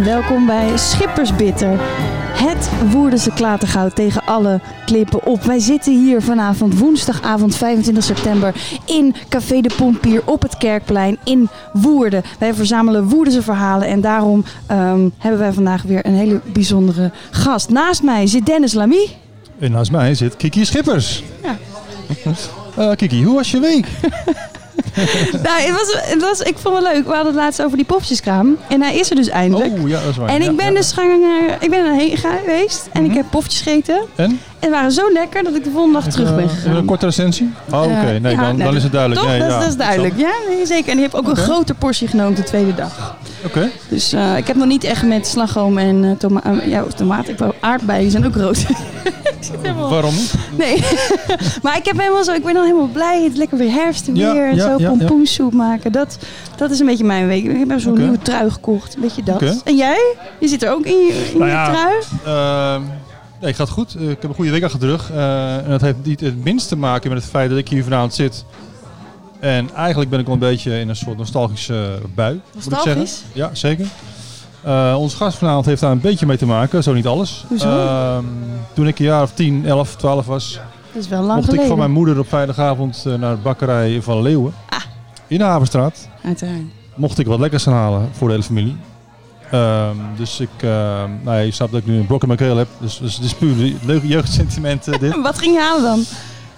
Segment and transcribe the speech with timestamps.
[0.00, 1.78] en welkom bij Schippersbitter.
[2.32, 5.42] Het Woerdense klatergoud tegen alle klippen op.
[5.42, 8.54] Wij zitten hier vanavond, woensdagavond 25 september,
[8.86, 12.22] in Café de Pompier op het Kerkplein in Woerden.
[12.38, 17.68] Wij verzamelen Woerdense verhalen en daarom ehm, hebben wij vandaag weer een hele bijzondere gast.
[17.68, 19.08] Naast mij zit Dennis Lamy.
[19.58, 21.22] En naast mij zit Kiki Schippers.
[21.42, 21.58] Ja.
[22.76, 23.86] Eh, Kiki, hoe was je week?
[25.46, 27.04] nou, het was, het was, ik vond het leuk.
[27.04, 28.56] We hadden het laatst over die popjeskraam.
[28.68, 29.72] En hij is er dus eindelijk.
[29.72, 30.28] Oh, ja, dat is waar.
[30.28, 33.10] En ik ben dus gaan naar, ik ben erheen geweest en Mhm.
[33.10, 34.00] ik heb pofjes gegeten.
[34.14, 34.40] En?
[34.58, 36.76] En waren zo lekker dat ik de volgende dag terug ben Eh, gegaan.
[36.76, 37.50] een korte recensie?
[37.72, 37.90] Oh, oké.
[37.92, 39.20] Eh, nee, ja, dan, nee, dan is het duidelijk.
[39.20, 39.30] Toch?
[39.30, 40.14] Nee, dat, ja, dat is duidelijk.
[40.16, 40.88] Ja, nee, zeker.
[40.88, 41.30] En die heb ook Oké.
[41.30, 43.16] een grote portie genomen de tweede dag.
[43.44, 43.70] Oké.
[43.88, 47.28] Dus eh, ik heb nog niet echt met slagroom en eh toma eh, ja, tomaat.
[47.28, 48.64] Ik wou aardbeien, die zijn ook rood.
[49.62, 50.34] Helemaal- Waarom niet?
[50.58, 50.76] Nee,
[51.62, 53.22] maar ik heb helemaal zo, ik ben dan helemaal blij.
[53.22, 54.48] Het lekker weer herfst en Ja, weer.
[54.48, 55.92] En zo ja, pompoensoep maken.
[55.92, 56.18] Dat,
[56.56, 57.44] dat is een beetje mijn week.
[57.44, 58.00] Ik heb zo'n Oké.
[58.00, 58.94] nieuwe trui gekocht.
[58.94, 59.62] Een beetje dat.
[59.64, 60.14] En jij?
[60.38, 61.94] Je zit er ook in je, in Nou je ja, trui?
[62.24, 62.82] Ehm,
[63.40, 63.94] nee, gaat goed.
[64.00, 65.10] Ik heb een goede week achter de rug.
[65.64, 68.14] En dat heeft niet het minst te maken met het feit dat ik hier vanavond
[68.14, 68.44] zit.
[69.40, 72.32] En eigenlijk ben ik wel een beetje in een soort nostalgische bui.
[72.54, 72.96] Moet ik zeggen.
[72.98, 73.22] Nostalgisch?
[73.32, 73.86] Ja, zeker.
[74.62, 77.44] Eh onze gast vanavond heeft daar een beetje mee te maken, zo niet alles.
[77.48, 77.68] Hoezo?
[77.68, 78.24] Ehm,
[78.74, 80.60] toen ik een jaar of 10, 11, 12 was,
[80.92, 81.62] Dat is wel lang mocht geleden.
[81.62, 84.54] ik van mijn moeder op vrijdagavond eh, naar de bakkerij van Leeuwen.
[84.68, 84.80] Ah.
[85.26, 86.08] In de Havenstraat.
[86.24, 86.60] Uiteraard.
[86.94, 88.76] Mocht ik wat lekkers gaan halen voor de hele familie.
[89.50, 92.40] Ehm, dus ik, ehm nou ja, je snapt dat ik nu een blok in mijn
[92.40, 92.68] keel heb.
[92.78, 95.20] Dus, dus het is puur leuke jeugdsentiment eh, dit.
[95.22, 96.04] Wat ging je halen dan?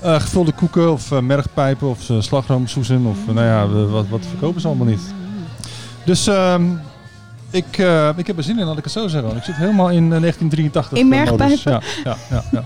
[0.02, 4.60] Eh, gevulde koeken of eh, mergpijpen of uh, slagroomsoezen of nou ja, wat, wat verkopen
[4.60, 5.14] ze allemaal niet.
[6.04, 6.62] Dus ehm,
[7.50, 9.28] ik, eh, ik heb er zin in, laat ik het zo zeggen.
[9.28, 10.98] want Ik zit helemaal in eh, 1983.
[10.98, 11.24] In modus.
[11.64, 11.72] mergpijpen?
[11.72, 12.44] Ja, ja, ja.
[12.50, 12.64] ja.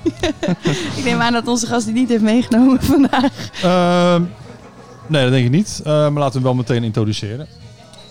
[0.96, 3.30] Ik neem aan dat onze gast die niet heeft meegenomen vandaag.
[3.62, 4.22] Ehm,
[5.06, 5.80] nee, dat denk ik niet.
[5.84, 7.46] Eh, maar laten we hem wel meteen introduceren.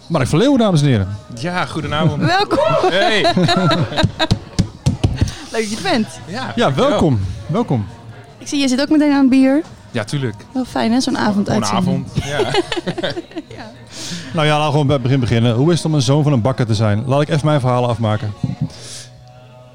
[0.07, 1.07] Mark van Leeuwen, dames en heren.
[1.39, 2.21] Ja, goedenavond.
[2.21, 2.89] Welkom.
[2.89, 3.21] Hey.
[5.51, 6.07] Leuk dat je er bent.
[6.27, 7.19] Ja, Ja, welkom.
[7.47, 7.85] Welkom.
[8.45, 9.61] Ik zie, je zit ook meteen aan het bier.
[9.91, 10.35] Ja, tuurlijk.
[10.53, 12.07] Wel fijn hè, zo'n avond Vanavond.
[12.25, 12.37] Ja.
[14.33, 15.55] Nou ja, laten we gewoon bij het begin beginnen.
[15.55, 17.03] Hoe is het om een zoon van een bakker te zijn?
[17.05, 18.33] Laat ik even mijn verhalen afmaken.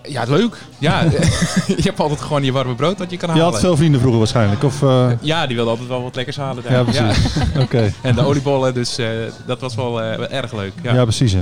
[0.02, 0.56] ja, leuk.
[0.78, 1.02] Ja,
[1.76, 3.52] je hebt altijd gewoon je warme brood dat je kan Je halen.
[3.52, 4.62] had veel vrienden vroeger waarschijnlijk.
[4.62, 6.62] Of, eh, Ja, die wilde altijd wel wat lekkers halen.
[6.62, 6.72] daar.
[6.72, 7.26] ja, precies.
[7.64, 7.92] Oké.
[8.02, 9.06] En de oliebollen, dus eh,
[9.46, 10.72] dat was wel, eh, erg leuk.
[10.82, 10.94] Ja.
[10.94, 11.34] Ja, precies.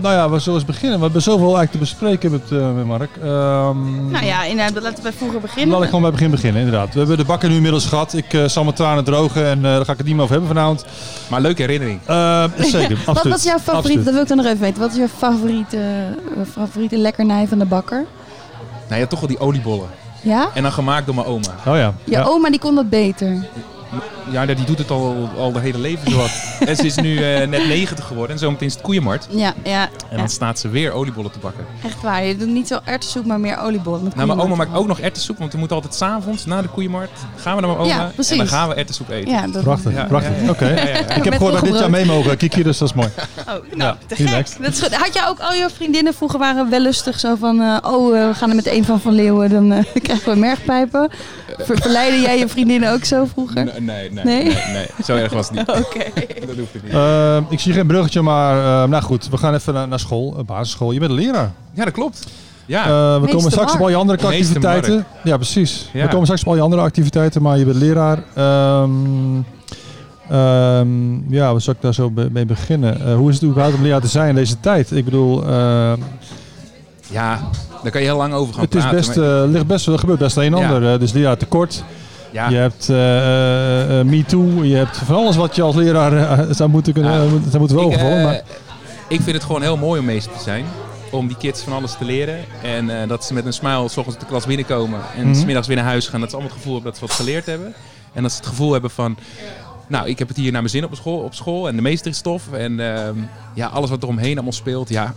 [0.00, 0.98] Nou ja, we zullen eens beginnen.
[0.98, 3.10] We hebben zoveel eigenlijk te bespreken met, eh, met Mark.
[3.22, 5.68] Ehm, Nou ja, inderdaad, laten we bij vroeger beginnen.
[5.74, 6.92] Laat ik gewoon bij het begin beginnen, inderdaad.
[6.92, 8.12] We hebben de bakker nu inmiddels gehad.
[8.12, 10.36] Ik eh, zal mijn tranen drogen en eh, daar ga ik het niet meer over
[10.36, 10.84] hebben vanavond.
[11.28, 12.00] Maar leuke herinnering.
[12.56, 13.06] Zeker, absoluut.
[13.06, 13.68] Wat was jouw favoriet?
[13.68, 14.04] Absoluut.
[14.04, 14.80] Dat wil ik dan nog even weten.
[14.80, 15.78] Wat is jouw favoriete,
[16.52, 18.04] favoriete lekkernij van de bakker?
[18.88, 19.88] Nou ja, toch wel die oliebollen.
[20.22, 20.48] Ja?
[20.54, 21.54] En dan gemaakt door mijn oma.
[21.66, 21.94] Oh ja.
[22.04, 23.46] Je oma die kon dat beter.
[24.30, 26.30] Ja, die doet het al, al de hele leven zo wat.
[26.68, 29.28] en ze is nu eh, net 90 geworden en zometeen is het koeienmarkt.
[29.30, 31.64] Ja, ja, En ja, dan staat ze weer oliebollen te bakken.
[31.84, 32.24] echt waar.
[32.24, 34.04] Je doet niet zo erwtensoep, maar meer oliebollen.
[34.04, 36.68] met Nou, mijn oma maakt ook nog erwtensoep, want we moeten altijd s'avonds na de
[36.68, 39.30] koeienmarkt gaan we naar mijn oma Ja, en dan gaan we erwtensoep eten.
[39.30, 40.36] Ja, dat Prachtig, Ja, prachtig.
[40.36, 40.50] ja, ja.
[40.50, 40.68] Oké.
[40.68, 41.14] Ja, ja, ja.
[41.14, 42.36] Ik heb gehoord dat dit jaar mee mogen.
[42.36, 43.08] Kiki, dus dat is mooi.
[43.38, 44.48] Oh, nou, Ja, te gek.
[44.62, 44.94] Dat is goed.
[44.94, 47.60] Had jij ook al je vriendinnen vroeger waren wel lustig zo van...
[47.60, 50.38] eh, oh, eh, we gaan er met een van Van Leeuwen, dan eh, krijgen we
[50.38, 51.10] mergpijpen.
[51.58, 53.64] Ver, verleidde jij je vriendinnen ook zo vroeger?
[53.64, 54.86] Nee, nee, nee, Nee?
[55.04, 55.68] Zo erg was het niet.
[55.84, 55.98] Oké.
[56.46, 56.92] Dat hoeft niet.
[56.92, 59.28] Eh, ik zie geen bruggetje, maar eh, nou goed.
[59.28, 60.92] We gaan even naar, naar school, eh, basisschool.
[60.92, 61.52] Je bent een leraar.
[61.74, 62.26] Ja, dat klopt.
[62.66, 65.06] Ja, Eh, we Meester komen straks op al je andere activiteiten.
[65.24, 65.90] Ja, precies.
[65.92, 68.22] We komen straks op al je andere activiteiten, maar je bent leraar.
[68.34, 68.90] Ehm,
[70.28, 73.06] ehm, ja, waar zou ik daar zo mee beginnen?
[73.06, 74.90] Eh, hoe is het überhaupt om leraar te zijn in deze tijd?
[74.90, 75.44] Ik bedoel,
[77.10, 77.40] ja,
[77.82, 78.98] daar kan je heel lang over gaan het is praten.
[78.98, 80.72] best, maar- eh, ligt best, er gebeurt best een en Ja.
[80.72, 80.98] ander.
[80.98, 81.84] Dus leraar tekort.
[82.30, 84.64] Ja, Je hebt eh, eh, MeToo.
[84.64, 87.28] Je hebt van alles wat je als leraar zou moeten kunnen, Ja.
[87.30, 88.42] moet- zou moeten ik, maar
[89.08, 90.64] ik vind het gewoon heel mooi om meester te zijn.
[91.10, 92.38] Om die kids van alles te leren.
[92.62, 95.00] En dat ze met een smile s ochtends de klas binnenkomen.
[95.16, 95.34] En Mhm.
[95.34, 96.20] s smiddags weer naar huis gaan.
[96.20, 97.74] Dat ze allemaal het gevoel hebben dat ze wat geleerd hebben.
[98.12, 99.16] En dat ze het gevoel hebben van...
[99.88, 101.18] Nou, ik heb het hier naar mijn zin op school.
[101.18, 102.52] Op school en de meester is tof.
[102.52, 103.14] En ehm,
[103.54, 104.88] ja, alles wat eromheen allemaal speelt.
[104.88, 105.14] Ja,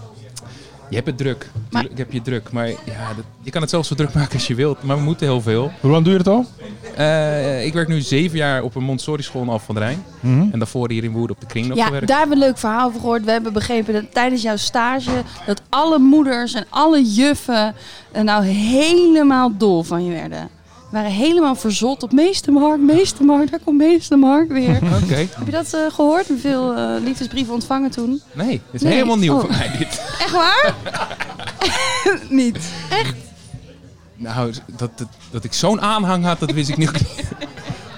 [0.89, 1.49] je hebt het druk.
[1.69, 2.51] Tuurlijk heb je druk.
[2.51, 4.83] Maar ja, dat, je kan het zelfs zo druk maken als je wilt.
[4.83, 5.71] Maar we moeten heel veel.
[5.81, 6.45] hoe lang doe je het al?
[6.95, 10.03] Eh, ik werk nu zeven jaar op een Montessori school in Alphen van de Rijn.
[10.19, 10.47] Mhm.
[10.51, 12.07] En daarvoor hier in Woerden op de kringloop Ja, gewerkt.
[12.07, 13.25] daar hebben we een leuk verhaal over gehoord.
[13.25, 15.11] We hebben begrepen dat tijdens jouw stage...
[15.45, 17.75] dat alle moeders en alle juffen
[18.11, 20.49] er nou helemaal dol van je werden.
[20.89, 24.75] We waren helemaal verzot op Meestermark, Meestermark, daar komt Meestermark weer.
[25.03, 25.15] Oké.
[25.15, 26.25] Heb je dat eh, gehoord?
[26.39, 28.21] Veel eh, liefdesbrieven ontvangen toen?
[28.33, 28.93] Nee, het is Nee.
[28.93, 29.39] helemaal nieuw Oh.
[29.39, 29.87] voor mij dit.
[30.23, 30.73] Echt waar?
[32.29, 32.57] Niet.
[34.15, 36.91] Nou, dat, dat, dat ik zo'n aanhang had, dat wist ik niet.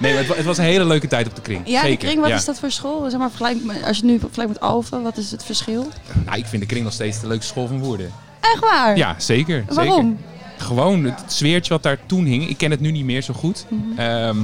[0.00, 1.60] Nee, het, het was een hele leuke tijd op de kring.
[1.64, 1.98] Ja, Zeker.
[1.98, 2.34] de kring, wat ja.
[2.36, 3.10] is dat voor school?
[3.10, 5.88] Zeg maar, vergelijk, als je nu vergelijkt met Alphen, wat is het verschil?
[6.24, 8.12] Nou, ik vind de kring nog steeds de leukste school van Woerden.
[8.40, 8.96] Echt waar?
[8.96, 9.64] Ja, zeker.
[9.68, 10.18] Waarom?
[10.18, 10.31] Zeker.
[10.62, 12.48] Gewoon het sfeertje wat daar toen hing.
[12.48, 13.66] Ik ken het nu niet meer zo goed.
[13.68, 13.98] Mhm.
[13.98, 14.36] Ehm,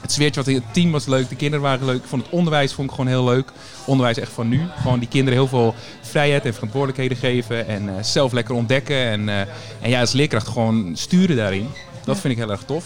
[0.00, 1.28] het sfeertje wat in het team was leuk.
[1.28, 1.96] De kinderen waren leuk.
[1.96, 3.52] Ik vond het onderwijs vond ik gewoon heel leuk.
[3.86, 4.60] Onderwijs echt van nu.
[4.80, 7.66] Gewoon die kinderen heel veel vrijheid en verantwoordelijkheden geven.
[7.66, 8.96] En eh, zelf lekker ontdekken.
[8.96, 9.40] En, eh,
[9.80, 11.68] en ja, als leerkracht gewoon sturen daarin.
[12.04, 12.84] Dat vind ik heel erg tof.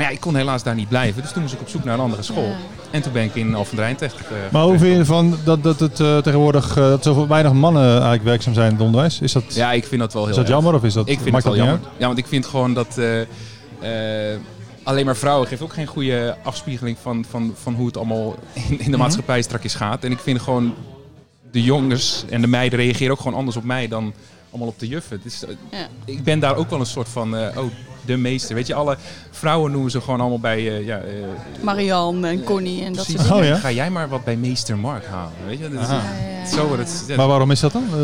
[0.00, 1.22] Maar ja, ik kon helaas daar niet blijven.
[1.22, 2.46] Dus toen moest ik op zoek naar een andere school.
[2.48, 2.56] Ja.
[2.90, 4.16] En toen ben ik in Alphen Rijn terecht.
[4.16, 7.52] eh, Maar hoe vind je ervan dat, dat het eh, tegenwoordig eh, dat zoveel weinig
[7.52, 9.20] mannen eigenlijk werkzaam zijn in het onderwijs?
[9.20, 10.54] Is dat, Ja, ik vind dat wel heel is dat erg.
[10.54, 11.98] jammer of is dat, Ik vind maakt het dat wel niet jammer.
[12.00, 13.20] Ja, want ik vind gewoon dat eh,
[14.32, 14.38] eh,
[14.82, 18.62] alleen maar vrouwen geeft ook geen goede afspiegeling van, van, van hoe het allemaal in,
[18.70, 18.98] in de Mhm.
[18.98, 20.04] maatschappij strakjes gaat.
[20.04, 20.74] En ik vind gewoon
[21.50, 24.12] de jongens en de meiden reageren ook gewoon anders op mij dan
[24.50, 25.20] allemaal op de juffen.
[25.22, 25.86] Dus, eh, Ja.
[26.04, 27.64] Ik ben daar ook wel een soort van, eh, oh,
[28.06, 28.54] de meester.
[28.54, 28.96] Weet je, alle
[29.30, 31.12] vrouwen noemen ze gewoon allemaal bij, eh, ja, eh,
[31.62, 33.26] Marianne en Connie en dat precies.
[33.26, 33.42] soort dingen.
[33.42, 33.56] Oh ja?
[33.60, 35.68] Ga jij maar wat bij meester Mark halen, weet je?
[35.68, 35.94] Dat is, Aha.
[35.94, 36.46] Ja, ja, ja.
[36.46, 37.04] Zo wordt het.
[37.06, 37.84] ja, Maar waarom is dat dan?
[37.92, 37.98] Eh,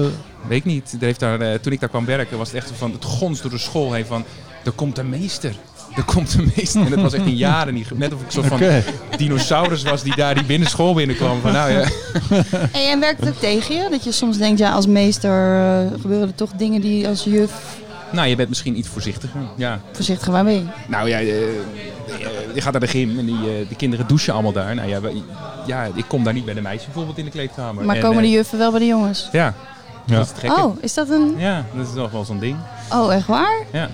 [0.48, 0.92] Weet ik niet.
[1.00, 3.40] Er heeft daar, eh, toen ik daar kwam werken, was het echt van het gons
[3.40, 4.24] door de school heen van
[4.64, 5.54] er komt een meester.
[5.96, 6.80] Er komt een meester.
[6.84, 7.98] En dat was echt in jaren niet.
[7.98, 8.60] Net of ik een soort van
[9.16, 11.40] dinosaurus was die daar die binnen school binnenkwam.
[11.40, 11.84] Van, nou, ja.
[12.72, 13.86] Hey, en werkt het ook tegen je?
[13.90, 17.52] Dat je soms denkt, ja, als meester eh, gebeuren er toch dingen die als juf
[18.12, 19.40] nou, je bent misschien iets voorzichtiger.
[19.56, 19.80] Ja.
[19.92, 20.66] voorzichtig waar mee.
[20.88, 21.48] Nou ja, eh, eh,
[22.54, 24.74] je gaat naar de gym en die, de kinderen douchen allemaal daar.
[24.74, 25.20] Nou ja, we-
[25.66, 27.84] ja, ik kom daar niet bij de meisjes bijvoorbeeld in de kleedkamer.
[27.84, 29.28] Maar En, komen de juffen wel bij de jongens?
[29.32, 29.54] Ja,
[30.06, 30.14] Ja.
[30.16, 30.60] dat is het gekke.
[30.62, 31.34] Oh, is dat een...
[31.38, 32.56] Ja, dat is nog wel zo'n ding.
[32.92, 33.62] Oh, echt waar?
[33.72, 33.90] Ja.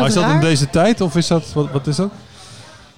[0.00, 2.10] Maar is dat in deze tijd of is dat, wat, wat is dat?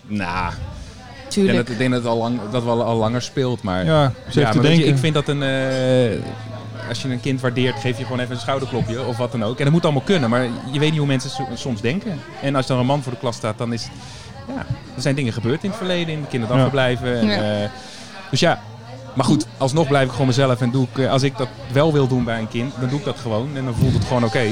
[0.06, 1.54] Nou, ik Tuurlijk.
[1.54, 3.84] denk dat, ik denk dat het al, lang, dat wel al langer speelt, maar...
[3.84, 4.88] Ja, Ja, maar weet je, denken.
[4.88, 5.42] ik vind dat een.
[5.42, 6.18] eh,
[6.88, 9.58] als je een kind waardeert, geef je gewoon even een schouderklopje of wat dan ook.
[9.58, 10.42] En dat moet allemaal kunnen, maar
[10.72, 12.20] je weet niet hoe mensen so- soms denken.
[12.42, 13.92] En als er een man voor de klas staat, dan is het.
[14.48, 14.66] Ja,
[14.96, 17.18] er zijn dingen gebeurd in het verleden, in de kinderdagverblijven.
[17.20, 17.62] En, Ja.
[17.62, 17.68] eh,
[18.30, 18.60] dus ja.
[19.14, 21.92] Maar goed, alsnog blijf ik gewoon mezelf en doe ik, eh, als ik dat wel
[21.92, 24.24] wil doen bij een kind, dan doe ik dat gewoon en dan voelt het gewoon
[24.24, 24.44] oké.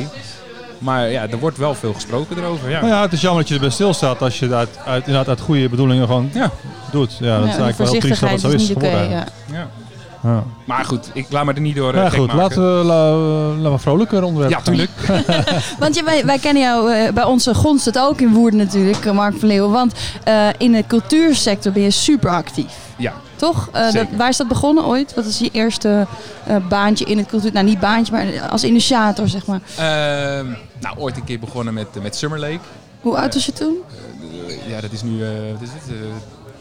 [0.82, 2.70] Maar ja, er wordt wel veel gesproken erover.
[2.70, 2.80] Ja.
[2.80, 5.28] Nou ja, het is jammer dat je erbij stilstaat als je het uit, uit, inderdaad
[5.28, 6.50] uit goede bedoelingen gewoon Ja.
[6.90, 7.16] doet.
[7.20, 8.86] Ja, dat Ja, is eigenlijk wel heel triest dat voorzichtigheid het zo is oké.
[8.86, 9.10] geworden.
[9.50, 9.68] ja.
[10.22, 10.44] Ja.
[10.64, 11.94] Maar goed, ik laat me er niet door.
[11.94, 12.42] eh, Ja, gek goed, maken.
[12.42, 13.10] laten we, la,
[13.56, 14.90] laten we vrolijker onderwerp Ja, tuurlijk.
[15.78, 19.04] Want ja, wij, wij kennen jou, eh, bij onze gonst het ook in Woerden natuurlijk,
[19.04, 19.70] eh, Mark van Leeuwen.
[19.70, 19.92] Want
[20.24, 22.74] eh, in de cultuursector ben je super actief.
[22.96, 23.12] Ja.
[23.36, 23.68] Toch?
[23.72, 25.14] Eh, dat, waar is dat begonnen ooit?
[25.14, 26.06] Wat is je eerste
[26.46, 27.52] eh, baantje in het cultuur?
[27.52, 29.60] Nou, niet baantje, maar als initiator, zeg maar.
[29.76, 30.46] Ehm,
[30.80, 32.58] nou, ooit een keer begonnen met, met Summer Lake.
[33.00, 33.74] Hoe oud was je toen?
[34.48, 35.96] Eh, ja, dat is nu, eh, wat is het, eh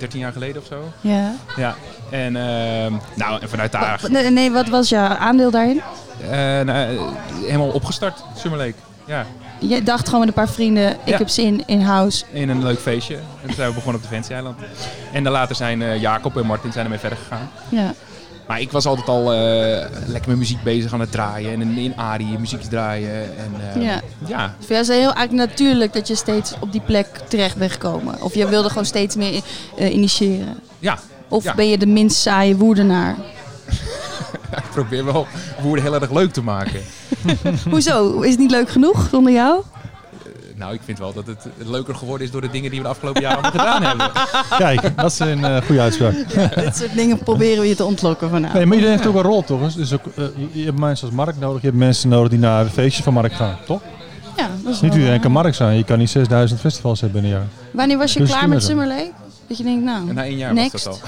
[0.02, 0.84] 13 jaar geleden of zo.
[1.02, 1.32] Ja.
[1.58, 1.76] Ja.
[2.10, 5.82] En, ehm, nou, en vanuit daar Wat- nee, nee, wat was jouw aandeel daarin?
[6.24, 7.02] eh, nou, eh,
[7.46, 8.74] helemaal opgestart, Summer Lake.
[9.06, 9.26] Ja,
[9.60, 11.18] Je dacht gewoon met een paar vrienden, ik Ja.
[11.18, 12.24] heb zin in house.
[12.32, 13.16] in een leuk feestje.
[13.16, 14.58] En toen zijn we begonnen op de Fancy Eiland.
[15.14, 17.50] En dan later zijn eh, Jacob en Martin zijn ermee verder gegaan.
[17.70, 17.94] Ja.
[18.48, 19.24] Maar ik was altijd al
[20.06, 21.52] lekker met muziek bezig aan het draaien.
[21.54, 23.38] En in, in Arie muziek draaien.
[23.38, 24.02] En, Ja.
[24.28, 27.08] Ja, Dus voor jou is het heel eigenlijk natuurlijk dat je steeds op die plek
[27.28, 28.22] terecht bent gekomen.
[28.22, 29.42] Of je wilde gewoon steeds meer
[29.78, 30.58] eh, initiëren.
[30.80, 31.00] ja.
[31.28, 31.56] Of Ja.
[31.56, 33.16] ben je de minst saaie woerdenaar?
[34.58, 35.28] ik probeer wel
[35.62, 36.82] woorden heel erg leuk te maken.
[37.70, 38.22] Hoezo?
[38.22, 39.62] Is het niet leuk genoeg zonder jou?
[40.56, 42.92] Nou, ik vind wel dat het leuker geworden is door de dingen die we de
[42.92, 44.12] afgelopen jaren allemaal gedaan hebben.
[44.82, 46.14] Kijk, dat is een eh, goede uitspraak.
[46.56, 48.54] Dit soort dingen proberen we je te ontlokken vanavond.
[48.54, 49.74] Nee, maar iedereen heeft ook een rol, toch?
[49.74, 52.64] Dus ook, eh, je hebt mensen als Mark nodig, je hebt mensen nodig die naar
[52.64, 53.82] de feestjes van Mark gaan, toch?
[54.38, 55.20] Ja, dat is Niet wel iedereen waar.
[55.20, 55.78] kan Mark zijn.
[55.78, 57.48] Je kan niet 6000 festivals hebben in een jaar.
[57.72, 58.88] Wanneer was je Dus klaar met kinderen.
[58.88, 59.12] Summer Lake?
[59.48, 60.72] Dat je denkt, nou, En na één jaar next.
[60.72, 61.00] was dat al.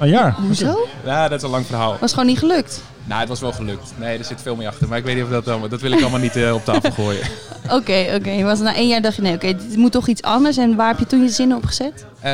[0.00, 0.34] Een jaar?
[0.46, 0.86] Hoezo?
[1.04, 1.96] Ja, dat is een lang verhaal.
[2.00, 2.82] Was gewoon niet gelukt.
[3.04, 3.92] Nou, het was wel gelukt.
[3.98, 4.88] Nee, er zit veel meer achter.
[4.88, 5.68] Maar ik weet niet of dat allemaal...
[5.68, 7.22] Dat wil ik allemaal niet eh, op tafel gooien.
[7.70, 8.42] Oké, oké.
[8.42, 10.56] Was na één jaar dacht je, nee, oké, dit moet toch iets anders.
[10.56, 12.04] En waar heb je toen je zin op gezet?
[12.20, 12.32] Eh,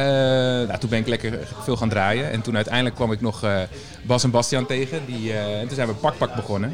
[0.69, 2.31] nou, toen ben ik lekker veel gaan draaien.
[2.31, 3.57] En toen uiteindelijk kwam ik nog eh,
[4.03, 4.99] Bas en Bastiaan tegen.
[5.07, 6.73] Die, eh, en toen zijn we Pak Pak begonnen.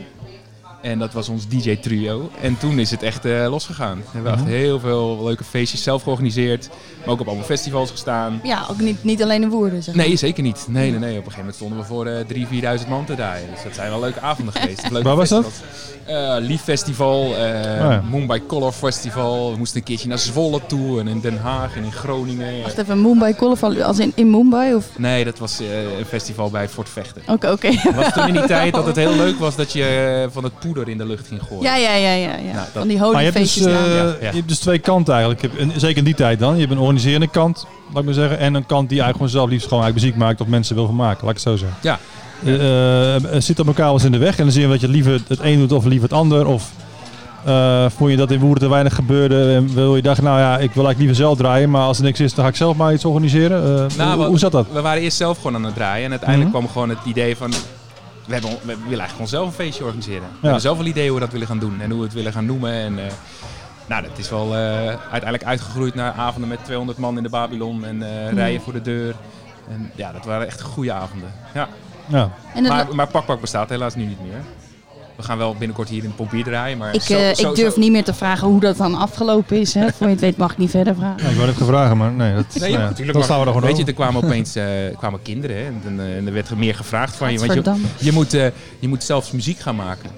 [0.83, 2.31] En dat was ons DJ-trio.
[2.41, 3.97] En toen is het echt eh, losgegaan.
[3.99, 6.69] We hebben echt heel veel leuke feestjes zelf georganiseerd.
[6.99, 8.41] Maar ook op allemaal festivals gestaan.
[8.43, 10.07] Ja, ook niet, niet alleen in Woerden, zeg maar.
[10.07, 10.65] Nee, zeker niet.
[10.69, 11.19] Nee, nee, nee.
[11.19, 13.49] Op een gegeven moment stonden we voor eh 3.000, 4.000 man te draaien.
[13.55, 14.91] Dus dat zijn wel leuke avonden geweest.
[14.91, 15.45] Leuke Waar was dat?
[15.45, 15.99] festivals.
[16.05, 18.03] Eh, Lief Festival, eh ja.
[18.11, 19.51] Mumbai Color Festival.
[19.53, 22.63] We moesten een keertje naar Zwolle toe en in Den Haag en in Groningen.
[22.63, 24.75] Wacht even, Mumbai Colorful, als in, in Mumbai?
[24.75, 24.87] Of...
[24.99, 27.23] Nee, dat was eh, een festival bij Fort Vechten.
[27.27, 27.69] Oké, oké.
[27.71, 30.53] Het was toen in die tijd dat het heel leuk was dat je van het
[30.73, 31.63] poeder in de lucht ging gooien.
[31.63, 32.29] Ja, ja, ja, ja.
[32.37, 32.43] ja.
[32.43, 33.73] Nou, dat- Van die Maar je hebt, dus, eh.
[33.73, 35.43] Ja, je hebt dus twee kanten eigenlijk.
[35.59, 36.55] En zeker in die tijd dan.
[36.55, 38.39] Je hebt een organiserende kant, laat ik maar zeggen.
[38.39, 40.87] En een kant die eigenlijk gewoon zelf liefst gewoon eigenlijk muziek maakt of mensen wil
[40.87, 41.21] van maken.
[41.27, 41.79] Laat ik het zo zeggen.
[41.83, 41.99] Ja.
[42.45, 44.37] Eh, eh, zit op elkaar wel eens in de weg.
[44.39, 46.47] En dan zie je dat je liever het een doet of liever het ander.
[46.47, 46.71] Of
[47.45, 49.53] Eh, vond je dat in Woerden te weinig gebeurde?
[49.55, 52.05] En wil je dacht, nou ja, ik wil eigenlijk liever zelf draaien, maar als er
[52.05, 53.79] niks is, dan ga ik zelf maar iets organiseren.
[53.91, 54.67] Eh, Nou, hoe zat dat?
[54.73, 56.05] We waren eerst zelf gewoon aan het draaien.
[56.05, 56.59] En uiteindelijk Mhm.
[56.59, 57.53] kwam gewoon het idee van...
[58.27, 60.29] We, hebben, we willen eigenlijk gewoon zelf een feestje organiseren.
[60.29, 61.81] We hebben zelf wel ideeën hoe we dat willen gaan doen.
[61.81, 62.73] En hoe we het willen gaan noemen.
[62.73, 63.13] En, eh,
[63.87, 67.85] nou, dat is wel eh, uiteindelijk uitgegroeid naar avonden met 200 man in de Babylon.
[67.85, 69.15] En eh, rijen voor de deur.
[69.69, 71.33] En ja, dat waren echt goede avonden.
[71.55, 71.69] Ja.
[72.07, 72.31] Ja.
[72.69, 74.41] Maar, maar Pakpak bestaat helaas nu niet meer.
[75.21, 76.79] We gaan wel binnenkort hier in het Pompier draaien.
[76.79, 78.95] Maar Ik, zo- eh, zo- ik durf zo- niet meer te vragen hoe dat dan
[78.95, 79.75] afgelopen is.
[79.75, 79.93] Hè.
[79.93, 81.17] Voor je het weet mag ik niet verder vragen.
[81.17, 83.13] Nou, ik wou net gevraagd, maar nee, dat, Nee, nou ja, natuurlijk.
[83.13, 84.65] dan staan we er gewoon Weet je, er kwamen opeens eh,
[84.99, 87.39] kwamen kinderen hè, en, en, en er werd er meer gevraagd van je.
[87.39, 88.47] Want je, je, moet, eh,
[88.79, 90.11] je moet zelfs muziek gaan maken.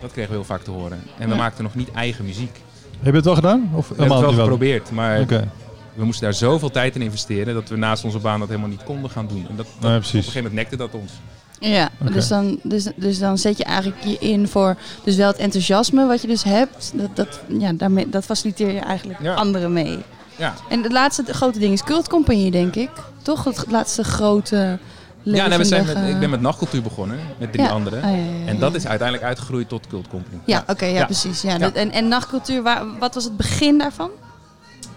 [0.00, 0.98] Dat kregen we heel vaak te horen.
[1.18, 1.40] En we Ja.
[1.40, 2.60] maakten nog niet eigen muziek.
[3.00, 3.70] Heb je het wel gedaan?
[3.74, 5.48] Of We hebben het wel geprobeerd, maar Oké,
[5.94, 8.82] we moesten daar zoveel tijd in investeren dat we naast onze baan dat helemaal niet
[8.84, 9.46] konden gaan doen.
[9.50, 10.18] En dat, dat- nee, op een precies.
[10.26, 11.12] gegeven moment nekte dat ons.
[11.60, 15.36] Ja, dus, dan, dus, dus dan zet je eigenlijk je in voor dus wel het
[15.36, 16.92] enthousiasme wat je dus hebt.
[16.94, 19.34] Dat, dat, ja, daarmee, dat faciliteer je eigenlijk Ja.
[19.34, 19.98] anderen mee.
[20.36, 20.54] Ja.
[20.68, 22.90] En het laatste grote ding is Cult Company, denk ik.
[23.22, 23.44] Toch?
[23.44, 24.78] Het laatste grote
[25.22, 27.70] Ja, nee, we zijn met, ik ben met nachtcultuur begonnen, met drie Ja.
[27.70, 28.02] anderen.
[28.02, 30.40] Ah, ja, ja, ja, En dat is uiteindelijk uitgegroeid tot Cult Company.
[30.44, 31.04] Ja, oké, ja, Ja.
[31.04, 31.42] precies.
[31.42, 34.10] Ja, dat- en, en nachtcultuur, waar, wat was het begin daarvan?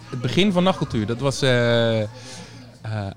[0.10, 2.08] Het begin van nachtcultuur, dat was eh, eh,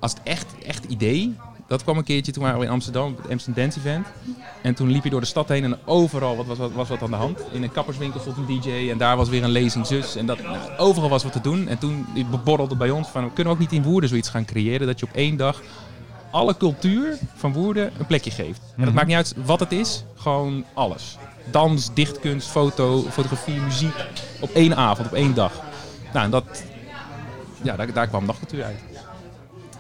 [0.01, 1.37] als het echt, echt idee.
[1.67, 4.07] Dat kwam een keertje toen waren we in Amsterdam, op het Amsterdam Dance Event.
[4.63, 7.03] En toen liep je door de stad heen en overal wat was, wat, was wat
[7.03, 7.41] aan de hand.
[7.53, 10.17] In een kapperswinkel stond een DJ en daar was weer een lezing zus.
[10.17, 11.69] En dat, nou, overal was wat te doen.
[11.69, 12.07] En toen
[12.45, 14.87] borrelde bij ons van, kunnen we ook niet in Woerden zoiets gaan creëren?
[14.87, 15.63] Dat je op één dag
[16.31, 18.59] alle cultuur van Woerden een plekje geeft.
[18.59, 18.95] En dat Mhm.
[18.95, 21.17] maakt niet uit wat het is, gewoon alles.
[21.51, 23.95] Dans, dichtkunst, foto, fotografie, muziek.
[24.41, 25.53] Op één avond, op één dag.
[26.13, 26.65] Nou, en dat,
[27.63, 28.77] ja, daar, daar kwam nachtcultuur uit.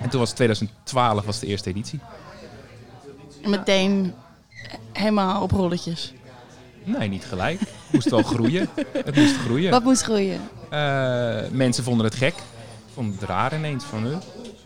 [0.04, 2.00] En toen was het 2012 was de eerste editie.
[3.44, 4.14] Meteen
[4.92, 6.12] helemaal op rolletjes.
[6.84, 7.60] Nee, niet gelijk.
[7.60, 8.68] Het moest wel groeien.
[9.04, 9.70] Het moest groeien.
[9.70, 10.40] Wat moest groeien?
[10.70, 12.34] Eh, mensen vonden het gek.
[12.94, 14.16] Vonden het raar ineens van, huh,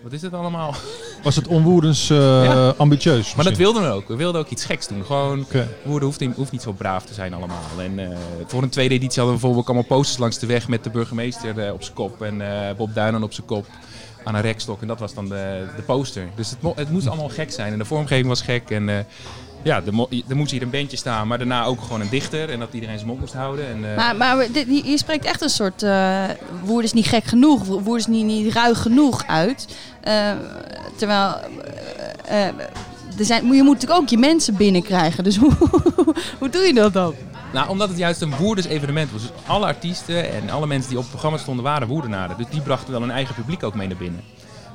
[0.03, 0.75] wat is het allemaal?
[1.23, 2.69] Was het onwoerdens eh, Ja.
[2.77, 3.35] ambitieus?
[3.35, 4.09] Maar dat wilden we ook.
[4.09, 5.05] We wilden ook iets geks doen.
[5.05, 5.47] Gewoon.
[5.85, 7.63] Woerden hoeft niet, hoeft niet zo braaf te zijn allemaal.
[7.79, 8.17] En eh,
[8.47, 11.59] voor een tweede editie hadden we bijvoorbeeld allemaal posters langs de weg met de burgemeester
[11.67, 12.23] eh, op zijn kop.
[12.23, 13.67] En eh, Bob Duinen op zijn kop
[14.29, 14.81] aan een rekstok.
[14.81, 16.29] En dat was dan de, de poster.
[16.35, 17.73] Dus het, het moest allemaal gek zijn.
[17.73, 18.71] En de vormgeving was gek.
[18.71, 18.95] En eh,
[19.63, 22.51] ja, er, mo- moest hier een bandje staan, maar daarna ook gewoon een dichter.
[22.51, 23.67] En dat iedereen zijn mond moest houden.
[23.69, 25.85] En, eh, Maar, maar hier spreekt echt een soort
[26.65, 29.67] woord is niet gek genoeg, woord is niet, niet ruig genoeg uit.
[30.97, 31.37] Terwijl
[33.19, 35.25] er zijn, je moet natuurlijk ook je mensen binnenkrijgen.
[35.25, 35.53] Dus hoe,
[36.39, 37.15] hoe doe je dat dan?
[37.53, 39.21] Nou, omdat het juist een woerders evenement was.
[39.21, 42.37] Dus alle artiesten en alle mensen die op het programma stonden waren woerdenaren.
[42.37, 44.21] Dus die brachten wel hun eigen publiek ook mee naar binnen.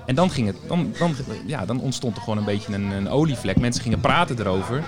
[0.06, 1.16] En dan, ging het, dan, dan,
[1.46, 3.60] ja, dan ontstond er gewoon een beetje een, een olievlek.
[3.60, 4.84] Mensen gingen praten erover.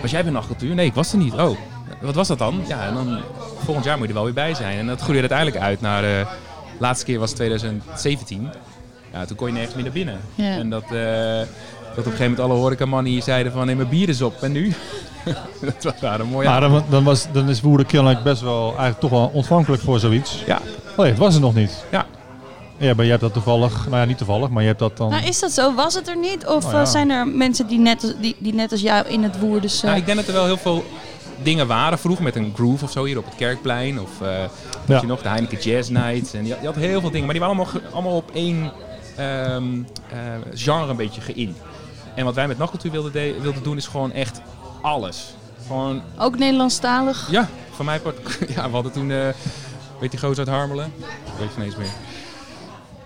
[0.00, 0.74] Was jij bij nachtcultuur?
[0.74, 1.32] Nee, ik was er niet.
[1.32, 1.58] Oh,
[2.00, 2.62] wat was dat dan?
[2.66, 3.20] Ja, en dan
[3.64, 4.78] volgend jaar moet je er wel weer bij zijn.
[4.78, 6.04] En dat groeide uiteindelijk uit naar...
[6.04, 8.48] eh, de laatste keer was 2017.
[9.12, 10.20] Ja, toen kon je nergens meer naar binnen.
[10.34, 10.44] Ja.
[10.56, 11.48] En dat, eh, dat
[11.90, 13.66] op een gegeven moment alle horecamannen hier zeiden van...
[13.66, 14.42] Nee, mijn bier is op.
[14.42, 14.74] En nu?
[15.60, 18.66] dat was daar een mooie Maar dan, dan, was, dan is Woerden kennelijk best wel
[18.68, 20.42] eigenlijk toch wel ontvankelijk voor zoiets.
[20.46, 21.84] Ja, Oh nee, het was er nog niet.
[21.90, 22.06] Ja.
[22.76, 25.10] Ja, maar je hebt dat toevallig, nou ja, niet toevallig, maar je hebt dat dan...
[25.10, 25.74] Nou, is dat zo?
[25.74, 26.46] Was het er niet?
[26.46, 26.80] Of Nou ja.
[26.80, 29.76] eh, zijn er mensen die net, als- die, die net als jou in het dus...
[29.78, 30.84] eh, Nou, ik denk dat er wel heel veel
[31.42, 34.00] dingen waren vroeger met een groove of zo hier op het Kerkplein.
[34.00, 34.28] Of eh
[34.86, 35.00] Ja.
[35.00, 36.32] je nog, de Heineken Jazz Nights.
[36.34, 38.72] En je, had- je had heel veel dingen, maar die waren allemaal, allemaal op één
[39.16, 39.64] ehm,
[40.10, 40.18] eh,
[40.54, 41.56] genre een beetje geïnd.
[42.14, 44.40] En wat wij met nachtcultuur wilden, de- wilden doen is gewoon echt
[44.82, 45.34] alles.
[45.66, 47.28] Gewoon, Ook Nederlandstalig?
[47.30, 48.16] ja, van mij part,
[48.54, 49.28] ja, we hadden toen, eh
[50.00, 50.92] weet die gozer uit Harmelen?
[51.38, 51.86] Weet je ineens meer.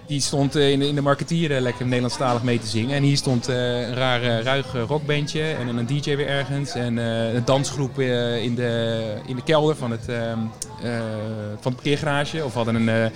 [0.07, 2.97] Die stond eh, in de, in de marketeer eh, lekker Nederlandstalig mee te zingen.
[2.97, 6.75] En hier stond een raar ruig rockbandje en een DJ weer ergens.
[6.75, 10.39] En een dansgroep in, de, in de kelder van, het, ehm,
[10.83, 11.01] eh,
[11.61, 12.45] van de parkeergarage.
[12.45, 13.11] Of we hadden een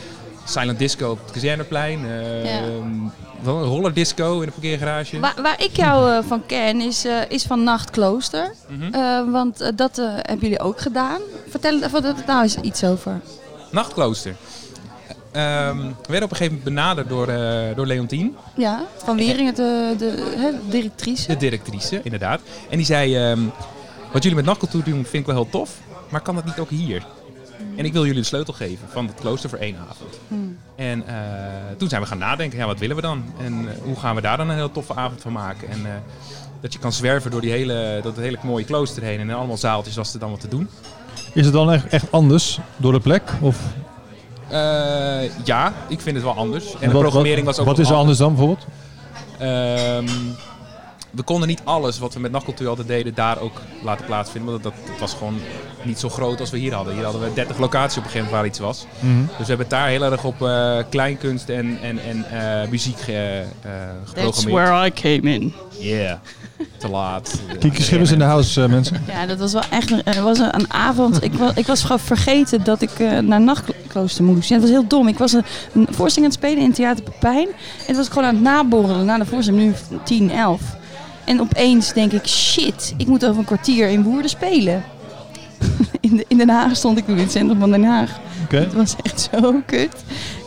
[0.49, 2.01] silent disco op het kazerneplein.
[2.45, 2.61] Ja.
[2.63, 3.13] een
[3.45, 5.21] roller disco in de parkeergarage.
[5.21, 8.55] Waar, waar ik jou eh, van ken is, eh, is van Nachtklooster.
[8.69, 8.95] Mhm.
[8.95, 11.21] Eh, want dat hebben jullie ook gedaan.
[11.49, 13.21] Vertel er er nou eens iets over.
[13.71, 14.37] Nachtklooster.
[15.33, 17.27] Ehm, we werden op een gegeven moment benaderd door,
[17.77, 18.37] door Leontien.
[18.57, 21.27] Ja, van Wieringen, de, de directrice.
[21.27, 22.41] De directrice, inderdaad.
[22.71, 23.41] En die zei, ehm,
[24.13, 25.71] wat jullie met nachtcultuur doen vind ik wel heel tof,
[26.09, 27.07] maar kan dat niet ook hier?
[27.77, 30.19] En ik wil jullie de sleutel geven van het klooster voor één avond.
[30.29, 30.59] Hmm.
[30.77, 31.15] En eh,
[31.79, 33.25] toen zijn we gaan nadenken, ja, wat willen we dan?
[33.39, 35.69] En eh, hoe gaan we daar dan een heel toffe avond van maken?
[35.69, 35.93] En eh,
[36.61, 37.73] dat je kan zwerven door, die hele,
[38.05, 40.69] het hele mooie klooster heen en allemaal zaaltjes was er dan wat te doen.
[41.35, 43.23] Is het dan echt, echt anders door de plek?
[43.41, 43.59] Of
[44.49, 46.73] Eh, ja, ik vind het wel anders.
[46.73, 48.67] En de wat- programmering was ook Wat is er anders dan bijvoorbeeld?
[51.11, 54.51] We konden niet alles wat we met nachtcultuur altijd deden daar ook laten plaatsvinden.
[54.51, 55.39] Want dat, dat was gewoon
[55.83, 56.95] niet zo groot als we hier hadden.
[56.95, 58.87] Hier hadden we 30 locaties op een gegeven moment waar iets was.
[59.01, 59.19] Mhm.
[59.19, 62.99] Dus we hebben het daar heel erg op eh, kleinkunst en, en, en eh, muziek
[63.01, 64.69] ge, eh, That's geprogrammeerd.
[64.69, 65.55] where I came in.
[65.79, 66.19] Yeah,
[66.77, 67.41] te laat.
[67.73, 69.03] Schippers in de house, mensen.
[69.07, 71.23] Ja, dat was wel echt een, was een, een avond.
[71.23, 74.49] Ik was, ik was gewoon vergeten dat ik eh, naar nachtklooster moest.
[74.49, 75.09] Ja, het was heel dom.
[75.09, 77.47] Ik was een, een voorstelling aan het spelen in Theater Pepijn.
[77.47, 80.61] En het was gewoon aan het naborrelen na de voorstelling, nu 10, 11.
[81.29, 84.85] En opeens denk ik, shit, ik moet over een kwartier in Woerden spelen.
[86.01, 88.19] In, de, in Den Haag stond ik toen in het centrum van Den Haag.
[88.49, 89.97] Het was echt zo kut.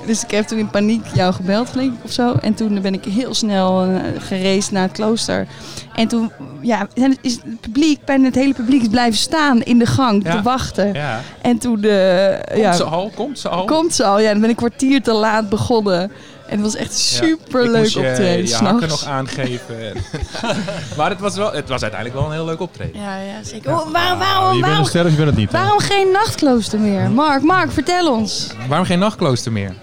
[0.05, 2.33] Dus ik heb toen in paniek jou gebeld, geloof ik, of zo.
[2.41, 5.47] En toen ben ik heel snel uh, gereisd naar het klooster.
[5.95, 6.87] En toen ja,
[7.21, 10.35] is het publiek, bijna het hele publiek is blijven staan in de gang Ja.
[10.35, 10.93] te wachten.
[10.93, 12.39] Ja, En toen de...
[12.47, 13.11] komt ja, ze al?
[13.15, 13.65] Komt ze al?
[13.65, 14.19] komt ze al.
[14.19, 16.11] Ja, dan ben ik een kwartier te laat begonnen.
[16.51, 17.25] En het was echt Ja.
[17.25, 18.47] super Ik leuk moest je, optreden.
[18.47, 19.93] je hakken nog aangeven.
[20.97, 23.01] maar het was, wel, het was uiteindelijk wel een heel leuk optreden.
[23.01, 23.71] Ja, ja, zeker.
[23.71, 25.51] Oh, waarom, Ah, waarom, je bent waarom, een ster of je bent het niet.
[25.51, 25.57] hè?
[25.57, 27.11] waarom geen nachtklooster meer?
[27.11, 28.47] Mark, Mark, vertel ons.
[28.67, 29.75] Waarom geen nachtklooster meer?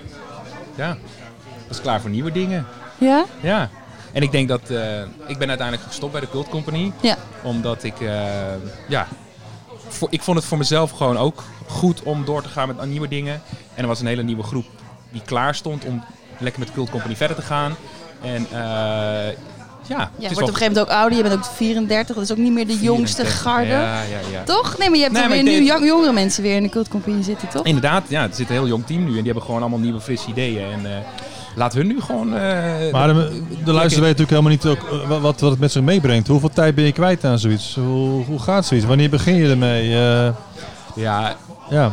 [0.74, 0.96] Ja,
[1.68, 2.66] was klaar voor nieuwe dingen.
[2.98, 3.24] Ja?
[3.40, 3.68] Ja.
[4.12, 4.70] En ik denk dat...
[4.70, 6.92] eh, ik ben uiteindelijk gestopt bij de Cult Company.
[7.00, 7.16] Ja.
[7.42, 8.00] Omdat ik...
[8.00, 8.22] eh,
[8.88, 9.06] ja,
[9.88, 13.08] voor, ik vond het voor mezelf gewoon ook goed om door te gaan met nieuwe
[13.08, 13.42] dingen.
[13.74, 14.66] En er was een hele nieuwe groep
[15.12, 16.04] die klaar stond om
[16.38, 17.76] lekker met Cult Company verder te gaan.
[18.22, 18.58] En eh,
[19.86, 21.16] ja, je wordt op een gegeven moment ook ouder.
[21.16, 22.14] Je bent ook 34.
[22.14, 23.40] Dat is ook niet meer de jongste 34.
[23.52, 23.68] garde.
[23.70, 24.42] Ja, ja, ja.
[24.44, 24.78] Toch?
[24.78, 27.48] Nee, maar je hebt Nee, weer nu denk- jongere mensen weer in de cultcompagnie zitten,
[27.48, 27.64] toch?
[27.64, 30.00] Inderdaad, ja, het zit een heel jong team nu en die hebben gewoon allemaal nieuwe
[30.00, 30.72] frisse ideeën.
[30.72, 30.92] En eh
[31.54, 32.34] laat hun nu gewoon...
[32.36, 35.82] eh, Maar de, de luisteraar weet natuurlijk helemaal niet ook, wat, wat het met zich
[35.82, 36.28] meebrengt.
[36.28, 37.74] Hoeveel tijd ben je kwijt aan zoiets?
[37.74, 38.86] Hoe, hoe gaat zoiets?
[38.86, 39.94] Wanneer begin je ermee?
[39.94, 40.28] Eh,
[40.94, 41.34] Ja,
[41.70, 41.92] ja.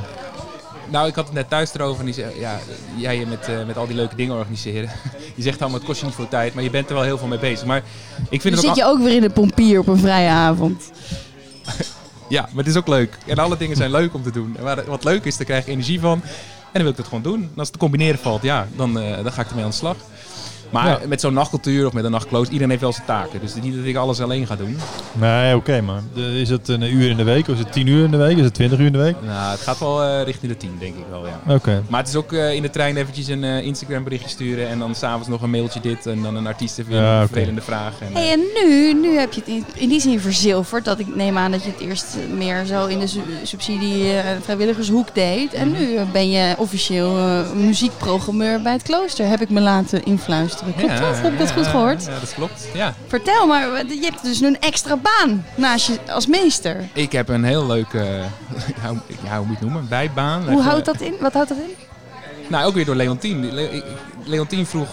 [0.90, 2.60] Nou ik had het net thuis erover en die zei, ja,
[2.98, 4.90] jij met, eh, met al die leuke dingen organiseren.
[5.36, 7.18] Je zegt allemaal, het kost je niet veel tijd, maar je bent er wel heel
[7.18, 7.66] veel mee bezig.
[7.66, 7.84] Maar
[8.30, 10.92] ik vind Dan zit je ook weer in de pompier op een vrije avond.
[12.28, 13.18] Ja, maar het is ook leuk.
[13.26, 14.58] En alle dingen zijn leuk om te doen.
[14.58, 16.22] En wat leuk is, daar krijg je energie van.
[16.22, 17.42] En dan wil ik dat gewoon doen.
[17.42, 19.76] En als het te combineren valt, ja, dan, eh, dan ga ik ermee aan de
[19.76, 19.96] slag.
[20.70, 21.00] Maar Ja.
[21.08, 23.40] met zo'n nachtcultuur of met een nachtklooster, iedereen heeft wel zijn taken.
[23.40, 24.78] Dus het is niet dat ik alles alleen ga doen.
[25.14, 27.48] Nee, oké, maar is het een uur in de week?
[27.48, 28.38] Of is het tien uur in de week?
[28.38, 29.16] Is het twintig uur in de week?
[29.26, 31.54] Nou, het gaat wel eh, richting de 10, denk ik wel, ja.
[31.54, 31.84] Oké.
[31.90, 34.80] Maar het is ook eh, in de trein eventjes een eh, Instagram berichtje sturen en
[34.80, 37.94] dan s'avonds nog een mailtje dit en dan een artiest even Ja, een vervelende vraag.
[38.00, 40.86] En, Hey, en nu, nu heb je het in, in die zin verzilverd.
[40.86, 42.06] Dat ik neem aan dat je het eerst
[42.38, 45.54] meer zo in de su- subsidie eh, vrijwilligershoek deed.
[45.54, 45.80] En Mhm.
[45.82, 49.28] nu ben je officieel eh, muziekprogrammeur bij het klooster.
[49.28, 50.54] Heb ik me laten influisteren.
[50.60, 51.18] Klopt dat?
[51.22, 52.06] Heb ik dat ja, goed gehoord?
[52.06, 52.68] Ja, dat klopt.
[52.74, 52.94] Ja.
[53.08, 56.84] Vertel maar, je hebt dus nu een extra baan naast je als meester.
[56.94, 57.98] Ik heb een heel leuke,
[58.82, 60.50] ja, hoe- ja, moet je het noemen, bijbaan.
[60.50, 61.14] Hoe houdt dat in?
[61.20, 61.74] Wat houdt dat in?
[62.48, 63.54] Nou, ook weer door Leontien.
[63.54, 63.84] Le-
[64.24, 64.88] Leontien vroeg,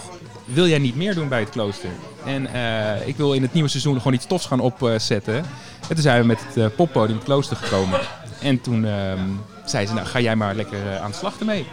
[0.45, 1.89] wil jij niet meer doen bij het klooster?
[2.25, 5.35] En eh, ik wil in het nieuwe seizoen gewoon iets tofs gaan opzetten.
[5.35, 5.45] en
[5.87, 7.99] toen zijn we met het eh, poppodium het klooster gekomen.
[8.41, 9.19] En toen ehm,
[9.65, 11.67] zei ze, nou ga jij maar lekker eh, aan de slag ermee.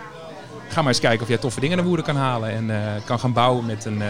[0.71, 2.51] Ga maar eens kijken of jij toffe dingen naar Woerden kan halen.
[2.51, 4.09] En eh, kan gaan bouwen met een, eh,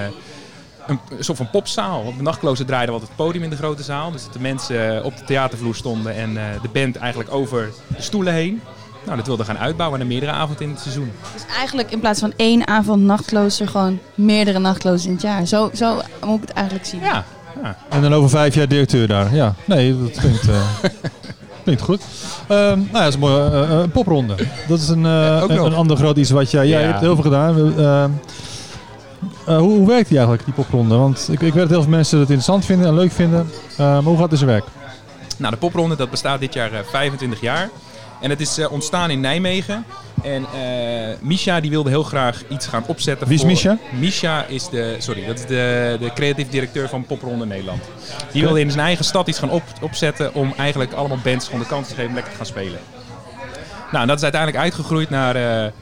[0.87, 2.05] een, een soort van popzaal.
[2.05, 4.11] Want de nachtklooster draaide altijd het podium in de grote zaal.
[4.11, 7.70] Dus dat de mensen eh, op de theatervloer stonden en eh, de band eigenlijk over
[7.87, 8.61] de stoelen heen.
[9.05, 11.12] Nou, dat wilden we gaan uitbouwen naar meerdere avonden in het seizoen.
[11.33, 15.46] Dus eigenlijk in plaats van één avond nachtklooster gewoon meerdere nachtkloosters in het jaar.
[15.46, 17.01] Zo, zo moet ik het eigenlijk zien.
[17.01, 17.25] Ja,
[17.62, 17.77] ja.
[17.88, 19.35] En dan over vijf jaar directeur daar.
[19.35, 20.62] Ja, nee, dat klinkt, eh,
[21.62, 22.03] klinkt goed.
[22.49, 24.35] Ehm, nou ja, dat is een mooie eh, een popronde.
[24.68, 26.66] Dat is een, eh, ook een, ander groot iets wat jij...
[26.66, 27.79] Jij hebt heel veel gedaan.
[27.79, 28.11] Ehm,
[29.46, 30.96] eh, hoe, hoe werkt die eigenlijk, die popronde?
[30.96, 33.51] Want ik, ik weet dat heel veel mensen het interessant vinden en leuk vinden.
[33.70, 34.64] Eh, maar hoe gaat zijn werk?
[35.37, 37.68] Nou, de popronde dat bestaat dit jaar eh, 25 jaar.
[38.20, 39.85] En het is eh, ontstaan in Nijmegen.
[40.22, 43.26] En eh Misha die wilde heel graag iets gaan opzetten.
[43.26, 43.78] Wie is voor- Misha?
[43.98, 47.83] Misha is de, sorry, dat is de, de creatief directeur van Popronde Nederland.
[48.33, 51.61] Die wilde in zijn eigen stad iets gaan op, opzetten om eigenlijk allemaal bands gewoon
[51.61, 52.78] de kans te geven om lekker te gaan spelen.
[53.90, 55.72] Nou, en dat is uiteindelijk uitgegroeid naar eh,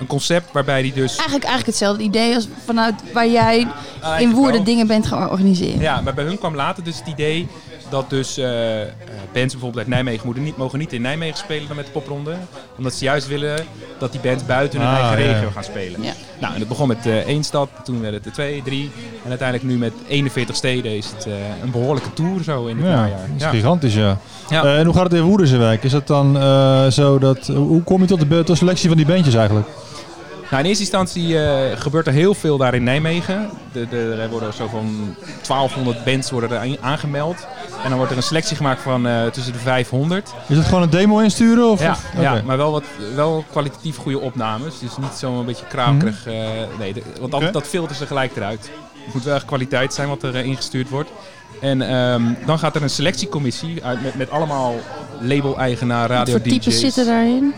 [0.00, 1.10] een concept waarbij die dus...
[1.10, 3.68] Eigenlijk, eigenlijk hetzelfde idee als vanuit waar jij in
[4.02, 5.80] eigenlijk Woerden dingen bent gaan organiseren.
[5.80, 7.48] Ja, maar bij hun kwam later dus het idee
[7.90, 8.88] dat dus eh, eh,
[9.32, 12.34] bands bijvoorbeeld uit Nijmegen moeten niet, mogen niet in Nijmegen spelen dan met de popronde.
[12.76, 13.64] Omdat ze juist willen
[13.98, 16.02] dat die bands buiten hun Ah, eigen ja, regio gaan spelen.
[16.02, 16.12] Ja.
[16.40, 18.90] Nou, en het begon met eh, één stad, toen werd het er twee, drie.
[19.24, 22.86] En uiteindelijk nu met 41 steden is het eh, een behoorlijke tour zo in het
[22.86, 23.10] Ja, najaar.
[23.18, 23.50] dat is Ja.
[23.50, 24.18] gigantisch, ja.
[24.50, 24.64] Ja.
[24.64, 25.84] Eh, en hoe gaat het in Woerden zijn werk?
[25.84, 27.46] Is het dan eh, zo dat...
[27.46, 29.66] Hoe kom je tot de, tot de selectie van die bandjes eigenlijk?
[30.50, 33.50] Nou, in eerste instantie eh, gebeurt er heel veel daar in Nijmegen.
[33.72, 35.14] De, de, er worden zo van
[35.46, 37.46] 1200 bands worden er aan- aangemeld.
[37.82, 40.34] En dan wordt er een selectie gemaakt van eh, tussen de 500.
[40.48, 41.70] Is het gewoon een demo insturen?
[41.70, 42.42] Of, Ja, of- ja oké.
[42.44, 42.84] maar wel, wat,
[43.14, 44.78] wel kwalitatief goede opnames.
[44.78, 46.26] Dus niet zo'n beetje krakerig.
[46.26, 46.34] eh,
[46.78, 47.52] nee, de- want dan, Oké.
[47.52, 48.70] dat filtert ze gelijk eruit.
[49.04, 51.10] Het moet wel echt kwaliteit zijn wat er ingestuurd wordt.
[51.60, 54.74] En ehm, dan gaat er een selectiecommissie uit met, met allemaal
[55.20, 57.54] label-eigenaar, Wat radio voor types zitten daarin?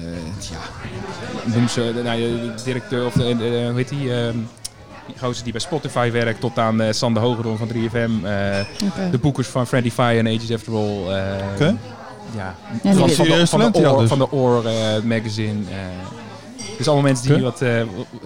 [0.00, 4.14] Eh, ja, noem ze de, nou, de directeur of de, de- hoe heet die?
[4.14, 4.36] ehm,
[5.06, 8.24] die gozer die bij Spotify werkt, tot aan eh, Sander Hogerdon van 3FM.
[8.24, 8.60] eh,
[9.10, 11.08] de boekers van Friendly Fire en Ages After All.
[11.08, 11.76] eh, Oké.
[12.36, 14.08] Ja, van, de, van, de Oor, dus.
[14.08, 14.62] van de Oor
[15.04, 15.60] magazine.
[15.70, 15.76] eh.
[16.78, 17.78] dus allemaal mensen die wat, eh,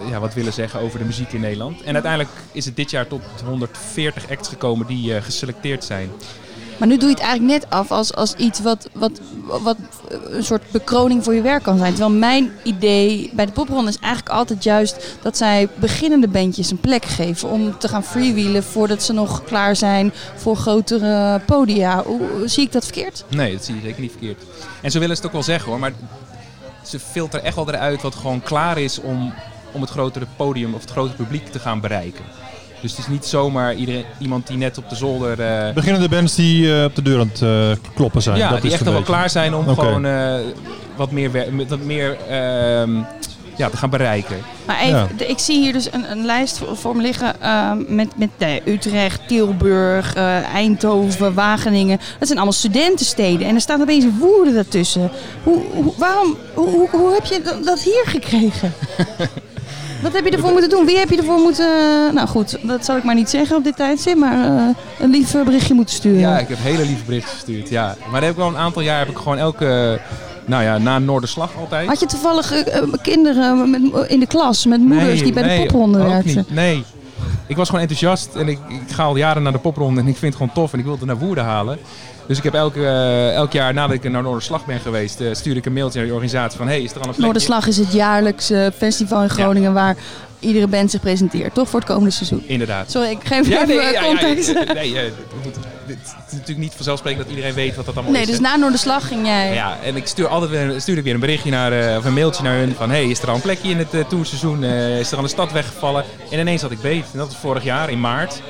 [0.09, 1.81] ja, wat willen zeggen over de muziek in Nederland.
[1.81, 6.09] En uiteindelijk is het dit jaar tot 140 acts gekomen die eh, geselecteerd zijn.
[6.79, 9.21] Maar nu doe je het eigenlijk net af als, als iets wat, wat,
[9.61, 9.77] wat
[10.29, 11.93] een soort bekroning voor je werk kan zijn.
[11.93, 16.79] Terwijl mijn idee bij de popronde is eigenlijk altijd juist dat zij beginnende bandjes een
[16.79, 22.03] plek geven om te gaan freewheelen voordat ze nog klaar zijn voor grotere podia.
[22.45, 23.25] Zie ik dat verkeerd?
[23.27, 24.43] Nee, dat zie je zeker niet verkeerd.
[24.81, 25.93] En zo willen ze het ook wel zeggen hoor, maar
[26.85, 29.33] ze filteren echt wel eruit wat gewoon klaar is om,
[29.71, 32.25] om het grotere podium of het grotere publiek te gaan bereiken.
[32.81, 36.35] Dus het is niet zomaar iedereen, iemand die net op de zolder eh, Beginnende bands
[36.35, 38.37] die eh, op de deur aan het eh, kloppen zijn.
[38.37, 40.33] Ja, dat die is echt het wel klaar zijn om gewoon eh,
[40.95, 41.31] wat meer,
[41.67, 42.91] wat meer ehm,
[43.57, 44.37] ja, te gaan bereiken.
[44.65, 45.07] Maar even, Ja.
[45.17, 48.29] de- ik zie hier dus een, een lijst voor, voor me liggen ehm, met, met
[48.65, 51.97] Utrecht, Tilburg, eh, Eindhoven, Wageningen.
[51.97, 55.11] Dat zijn allemaal studentensteden en er staat opeens Woerden daartussen.
[55.43, 58.73] Hoe, hoe, waarom, hoe, hoe, hoe heb je dat- dat hier gekregen?
[60.01, 60.85] Wat heb je ervoor moeten doen?
[60.85, 61.67] Wie heb je ervoor moeten...
[62.13, 65.33] Nou goed, dat zal ik maar niet zeggen op dit tijdstip, maar eh, een lief
[65.33, 66.19] eh, berichtje moeten sturen.
[66.19, 67.69] Ja, ik heb hele lieve berichten gestuurd.
[67.69, 67.85] Ja.
[67.85, 69.99] Maar dat heb ik wel een aantal jaar heb ik gewoon elke,
[70.45, 71.87] nou ja, na Noorderslag altijd.
[71.87, 75.61] Had je toevallig eh, eh, kinderen met, in de klas met moeders die bij de
[75.61, 76.45] popronde werkten?
[76.49, 76.83] Nee.
[77.47, 80.17] Ik was gewoon enthousiast en ik, ik ga al jaren naar de popronde en ik
[80.17, 81.79] vind het gewoon tof en ik wilde naar Woerden halen.
[82.29, 85.55] Dus ik heb elke, eh, elk jaar nadat ik naar Noorderslag ben geweest, eh stuur
[85.55, 87.21] ik een mailtje naar die organisatie van hey, is er al een plekje?
[87.21, 89.95] Noorderslag is het jaarlijkse festival in Groningen waar
[90.39, 91.69] iedere band zich presenteert, toch?
[91.69, 92.43] Voor het komende seizoen.
[92.47, 92.91] Inderdaad.
[92.91, 94.47] Sorry, ik geef Ja, even nee, ja, ja, context.
[94.67, 95.03] ja, nee, eh,
[95.87, 98.27] dit is natuurlijk niet vanzelfsprekend dat iedereen weet wat dat allemaal Nee, is.
[98.27, 98.41] dus hè.
[98.41, 99.53] na Noorderslag ging jij...
[99.53, 102.13] Ja, en ik stuur altijd weer, stuur ik weer een berichtje naar, eh, of een
[102.13, 104.63] mailtje naar hun van hey, is er al een plekje in het eh, toerseizoen?
[104.63, 106.03] Eh, is er al een stad weggevallen?
[106.31, 107.05] En ineens had ik beet.
[107.11, 108.41] En dat was vorig jaar in maart.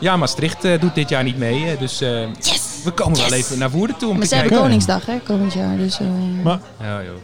[0.00, 1.64] Ja, Maastricht eh, doet dit jaar niet mee.
[1.70, 2.67] eh, dus eh, Yes!
[2.84, 4.68] We komen wel even naar Woerden toe om Maar te ze hebben kijken.
[4.70, 5.76] Koningsdag, hè, komend jaar.
[5.76, 6.06] Dus, eh,
[6.44, 7.14] Maar, Ja, joh.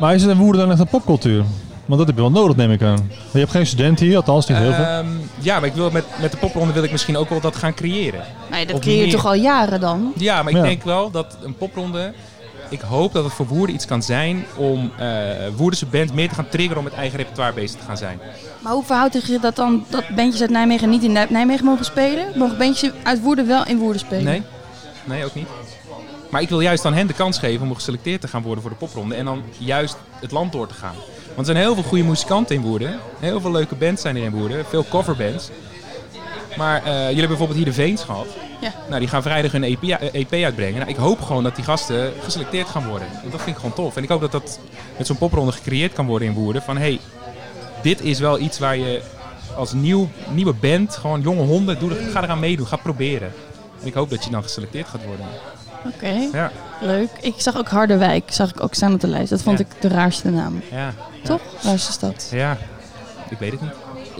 [0.00, 1.44] maar is het in Woerden dan echt een popcultuur?
[1.86, 3.10] Want dat heb je wel nodig, neem ik aan.
[3.32, 4.84] Je hebt geen student hier, althans niet heel veel.
[4.84, 5.06] Ehm,
[5.38, 7.74] ja, maar ik wil met, met de popronde wil ik misschien ook wel dat gaan
[7.74, 8.20] creëren.
[8.50, 9.12] maar dat Of creëer je meer.
[9.12, 10.12] toch al jaren dan?
[10.16, 10.62] Ja, maar ik Ja.
[10.64, 12.12] denk wel dat een popronde.
[12.68, 15.06] Ik hoop dat het voor Woerden iets kan zijn om eh
[15.56, 18.18] Woerdense band meer te gaan triggeren om met eigen repertoire bezig te gaan zijn.
[18.60, 21.84] Maar hoe verhoudt zich dat dan dat bandjes uit Nijmegen niet in Nij- Nijmegen mogen
[21.84, 22.24] spelen?
[22.36, 24.24] Mogen bandjes uit Woerden wel in Woerden spelen?
[24.24, 24.42] Nee?
[25.04, 25.48] Nee, ook niet.
[26.30, 28.70] Maar ik wil juist aan hen de kans geven om geselecteerd te gaan worden voor
[28.70, 29.14] de popronde.
[29.14, 30.94] En dan juist het land door te gaan.
[31.26, 32.98] Want er zijn heel veel goede muzikanten in Woerden.
[33.18, 34.64] Heel veel leuke bands zijn er in Woerden.
[34.64, 35.50] Veel coverbands.
[36.56, 38.26] Maar eh, jullie hebben bijvoorbeeld hier de Veens gehad.
[38.60, 38.72] Ja.
[38.88, 39.82] Nou, die gaan vrijdag hun EP,
[40.12, 40.78] EP uitbrengen.
[40.78, 43.08] Nou, ik hoop gewoon dat die gasten geselecteerd gaan worden.
[43.20, 43.96] Want dat vind ik gewoon tof.
[43.96, 44.60] En ik hoop dat dat
[44.96, 46.62] met zo'n popronde gecreëerd kan worden in Woerden.
[46.62, 47.00] Van hey,
[47.82, 49.02] dit is wel iets waar je
[49.56, 52.66] als nieuw, nieuwe band, gewoon jonge honden, doe, ga eraan meedoen.
[52.66, 53.32] Ga proberen.
[53.80, 55.26] En ik hoop dat je dan geselecteerd gaat worden.
[55.94, 57.08] Oké, Ja, leuk.
[57.20, 59.30] Ik zag ook Harderwijk, zag ik ook staan op de lijst.
[59.30, 59.64] Dat vond Ja.
[59.64, 60.62] ik de raarste naam.
[60.70, 60.92] ja.
[61.24, 61.40] Toch?
[61.62, 62.28] Raarste stad.
[62.32, 62.56] Ja,
[63.30, 63.70] ik weet het niet.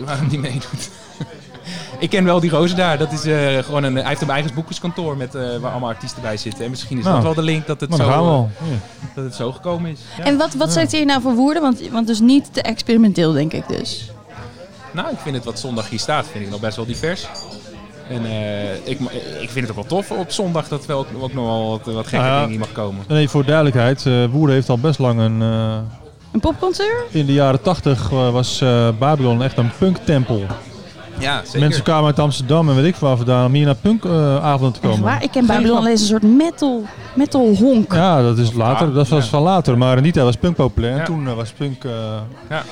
[0.06, 0.90] Waarom die meedoet.
[1.98, 2.98] ik ken wel die roze daar.
[2.98, 6.22] Dat is eh, gewoon een, hij heeft een eigen boekerskantoor met, eh, waar allemaal artiesten
[6.22, 6.64] bij zitten.
[6.64, 8.66] En misschien is Nou, dat wel de link dat het, zo, eh,
[9.14, 9.98] dat het zo gekomen is.
[10.18, 10.24] Ja.
[10.24, 11.62] En wat, wat selecteer je nou voor woorden?
[11.62, 14.10] Want, want dus niet te experimenteel, denk ik dus.
[14.92, 17.26] Nou, ik vind het wat zondag hier staat, vind ik nog best wel divers.
[18.10, 18.98] En eh, ik,
[19.40, 22.06] ik vind het ook wel tof op zondag dat wel ook, nog wel wat, wat
[22.06, 22.34] gekke Nou ja.
[22.34, 23.04] dingen hier mag komen.
[23.08, 25.42] En even voor duidelijkheid, eh Woerden heeft al best lang een...
[25.42, 25.76] eh,
[26.32, 26.88] Een popconcert?
[27.10, 30.42] in de jaren 80 eh, was eh, Babylon echt een punktempel.
[31.18, 31.60] Ja, zeker.
[31.60, 35.02] Mensen kwamen uit Amsterdam en weet ik waar vandaan om hier naar punkavonden te komen.
[35.02, 35.22] waar?
[35.22, 36.82] Ik ken Babylon alleen als een soort metal,
[37.14, 37.92] metal honk.
[37.92, 38.86] Ja, dat is later.
[38.88, 39.30] Ja, dat was ja.
[39.30, 39.78] van later.
[39.78, 40.92] Maar in die tijd was punk populair.
[40.92, 41.04] En Ja.
[41.04, 41.84] toen was punk...
[41.84, 41.90] eh
[42.48, 42.62] Ja.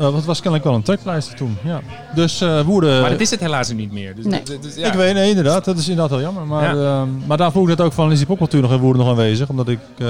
[0.00, 1.56] Eh, wat was kennelijk wel een trekpleister toen.
[1.64, 1.80] Ja.
[2.14, 3.00] Dus eh Woerden...
[3.00, 4.14] Maar dat is het helaas niet meer.
[4.14, 4.42] Dus, Nee.
[4.42, 4.86] dus- dus, ja.
[4.86, 5.64] Ik weet, nee, inderdaad.
[5.64, 6.46] Dat is inderdaad wel jammer.
[6.46, 7.00] Maar, Ja.
[7.00, 9.10] ehm, maar daar vroeg ik net ook van, is die popcultuur nog in Woerden nog
[9.10, 9.48] aanwezig?
[9.48, 10.06] Omdat ik eh,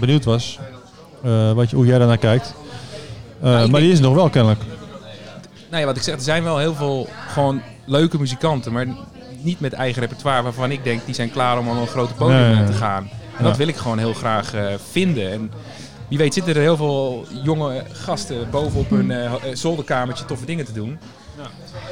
[0.00, 0.58] benieuwd was
[1.24, 2.54] eh, wat je, hoe jij daarnaar kijkt.
[3.42, 4.60] Eh, Nou, maar die is nog wel kennelijk.
[5.70, 8.86] Nou ja, wat ik zeg, er zijn wel heel veel gewoon leuke muzikanten, maar
[9.42, 12.54] niet met eigen repertoire waarvan ik denk die zijn klaar om aan een grote podium
[12.54, 12.64] Nee.
[12.64, 13.02] te gaan.
[13.36, 13.44] En Ja.
[13.44, 15.32] dat wil ik gewoon heel graag eh, vinden.
[15.32, 15.50] En
[16.12, 20.64] wie weet zitten er heel veel jonge gasten boven op hun eh, zolderkamertje toffe dingen
[20.64, 20.98] te doen.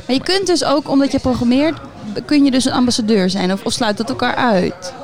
[0.07, 1.79] Maar je kunt dus ook, omdat je programmeert,
[2.25, 3.53] kun je dus een ambassadeur zijn.
[3.53, 4.95] Of, of sluit dat elkaar uit?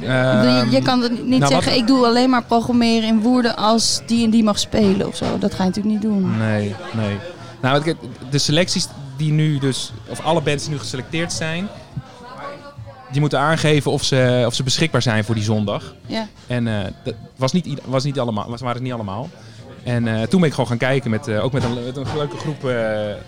[0.00, 3.56] Je, je kan het niet nou, zeggen, wat- ik doe alleen maar programmeren in woorden
[3.56, 5.38] als die en die mag spelen of zo.
[5.38, 6.38] Dat ga je natuurlijk niet doen.
[6.38, 7.18] Nee, nee.
[7.60, 7.94] Nou,
[8.30, 11.68] de selecties die nu dus, of alle bands die nu geselecteerd zijn,
[13.10, 15.94] die moeten aangeven of ze, of ze beschikbaar zijn voor die zondag.
[16.06, 16.28] Ja.
[16.46, 19.28] En eh, dat was niet, was niet allemaal, was, waren het niet allemaal.
[19.82, 22.06] En eh, toen ben ik gewoon gaan kijken, met, eh, ook met een, met een
[22.16, 22.72] leuke groep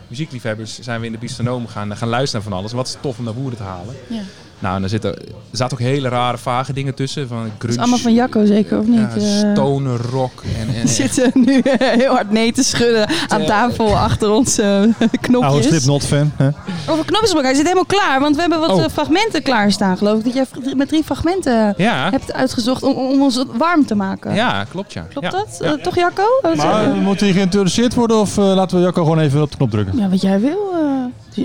[0.07, 2.73] muziekliefhebbers, zijn we in de Bistronoom gaan, gaan luisteren van alles.
[2.73, 3.95] Wat is tof om naar Woerden te halen.
[4.09, 4.23] Ja.
[4.63, 7.29] Nou, en er zitten, er zaten ook hele rare, vage dingen tussen.
[7.29, 8.99] Van Dat grunge, is allemaal van Jacco zeker, of niet?
[8.99, 10.43] ja, Eh, stoner rock.
[10.61, 14.63] En, en, zitten nu heel hard nee te schudden aan Eh, tafel achter onze
[15.01, 15.67] Oude knopjes.
[15.67, 16.33] Slipknot-fan.
[16.37, 16.47] hè?
[16.47, 18.21] Over knopjes gesproken, hij zit helemaal klaar.
[18.21, 18.83] Want we hebben wat Oh.
[18.85, 20.25] eh, fragmenten klaarstaan, geloof ik.
[20.25, 24.35] Dat jij met drie fragmenten ja, hebt uitgezocht om, om ons warm te maken.
[24.35, 25.03] ja, klopt ja.
[25.11, 25.31] Klopt ja.
[25.33, 25.59] dat?
[25.61, 25.67] Ja.
[25.77, 26.25] Eh, toch Jacco?
[26.57, 29.57] Maar eh, moet hij geïntroduceerd worden of eh, laten we Jacco gewoon even op de
[29.57, 29.99] knop drukken?
[29.99, 30.71] Ja, wat jij wil.
[30.73, 31.45] eh,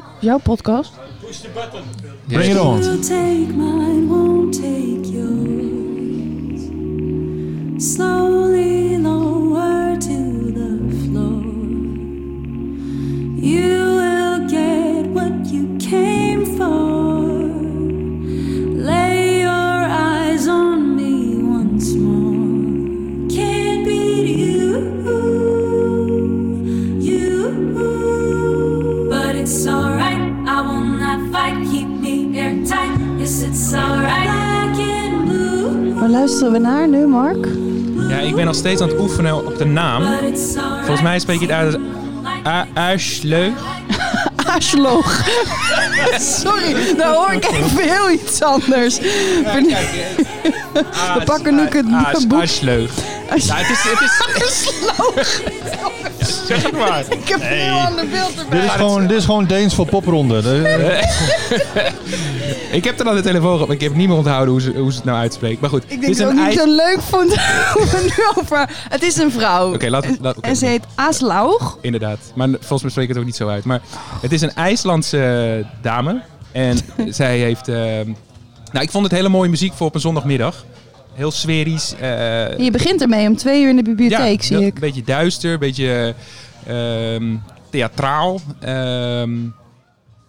[1.28, 1.86] het is jouw podcast.
[2.28, 2.80] Bring it on.
[2.80, 6.62] Will take mine, won't take yours.
[7.94, 11.44] Slowly lower to the floor.
[13.36, 17.28] You will get what you came for.
[18.76, 23.28] Lay your eyes on me once more.
[23.30, 24.78] Can't beat you,
[27.00, 27.50] you.
[29.10, 29.87] But it's alright,
[36.00, 37.48] Waar luisteren we naar nu, Mark?
[38.10, 40.04] Ja, ik ben nog steeds aan het oefenen op de naam.
[40.78, 41.84] Volgens mij spreek je het uit als
[42.48, 43.54] A- Aasleug.
[44.56, 45.22] Aasloog.
[46.44, 49.00] Sorry, daar hoor ik even heel iets anders.
[51.18, 52.42] We pakken nu het boek.
[52.42, 52.92] Aasleug.
[53.36, 53.84] Ja, het is...
[53.84, 54.72] Het is
[56.48, 57.04] zeg het maar.
[57.10, 60.42] Ik heb een heel ander beeld Dit is gewoon, dit is gewoon Deens voor popronde.
[62.72, 64.72] Ik heb er aan de telefoon gehad, maar ik heb niet meer onthouden hoe ze,
[64.76, 65.62] hoe ze het nou uitspreekt.
[65.62, 66.56] Maar goed, Ik denk dat ik niet ijs...
[66.56, 67.36] zo leuk vond
[67.74, 68.70] hoe we nu over...
[68.90, 69.74] Het is een vrouw.
[69.74, 70.48] Oké, laat- En- laat- oké.
[70.48, 71.78] En ze heet Aaslaug.
[71.82, 72.20] Inderdaad.
[72.36, 73.64] Maar volgens mij spreek ik het ook niet zo uit.
[73.64, 73.82] Maar
[74.22, 76.22] het is een IJslandse dame.
[76.52, 76.78] En
[77.10, 77.68] zij heeft...
[77.68, 77.76] eh,
[78.72, 80.66] nou, ik vond het hele mooie muziek voor op een zondagmiddag.
[81.14, 81.94] Heel sferisch.
[82.00, 84.74] eh, Je begint ermee om twee uur in de bibliotheek, zie dat- ik.
[84.74, 86.14] Een beetje duister, een beetje
[86.68, 87.36] ehm,
[87.70, 88.40] theatraal.
[88.60, 89.32] Ehm,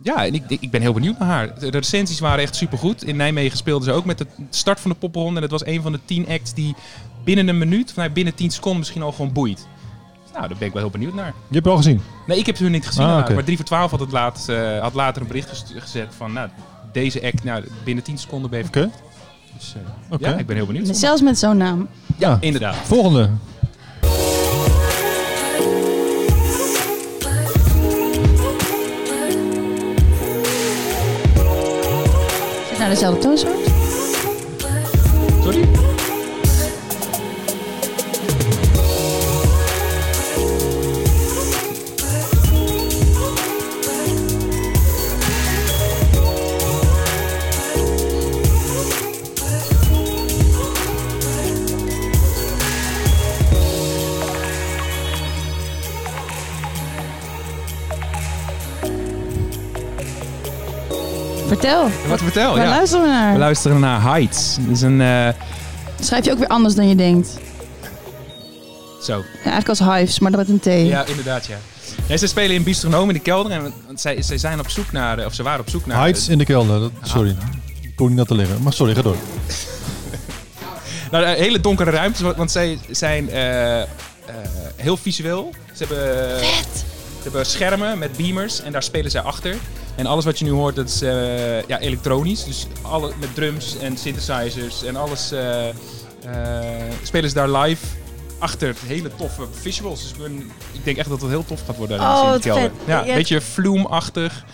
[0.02, 1.58] ja, en ik, ik ben heel benieuwd naar haar.
[1.58, 3.04] De recensies waren echt supergoed.
[3.04, 5.36] In Nijmegen speelden ze ook met de start van de popronde.
[5.36, 6.74] En het was een van de tien acts die
[7.24, 9.66] binnen een minuut, of nou, binnen tien seconden misschien al gewoon boeit.
[10.22, 11.26] Dus nou, daar ben ik wel heel benieuwd naar.
[11.26, 12.00] Je hebt het al gezien.
[12.26, 13.04] Nee, ik heb ze niet gezien.
[13.04, 13.34] Ah, maar- oké.
[13.34, 16.32] Maar 3 voor 12 had, het laatst, eh, had later een bericht gezet van...
[16.32, 16.48] Nou,
[16.92, 18.90] deze act, nou, binnen 10 seconden ben je Oké.
[19.56, 20.28] Dus eh, Oké.
[20.28, 20.96] ja, ik ben heel benieuwd.
[20.96, 21.88] Zelfs met zo'n naam.
[22.16, 22.38] Ja.
[22.40, 22.74] Inderdaad.
[22.76, 23.30] Volgende.
[32.88, 33.36] Nou dezelfde?
[35.42, 35.87] Sorry?
[61.48, 61.88] Vertel.
[62.08, 62.54] Wat vertel?
[62.54, 62.68] Waar Ja.
[62.70, 63.32] luisteren we naar?
[63.32, 64.56] We luisteren naar Heights.
[64.60, 65.00] Dat is een...
[65.00, 65.28] eh,
[66.00, 67.28] Schrijf je ook weer anders dan je denkt.
[69.02, 69.16] zo.
[69.16, 70.88] Ja, eigenlijk als hives, maar dan met een T.
[70.88, 71.56] Ja, inderdaad, ja.
[72.08, 73.50] Nee, ze spelen in Bistronoom in de kelder.
[73.52, 75.24] En zij, zij zijn op zoek naar...
[75.26, 75.98] Of ze waren op zoek naar...
[75.98, 76.80] Heights in de kelder.
[76.80, 77.36] Dat, sorry.
[77.80, 78.62] Ik kon niet dat te liggen.
[78.62, 79.16] Maar sorry, ga door.
[81.10, 83.86] Nou, eh, hele donkere ruimtes, want- zij zijn eh, eh,
[84.76, 85.50] heel visueel.
[85.72, 89.56] Ze hebben, ze hebben schermen met beamers en daar spelen zij achter.
[89.98, 92.44] En alles wat je nu hoort, dat is eh, ja, elektronisch.
[92.44, 95.64] Dus alle, met drums en synthesizers en alles eh,
[97.02, 97.86] spelen ze daar live
[98.38, 98.74] achter.
[98.86, 100.00] Hele toffe visuals.
[100.02, 102.00] Dus ik, ben- ik denk echt dat het heel tof gaat worden.
[102.00, 102.70] Oh, in kelder.
[102.86, 104.44] Ja, een beetje Flume-achtig.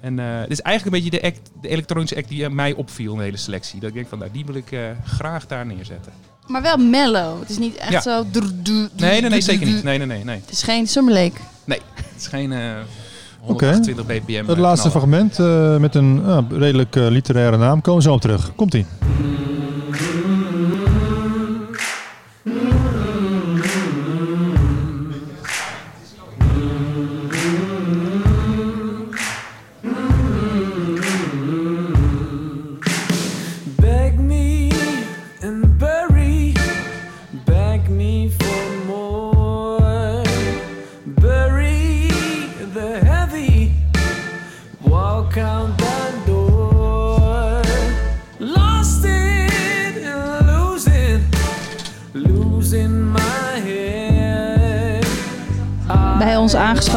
[0.00, 3.18] En het is eigenlijk een beetje de, act, de elektronische act die mij opviel in
[3.18, 3.80] de hele selectie.
[3.80, 6.12] Dat ik denk van, nou, die wil ik graag daar neerzetten.
[6.46, 7.40] Maar wel mellow.
[7.40, 8.00] Het is niet echt Ja.
[8.00, 8.26] zo...
[8.96, 9.82] Nee, nee, nee, zeker niet.
[9.82, 10.40] Nee, nee, nee, nee.
[10.40, 11.40] Het is geen Summer Lake.
[11.64, 12.52] Nee, het is geen
[13.40, 14.46] 128 bpm.
[14.46, 15.08] Het laatste knallen.
[15.08, 17.80] fragment eh, met een eh, redelijk eh, literaire naam.
[17.80, 18.54] Komen we zo op terug.
[18.54, 18.86] Komt-ie.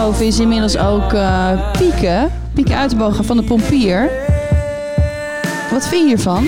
[0.03, 2.29] Aangeschoven is inmiddels ook eh, Pieke.
[2.53, 4.09] Pieke Uitenbogen van de Pompier.
[5.71, 6.47] Wat vind je hiervan?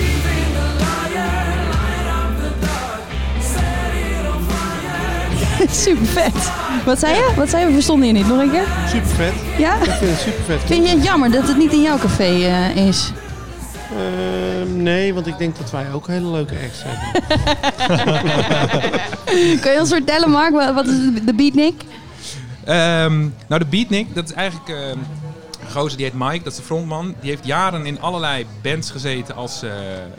[5.84, 6.50] Super vet.
[6.84, 7.32] Wat zei je?
[7.36, 7.68] Wat zei je?
[7.68, 8.28] We verstonden je niet.
[8.28, 8.66] Nog een keer?
[8.88, 9.32] Super vet.
[9.58, 9.74] Ja?
[9.74, 10.60] Ik vind het super vet.
[10.64, 13.12] Vind je het jammer dat het niet in jouw café eh, is?
[13.90, 17.22] Ehm, nee, want ik denk dat wij ook hele leuke acts hebben.
[19.60, 20.74] Kun je ons vertellen, Mark?
[20.74, 21.74] Wat is de beatnik?
[22.66, 24.98] Ehm, nou, de Beatnik, dat is eigenlijk ehm,
[25.60, 27.14] een gozer die heet Mike, dat is de frontman.
[27.20, 30.10] Die heeft jaren in allerlei bands gezeten als eh, eh,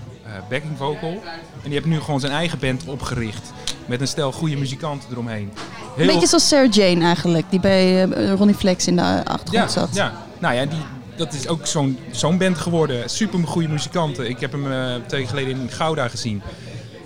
[0.50, 1.22] backing vocal.
[1.64, 3.52] En die heeft nu gewoon zijn eigen band opgericht.
[3.86, 5.52] Met een stel goede muzikanten eromheen.
[5.98, 9.80] Een beetje zoals Sarah Jane eigenlijk, die bij eh, Ronnie Flex in de achtergrond ja,
[9.80, 9.96] zat.
[9.96, 10.80] Ja, nou ja, die,
[11.16, 13.10] dat is ook zo'n zo'n band geworden.
[13.10, 14.30] Super goede muzikanten.
[14.30, 14.64] Ik heb hem
[15.08, 16.42] twee weken geleden in Gouda gezien.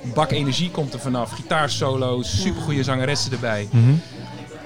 [0.03, 1.31] Een bak energie komt er vanaf.
[1.31, 3.67] Gitaarsolo's, super goede zangeressen erbij.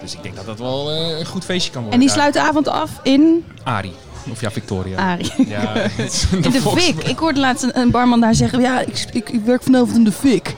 [0.06, 2.00] Dus ik denk dat dat wel eh, een goed feestje kan worden.
[2.00, 2.18] En die daar.
[2.18, 3.94] sluit de avond af in Ari.
[4.32, 5.12] Of ja, Victoria.
[5.12, 5.32] Ari.
[5.48, 5.74] Ja,
[6.32, 7.04] In de fik.
[7.04, 10.12] Ik hoorde laatst een, barman daar zeggen, ja, ik, ik, ik werk vanavond in de
[10.12, 10.56] fik.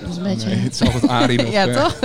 [0.00, 0.48] Dat is een beetje...
[0.48, 1.52] Nee, het is altijd Ari nog.
[1.52, 1.82] ja, eh.
[1.82, 1.96] toch?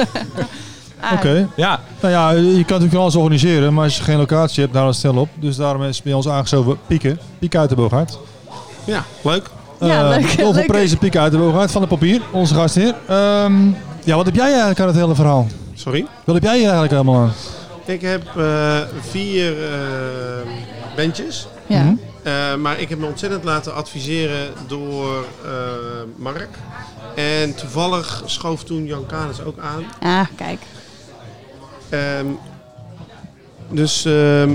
[1.14, 1.48] Oké.
[1.56, 4.76] Ja, Nou ja, je kan natuurlijk wel alles organiseren, maar als je geen locatie hebt,
[4.76, 5.30] hou dat snel op.
[5.36, 7.18] Dus daarom is bij ons aangeschoven Pieke.
[7.40, 8.18] Pieke uit de Boogaard.
[8.84, 9.50] Ja, leuk.
[9.80, 12.96] Ja, Eh, leuk, verprezen Pieke uit de Boogaard van de papier, onze gastheer.
[13.08, 13.68] Ehm,
[14.04, 15.48] ja, wat heb jij eigenlijk aan het hele verhaal?
[15.78, 16.06] Sorry.
[16.26, 17.34] Wat heb jij hier eigenlijk allemaal aan?
[17.86, 19.72] Ik heb eh, vier eh,
[20.96, 21.48] bandjes.
[21.68, 21.84] Ja.
[21.84, 21.96] Mhm.
[22.24, 25.52] Eh, maar ik heb me ontzettend laten adviseren door eh,
[26.16, 26.50] Mark.
[27.16, 29.84] En toevallig schoof toen Jan Canis ook aan.
[30.02, 30.60] Ah, kijk.
[31.90, 32.26] Ehm,
[33.70, 34.52] dus ehm,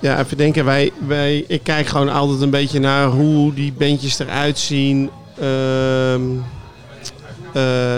[0.00, 0.64] ja, even denken.
[0.64, 5.10] Wij, wij, ik kijk gewoon altijd een beetje naar hoe die bandjes eruit zien.
[5.40, 6.61] ehm, eh,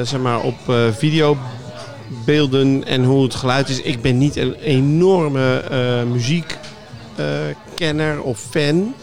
[0.03, 3.83] zeg maar op eh, videobeelden en hoe het geluid is.
[3.83, 8.95] Ik ben niet een enorme eh muziekkenner of fan.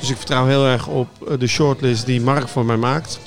[0.00, 3.20] Dus ik vertrouw heel erg op eh, de shortlist die Mark voor mij maakt.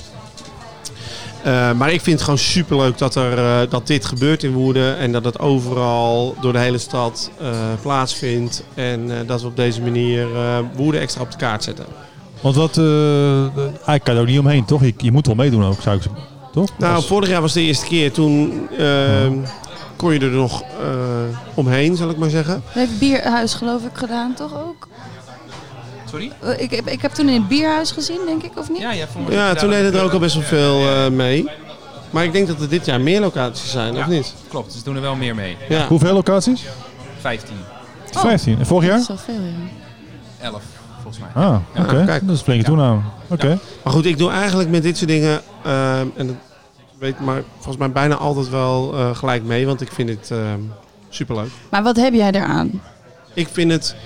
[1.42, 4.98] Eh, maar ik vind het gewoon superleuk dat, er, eh, dat dit gebeurt in Woerden.
[4.98, 7.48] En dat het overal door de hele stad eh,
[7.82, 8.62] plaatsvindt.
[8.74, 11.84] En eh, dat we op deze manier eh Woerden extra op de kaart zetten.
[12.40, 14.80] Want wat, eh eigenlijk kan je er ook niet omheen, toch?
[14.80, 16.22] Je, je moet wel meedoen ook, zou ik zeggen.
[16.56, 16.68] Toch?
[16.78, 18.12] Nou, vorig jaar was de eerste keer.
[18.12, 19.26] Toen eh,
[19.96, 20.66] kon je er nog eh,
[21.54, 22.54] omheen, zal ik maar zeggen.
[22.64, 24.88] Dat heeft Bierhuis geloof ik gedaan, toch ook?
[26.10, 26.32] sorry?
[26.42, 28.78] Eh, Ik heb, ik heb toen in het Bierhuis gezien, denk ik, of niet?
[28.80, 31.48] Ja, ja, voor Ja, toen deden er ook al best wel veel eh, mee.
[32.10, 34.06] Maar ik denk dat er dit jaar meer locaties zijn, of Ja.
[34.06, 34.34] niet?
[34.48, 35.56] Klopt, dus doen er wel meer mee.
[35.68, 35.86] Ja.
[35.86, 36.64] Hoeveel locaties?
[37.20, 37.54] 15,
[38.14, 38.20] Oh.
[38.20, 38.58] 15.
[38.58, 39.00] En vorig Dat jaar?
[39.16, 40.46] is wel veel, ja.
[40.46, 40.62] 11
[41.06, 41.44] volgens mij.
[41.44, 42.04] Ah, oké.
[42.04, 42.26] kijk.
[42.26, 42.62] Dat is Ja.
[42.62, 43.00] toename.
[43.28, 43.58] Oké.
[43.84, 46.36] Maar goed, ik doe eigenlijk met dit soort dingen, ehm, en dat
[46.98, 50.60] weet maar volgens mij bijna altijd wel eh, gelijk mee, want ik vind het ehm,
[51.08, 51.50] superleuk.
[51.70, 52.80] Maar wat heb jij eraan?
[53.34, 53.96] Ik vind het,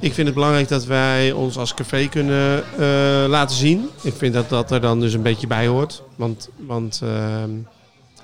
[0.00, 3.88] ik vind het belangrijk dat wij ons als café kunnen eh, laten zien.
[4.02, 7.50] Ik vind dat dat er dan dus een beetje bij hoort, want, want ehm,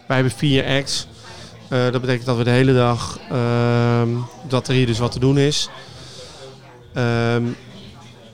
[0.06, 1.08] wij hebben vier acts.
[1.68, 4.08] Eh, dat betekent dat we de hele dag, ehm,
[4.48, 5.68] dat er hier dus wat te doen is.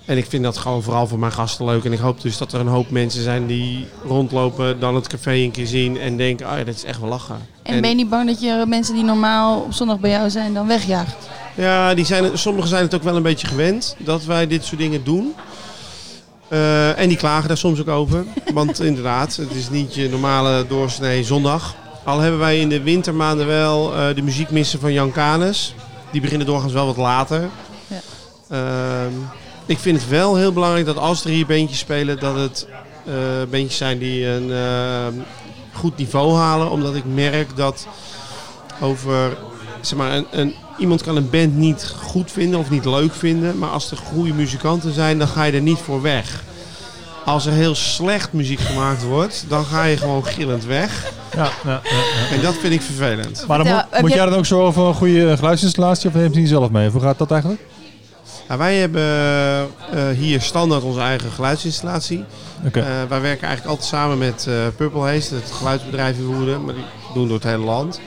[0.05, 1.85] En ik vind dat gewoon vooral voor mijn gasten leuk.
[1.85, 5.33] En ik hoop dus dat er een hoop mensen zijn die rondlopen, dan het café
[5.33, 7.37] een keer zien en denken, oh ja, dit is echt wel lachen.
[7.63, 10.55] En, ben je niet bang dat je mensen die normaal op zondag bij jou zijn
[10.55, 11.17] dan wegjaagt?
[11.55, 14.81] Ja, die zijn, sommigen zijn het ook wel een beetje gewend dat wij dit soort
[14.81, 15.35] dingen doen.
[16.49, 18.25] Eh, en die klagen daar soms ook over.
[18.55, 21.75] Want inderdaad, het is niet je normale doorsnee zondag.
[22.05, 25.75] Al hebben wij in de wintermaanden wel eh, de muziekmissen van Jan Canes.
[26.11, 27.49] Die beginnen doorgaans wel wat later.
[27.87, 28.01] Ja.
[28.49, 29.13] Ehm,
[29.67, 32.67] ik vind het wel heel belangrijk dat als er hier bandjes spelen, dat het
[33.07, 33.13] eh
[33.51, 35.13] bandjes zijn die een ehm,
[35.73, 36.71] goed niveau halen.
[36.71, 37.87] Omdat ik merk dat
[38.81, 39.37] over
[39.81, 43.59] zeg maar, een, een, iemand kan een band niet goed vinden of niet leuk vinden.
[43.59, 46.43] Maar als er goede muzikanten zijn, dan ga je er niet voor weg.
[47.25, 51.13] Als er heel slecht muziek gemaakt wordt, dan ga je gewoon gillend weg.
[51.37, 52.37] Ja, ja, ja.
[52.37, 53.45] En dat vind ik vervelend.
[53.49, 56.39] Maar dan Ja, moet, jij- dan ook zo over een goede geluidsinstallatie of neemt hij
[56.41, 56.89] die zelf mee?
[56.91, 57.61] Hoe gaat dat eigenlijk?
[58.53, 59.03] Nou, wij hebben
[59.93, 62.25] eh, hier standaard onze eigen geluidsinstallatie.
[62.67, 62.81] Oké.
[62.81, 66.65] Eh, wij werken eigenlijk altijd samen met eh, Purple Haze, het geluidsbedrijf in Woerden.
[66.65, 66.85] Maar die
[67.15, 68.01] doen door het hele land.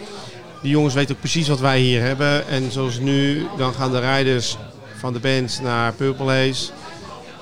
[0.61, 2.47] Die jongens weten ook precies wat wij hier hebben.
[2.47, 4.57] En zoals nu, dan gaan de rijders
[4.99, 6.71] van de band naar Purple Haze.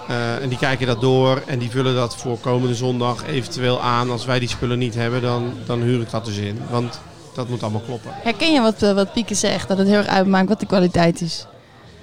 [0.08, 4.12] Eh, en die kijken dat door en die vullen dat voor komende zondag eventueel aan.
[4.12, 6.60] Als wij die spullen niet hebben, dan, dan huur ik dat dus in.
[6.70, 7.00] Want
[7.36, 8.12] dat moet allemaal kloppen.
[8.14, 9.68] Herken je wat, wat Pieke zegt?
[9.68, 11.46] Dat het heel erg uitmaakt wat de kwaliteit is?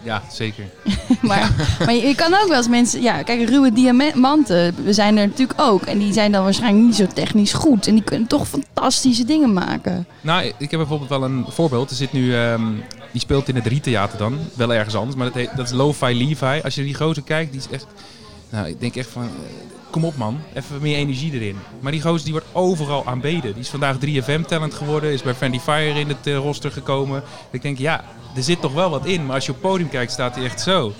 [0.02, 0.64] Ja, zeker.
[1.22, 3.02] maar, maar je, je kan ook wel eens mensen...
[3.02, 5.82] Ja, kijk, ruwe diamanten, we zijn er natuurlijk ook.
[5.82, 7.86] En die zijn dan waarschijnlijk niet zo technisch goed.
[7.86, 10.06] En die kunnen toch fantastische dingen maken.
[10.20, 11.90] Nou, ik heb bijvoorbeeld wel een voorbeeld.
[11.90, 12.62] Er zit nu, ehm,
[13.12, 16.14] die speelt in het Riettheater dan, wel ergens anders, maar dat, heet, dat is Lo-Fi
[16.14, 16.60] Levi.
[16.64, 17.86] Als je die gozer kijkt, die is echt,
[18.50, 19.30] nou, ik denk echt van, eh,
[19.90, 21.56] kom op man, even meer energie erin.
[21.80, 23.52] Maar die gozer die wordt overal aanbeden.
[23.52, 27.22] Die is vandaag 3FM-talent geworden, is bij Friendly Fire in het eh, roster gekomen.
[27.50, 28.04] Ik denk, ja,
[28.36, 30.44] er zit toch wel wat in, maar als je op het podium kijkt, staat hij
[30.44, 30.92] echt zo.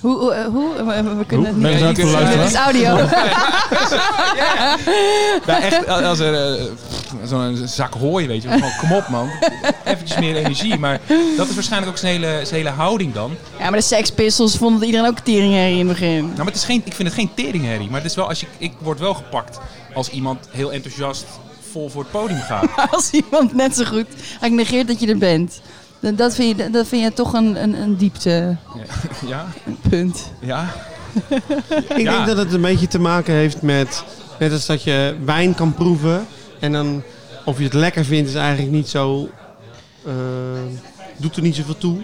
[0.00, 0.74] Hoe, hoe, eh, hoe?
[0.74, 1.66] We, we kunnen Hoe?
[1.66, 2.06] het niet...
[2.06, 2.18] Ja.
[2.18, 2.96] Het is audio.
[5.46, 6.64] Ja, echt, als er eh,
[7.24, 9.30] zo'n zak hooi, weet je, van, kom op man,
[9.84, 10.78] eventjes meer energie.
[10.78, 11.00] Maar
[11.36, 13.36] dat is waarschijnlijk ook zijn hele, zijn hele houding dan.
[13.58, 16.24] Ja, maar de Sex Pistols vonden iedereen ook teringherrie in het begin.
[16.24, 17.88] Nou, maar het is geen, ik vind het geen teringherrie.
[17.90, 19.58] Maar het is wel als je, ik word wel gepakt
[19.94, 21.26] als iemand heel enthousiast
[21.70, 22.68] vol voor het podium gaat.
[22.94, 24.06] Als iemand net zo goed
[24.40, 25.60] eigenlijk negeert dat je er bent.
[26.00, 28.58] Dan- Dat vind je, dat vind je toch een, een, een dieptepunt.
[29.26, 29.46] Ja,
[30.40, 30.66] ja.
[31.96, 32.12] Ik Ja.
[32.16, 34.04] denk dat het een beetje te maken heeft met...
[34.38, 36.26] Net als dat je wijn kan proeven.
[36.60, 37.02] En dan
[37.44, 39.28] of je het lekker vindt is eigenlijk niet zo...
[40.06, 40.12] eh,
[41.16, 41.98] doet er niet zoveel toe.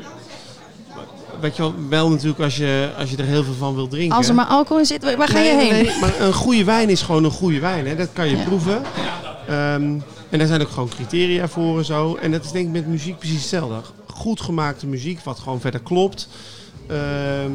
[1.40, 4.16] Weet je wel, wel natuurlijk als je, als je er heel veel van wil drinken.
[4.16, 5.84] Als er maar alcohol in zit, waar ga je Nee, heen?
[5.84, 7.86] nee, maar een goede wijn is gewoon een goede wijn.
[7.86, 7.96] Hè?
[7.96, 8.42] Dat kan je Ja.
[8.44, 8.82] proeven.
[9.48, 9.98] Ehm,
[10.34, 12.14] en daar zijn ook gewoon criteria voor en zo.
[12.14, 13.80] En dat is denk ik met muziek precies hetzelfde.
[14.06, 16.28] Goed gemaakte muziek, wat gewoon verder klopt.
[16.86, 17.52] Ehm,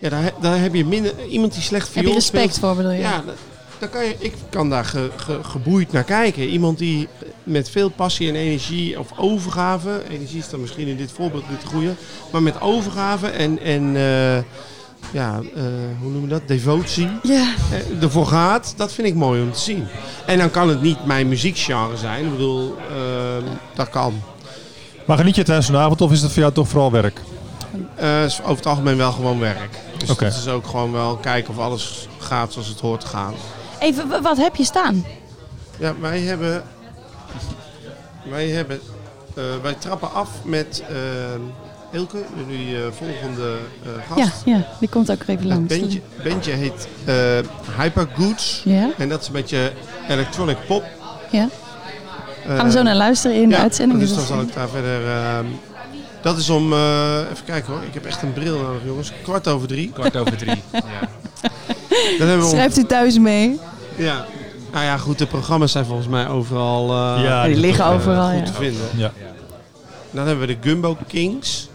[0.00, 1.12] ja, daar, daar heb je minder...
[1.28, 2.98] Iemand die slecht Heb je viool respect speelt, voor, bedoel je?
[3.00, 3.32] Ja, da-
[3.78, 6.48] daar kan je, ik kan daar ge- ge- geboeid naar kijken.
[6.48, 7.08] Iemand die
[7.42, 10.02] met veel passie en energie, of overgave...
[10.10, 11.94] Energie is dan misschien in dit voorbeeld niet de goede.
[12.32, 13.58] Maar met overgave en...
[13.58, 14.38] en eh,
[15.12, 15.62] ja, eh,
[16.00, 16.48] hoe noemen we dat?
[16.48, 17.54] Devotie Ja.
[17.72, 19.86] eh, ervoor gaat, dat vind ik mooi om te zien.
[20.26, 22.24] En dan kan het niet mijn muziekgenre zijn.
[22.24, 23.44] Ik bedoel, ehm,
[23.74, 24.22] dat kan.
[25.06, 27.20] Maar geniet je tijdens zo'n avond of is het voor jou toch vooral werk?
[27.94, 29.78] Eh, is over het algemeen wel gewoon werk.
[29.98, 33.34] Dus het is ook gewoon wel kijken of alles gaat zoals het hoort te gaan.
[33.78, 35.04] Even, wat heb je staan?
[35.78, 36.62] Ja, wij hebben...
[38.30, 38.80] Wij hebben...
[39.34, 40.82] eh, wij trappen af met
[41.92, 44.42] Ilke, jullie eh, volgende eh, Ja, gast.
[44.44, 45.78] ja, die komt ook even Het langs.
[45.78, 47.14] bandje, bandje heet eh
[47.82, 48.62] Hypergoods.
[48.64, 49.72] Ja, En dat is een beetje
[50.08, 50.84] electronic pop.
[51.30, 51.48] ja.
[52.46, 54.00] Gaan we zo Eh, naar luisteren in de Ja, uitzending.
[54.00, 55.06] Dus dan zal ik daar verder.
[55.08, 55.44] ehm,
[56.22, 56.72] dat is om.
[56.72, 57.82] eh, even kijken hoor.
[57.82, 59.12] Ik heb echt een bril nodig, jongens.
[59.22, 59.90] Kwart over drie.
[59.92, 60.62] Kwart over drie.
[60.72, 61.08] Ja.
[62.18, 63.58] Dan hebben we om, Schrijft u thuis mee?
[63.96, 64.26] ja.
[64.72, 65.18] Nou ja, goed.
[65.18, 68.44] De programma's zijn volgens mij overal eh, Ja, die liggen eh, overal, goed ja.
[68.44, 68.84] te vinden.
[68.96, 69.12] Ja.
[70.10, 71.68] Dan hebben we de Gumbo Kings.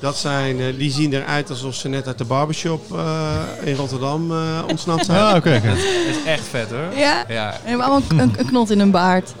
[0.00, 3.34] Dat zijn, eh, die zien eruit alsof ze net uit de barbershop eh,
[3.64, 5.18] in Rotterdam eh, ontsnapt zijn.
[5.22, 5.60] Ah, oké.
[5.64, 5.76] Dat
[6.08, 6.98] is echt vet hoor.
[6.98, 7.24] Ja.
[7.28, 9.34] Ja, En hebben allemaal een, een knot in hun baard.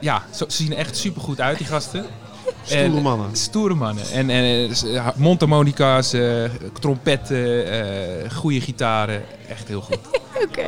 [0.00, 2.06] ja zo, ze zien er echt super goed uit, die gasten.
[2.64, 3.28] Stoere En- mannen.
[3.36, 4.04] Stoere mannen.
[4.12, 4.70] En, en
[5.16, 6.44] mondharmonica's, eh,
[6.80, 7.66] trompetten,
[8.24, 9.22] eh goede gitaren.
[9.48, 9.98] Echt heel goed.
[10.48, 10.64] Oké.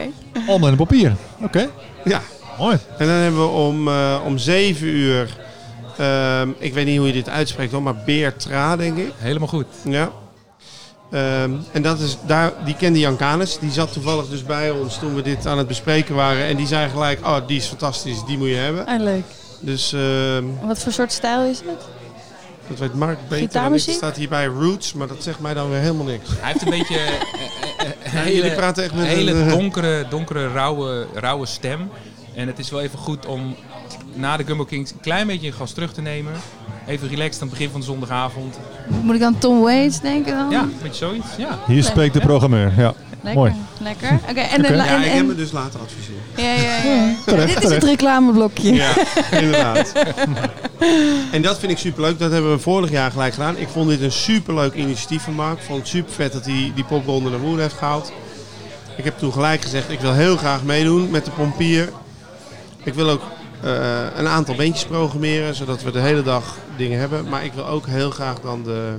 [0.49, 1.17] Allemaal in papier.
[1.43, 1.69] Oké,
[2.05, 2.21] Ja.
[2.59, 2.79] mooi.
[2.99, 5.37] En dan hebben we om, eh, om 7 uur.
[5.99, 9.13] Ehm, ik weet niet hoe je dit uitspreekt hoor, maar Beertra denk ik.
[9.17, 9.67] Helemaal goed.
[9.85, 10.11] Ja.
[11.11, 13.59] Ehm, en dat is, daar, die kende Jan Canis.
[13.59, 16.45] Die zat toevallig dus bij ons toen we dit aan het bespreken waren.
[16.45, 18.87] En die zei gelijk, oh die is fantastisch, die moet je hebben.
[18.87, 19.25] Ah, leuk.
[19.61, 21.85] Dus ehm, Wat voor soort stijl is het?
[22.69, 23.45] dat weet Mark beter dan ik.
[23.45, 23.87] Gitaarmuziek?
[23.89, 26.29] Het staat hier bij Roots, maar dat zegt mij dan weer helemaal niks.
[26.39, 27.07] Hij heeft een beetje eh,
[27.79, 31.91] eh, eh, jullie hele, praten echt met een hele een, donkere, donkere rauwe, rauwe stem.
[32.35, 33.57] En het is wel even goed om
[34.15, 36.33] na de Gumbo Kings een klein beetje een gas terug te nemen.
[36.87, 38.59] Even relaxed aan het begin van de zondagavond.
[39.03, 40.51] Moet ik aan Tom Waits denken dan?
[40.51, 41.27] Ja, een beetje zoiets.
[41.39, 41.59] Ja.
[41.67, 42.73] Hier spreekt de programmeur.
[42.77, 42.95] Ja.
[43.27, 43.43] Lekker.
[43.43, 43.53] Mooi.
[43.81, 44.19] Lekker.
[44.31, 46.21] Oké, en, en, Ja, en, ik heb me dus laten adviseren.
[46.37, 47.15] ja, ja, ja.
[47.27, 48.75] Terecht, Dit is het reclameblokje.
[48.75, 48.93] Ja,
[49.31, 49.93] inderdaad.
[51.33, 52.19] en dat vind ik superleuk.
[52.19, 53.57] Dat hebben we vorig jaar gelijk gedaan.
[53.57, 55.59] Ik vond dit een superleuk initiatief van Mark.
[55.59, 58.13] Ik vond het super vet dat hij die popronde naar Woerden heeft gehaald.
[58.97, 61.93] Ik heb toen gelijk gezegd, ik wil heel graag meedoen met de pompier.
[62.85, 63.23] Ik wil ook
[64.17, 67.29] een aantal beentjes programmeren, zodat we de hele dag dingen hebben.
[67.29, 68.95] Maar ik wil ook heel graag dan de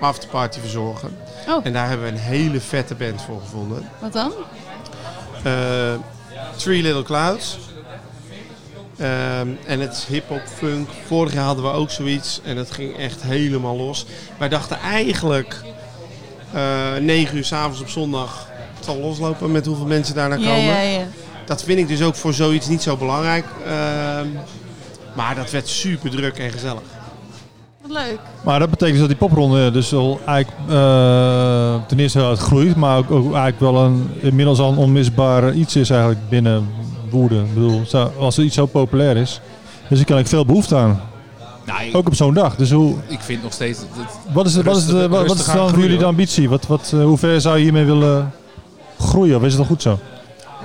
[0.00, 1.16] afterparty verzorgen.
[1.48, 1.60] Oh.
[1.66, 3.88] En daar hebben we een hele vette band voor gevonden.
[4.00, 4.32] Wat dan?
[5.44, 5.52] Eh,
[6.56, 7.58] Three Little Clouds.
[8.98, 10.88] Ehm, en het is hip-hop, funk.
[11.06, 14.06] Vorig jaar hadden we ook zoiets en dat ging echt helemaal los.
[14.38, 15.62] Wij dachten eigenlijk
[16.52, 18.48] eh 9 uur s'avonds op zondag.
[18.76, 20.64] Het zal loslopen met hoeveel mensen daar naar Ja, komen.
[20.64, 21.06] ja, ja.
[21.48, 23.44] Dat vind ik dus ook voor zoiets niet zo belangrijk.
[23.66, 24.26] Ehm,
[25.14, 26.80] maar dat werd super druk en gezellig.
[27.82, 28.18] Wat leuk.
[28.44, 32.96] Maar dat betekent dat die popronde dus al eigenlijk eh, ten eerste heel uitgroeit, maar
[32.98, 36.68] ook, ook eigenlijk wel een inmiddels al een onmisbaar iets is eigenlijk binnen
[37.10, 37.44] Woerden.
[37.44, 37.82] Ik bedoel,
[38.18, 39.40] als er iets zo populair is,
[39.88, 41.00] dus er kan ik veel behoefte aan.
[41.66, 42.56] Nou, ik, Ook op zo'n dag.
[42.56, 43.78] Dus hoe, ik vind nog steeds...
[43.78, 46.48] dat- wat is, wat is, wat, wat is dan voor groeien, jullie de ambitie?
[46.48, 48.32] Wat, wat, eh, hoe ver zou je hiermee willen
[48.98, 49.36] groeien?
[49.36, 49.98] Of is het al goed zo?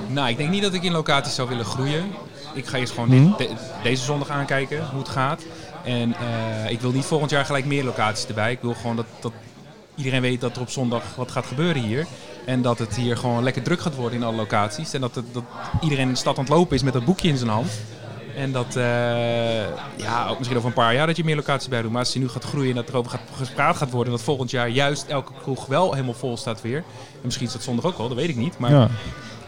[0.07, 2.11] Nou, ik denk niet dat ik in locaties zou willen groeien.
[2.53, 3.37] Ik ga eerst gewoon Mhm.
[3.37, 5.41] dit- de- deze zondag aankijken hoe het gaat.
[5.83, 8.51] En eh, ik wil niet volgend jaar gelijk meer locaties erbij.
[8.51, 9.31] Ik wil gewoon dat, dat
[9.95, 12.05] iedereen weet dat er op zondag wat gaat gebeuren hier.
[12.45, 14.93] En dat het hier gewoon lekker druk gaat worden in alle locaties.
[14.93, 15.43] En dat, het, dat
[15.81, 17.71] iedereen in de stad aan het lopen is met dat boekje in zijn hand.
[18.35, 18.83] En dat, eh,
[19.97, 21.91] ja, ook misschien over een paar jaar dat je meer locaties bij doet.
[21.91, 24.11] Maar als je nu gaat groeien en dat erover gaat, gepraat gaat worden.
[24.11, 26.77] En dat volgend jaar juist elke kroeg wel helemaal vol staat weer.
[26.77, 26.83] En
[27.23, 28.57] misschien is dat zondag ook wel, dat weet ik niet.
[28.57, 28.89] Maar Ja.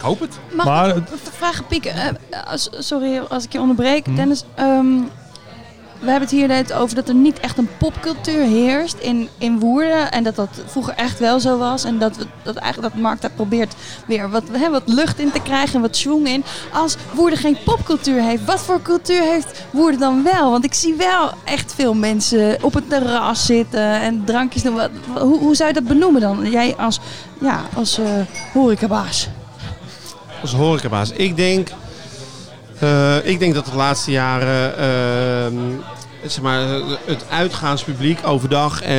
[0.05, 0.37] Ik hoop het.
[0.55, 1.93] Mag Maar ik het- vraag pieken?
[1.95, 4.05] Eh, sorry als ik je onderbreek.
[4.05, 4.15] Hm.
[4.15, 4.85] Dennis, ehm,
[5.99, 9.59] we hebben het hier net over dat er niet echt een popcultuur heerst in, in
[9.59, 10.11] Woerden.
[10.11, 11.83] En dat dat vroeger echt wel zo was.
[11.83, 13.73] En dat, we, dat eigenlijk dat Mark daar probeert
[14.07, 16.43] weer wat, hè, wat lucht in te krijgen en wat schwung in.
[16.73, 20.51] Als Woerden geen popcultuur heeft, wat voor cultuur heeft Woerden dan wel?
[20.51, 24.75] Want ik zie wel echt veel mensen op het terras zitten en drankjes doen.
[24.75, 24.89] Wat,
[25.19, 26.49] hoe, hoe zou je dat benoemen dan?
[26.49, 26.99] Jij als,
[27.41, 28.05] ja, als eh
[28.53, 29.27] horecabaas.
[30.45, 31.11] Als horecabaas.
[31.11, 31.69] Ik denk,
[32.79, 35.53] eh, ik denk dat de laatste jaren ehm,
[36.25, 36.59] zeg maar,
[37.05, 38.97] het uitgaanspubliek overdag eh,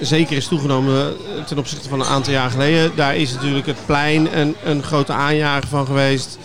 [0.00, 1.16] zeker is toegenomen
[1.46, 2.92] ten opzichte van een aantal jaar geleden.
[2.94, 6.38] Daar is natuurlijk het plein een, een grote aanjager van geweest.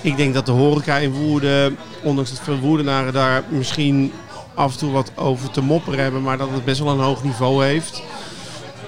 [0.00, 4.12] Ik denk dat de horeca in Woerden, ondanks dat veel Woerdenaren daar misschien
[4.54, 7.24] af en toe wat over te mopperen hebben, maar dat het best wel een hoog
[7.24, 8.02] niveau heeft.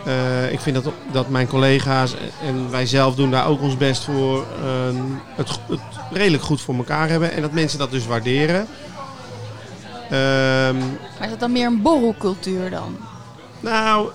[0.09, 4.05] Eh, ik vind dat, dat mijn collega's en wij zelf doen daar ook ons best
[4.05, 5.03] voor ehm,
[5.35, 5.81] het, het
[6.11, 7.33] redelijk goed voor elkaar hebben.
[7.33, 8.67] En dat mensen dat dus waarderen.
[10.05, 10.77] Ehm,
[11.19, 12.97] Maar is dat dan meer een borrelcultuur dan?
[13.61, 14.11] nou,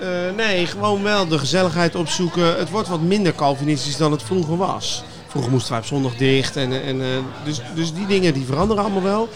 [0.00, 2.58] eh, nee, gewoon wel de gezelligheid opzoeken.
[2.58, 5.04] Het wordt wat minder Calvinistisch dan het vroeger was.
[5.28, 6.56] Vroeger moesten wij op zondag dicht.
[6.56, 7.08] En, en, eh,
[7.44, 9.28] dus, dus die dingen die veranderen allemaal wel.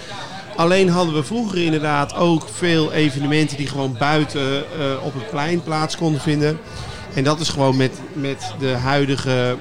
[0.57, 5.63] Alleen hadden we vroeger inderdaad ook veel evenementen die gewoon buiten eh, op het plein
[5.63, 6.59] plaats konden vinden.
[7.15, 9.57] En dat is gewoon met, met de huidige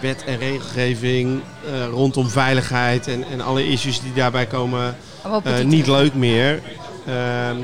[0.00, 4.96] wet en regelgeving eh, rondom veiligheid en, en alle issues die daarbij komen
[5.42, 6.62] eh, niet leuk meer.
[7.06, 7.56] Ehm,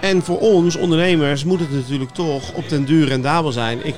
[0.00, 3.86] en voor ons ondernemers moet het natuurlijk toch op den duur rendabel zijn.
[3.86, 3.94] Ik,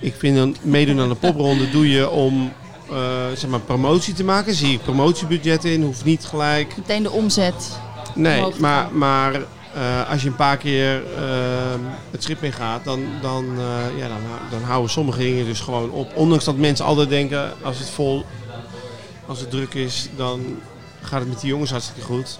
[0.00, 2.52] ik vind een meedoen aan de popronde doe je om
[2.90, 4.54] eh, zeg maar promotie te maken.
[4.54, 6.76] Zie ik promotiebudgetten in, hoeft niet gelijk.
[6.76, 7.78] Meteen de omzet.
[8.14, 9.34] Nee, maar, maar
[9.76, 11.80] eh, als je een paar keer ehm,
[12.10, 14.18] het schip in gaat, dan, dan, eh, ja, dan,
[14.50, 16.16] dan houden sommige dingen dus gewoon op.
[16.16, 18.24] Ondanks dat mensen altijd denken, als het vol,
[19.26, 20.60] als het druk is, dan
[21.02, 22.38] gaat het met die jongens hartstikke goed.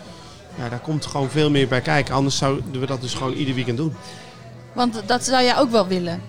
[0.58, 2.14] Ja, daar komt gewoon veel meer bij kijken.
[2.14, 3.94] Anders zouden we dat dus gewoon ieder weekend doen.
[4.72, 6.22] Want dat zou jij ook wel willen.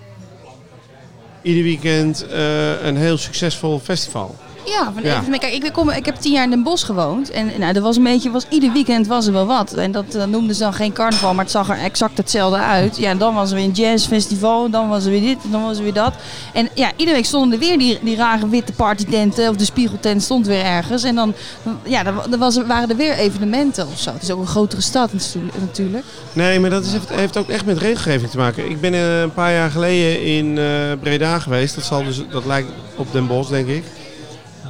[1.42, 4.36] Ieder weekend eh, een heel succesvol festival.
[4.68, 5.20] Ja, van Ja.
[5.20, 7.30] even- kijk, ik, kom, ik heb tien jaar in Den Bosch gewoond.
[7.30, 9.72] En nou, er was een beetje, was, ieder weekend was er wel wat.
[9.72, 12.96] En dat eh, noemden ze dan geen carnaval, maar het zag er exact hetzelfde uit.
[12.96, 15.82] Ja, dan was er weer een jazzfestival, dan was er weer dit, dan was er
[15.82, 16.12] weer dat.
[16.52, 20.22] En ja, iedere week stonden er weer die, die rare witte partytenten, of de spiegeltent
[20.22, 21.02] stond weer ergens.
[21.02, 21.34] En dan,
[21.84, 24.12] ja, dan, was waren er weer evenementen of zo.
[24.12, 26.04] Het is ook een grotere stad natu- natuurlijk.
[26.32, 28.70] Nee, maar dat is, heeft, heeft ook echt met regelgeving te maken.
[28.70, 30.64] Ik ben eh, een paar jaar geleden in eh,
[31.00, 31.74] Breda geweest.
[31.74, 33.84] Dat, zal dus, dat lijkt op Den Bosch, denk ik.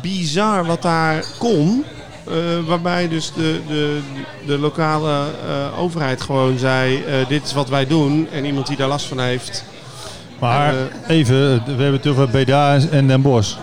[0.09, 1.85] Bizar wat daar kon.
[2.29, 2.35] eh,
[2.67, 3.99] waarbij dus de, de,
[4.47, 8.29] de lokale eh, overheid gewoon zei: eh, Dit is wat wij doen.
[8.33, 9.65] En iemand die daar last van heeft.
[10.39, 10.75] Maar
[11.09, 13.57] even, we hebben het over Breda en Den Bosch.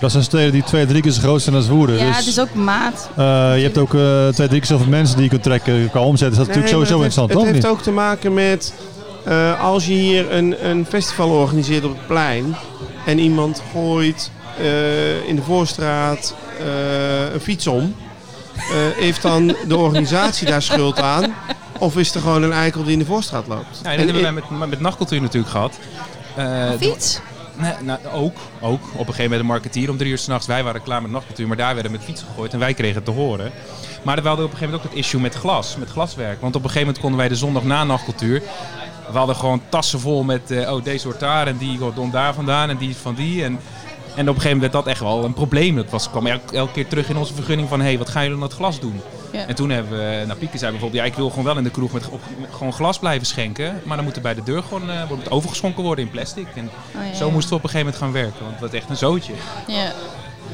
[0.00, 1.96] Dat zijn steden die twee, drie keer zo groot zijn als Woerden.
[1.98, 3.10] Ja, dus, het is ook maat.
[3.16, 3.24] eh,
[3.56, 6.30] je hebt ook eh, twee, drie keer zoveel mensen die je kunt trekken qua omzet.
[6.32, 7.46] Is dat Nee, natuurlijk sowieso maar het interessant, heeft, toch?
[7.46, 8.74] Het heeft ook te maken met
[9.24, 12.56] eh, als je hier een, een festival organiseert op het plein
[13.06, 14.30] en iemand gooit
[15.26, 17.94] in de voorstraat eh, een fiets om,
[18.54, 18.62] eh,
[18.94, 21.34] heeft dan de organisatie daar schuld aan?
[21.78, 23.80] Of is er gewoon een eikel die in de voorstraat loopt?
[23.82, 25.78] Ja, dat En hebben wij met, met nachtcultuur natuurlijk gehad.
[26.36, 27.20] Eh, Fiets?
[27.56, 28.80] Nee, nou, ook, ook.
[28.82, 30.46] Op een gegeven moment een marketeer om drie uur s'nachts.
[30.46, 33.04] Wij waren klaar met nachtcultuur, maar daar werden met fietsen gegooid en wij kregen het
[33.04, 33.52] te horen.
[34.02, 36.40] Maar we hadden op een gegeven moment ook het issue met glas, met glaswerk.
[36.40, 38.42] Want op een gegeven moment konden wij de zondag na nachtcultuur.
[39.10, 42.34] We hadden gewoon tassen vol met, eh, oh deze hoort daar en die komt daar
[42.34, 43.44] vandaan en die is van die.
[43.44, 43.58] En
[44.12, 45.76] op een gegeven moment werd dat echt wel een probleem.
[45.76, 48.22] Dat was, kwam elke, elke keer terug in onze vergunning van, hé, hey, wat gaan
[48.22, 49.00] jullie aan het glas doen?
[49.32, 49.46] Ja.
[49.46, 51.70] En toen hebben we, nou Pieke zei bijvoorbeeld, ja ik wil gewoon wel in de
[51.70, 53.80] kroeg met, op- gewoon glas blijven schenken.
[53.84, 56.46] Maar dan moet er bij de deur gewoon eh, wordt het overgeschonken worden in plastic.
[56.54, 58.80] En Oh, ja, zo moesten we op een gegeven moment gaan werken, want het was
[58.80, 59.32] echt een zootje.
[59.66, 59.92] Ja.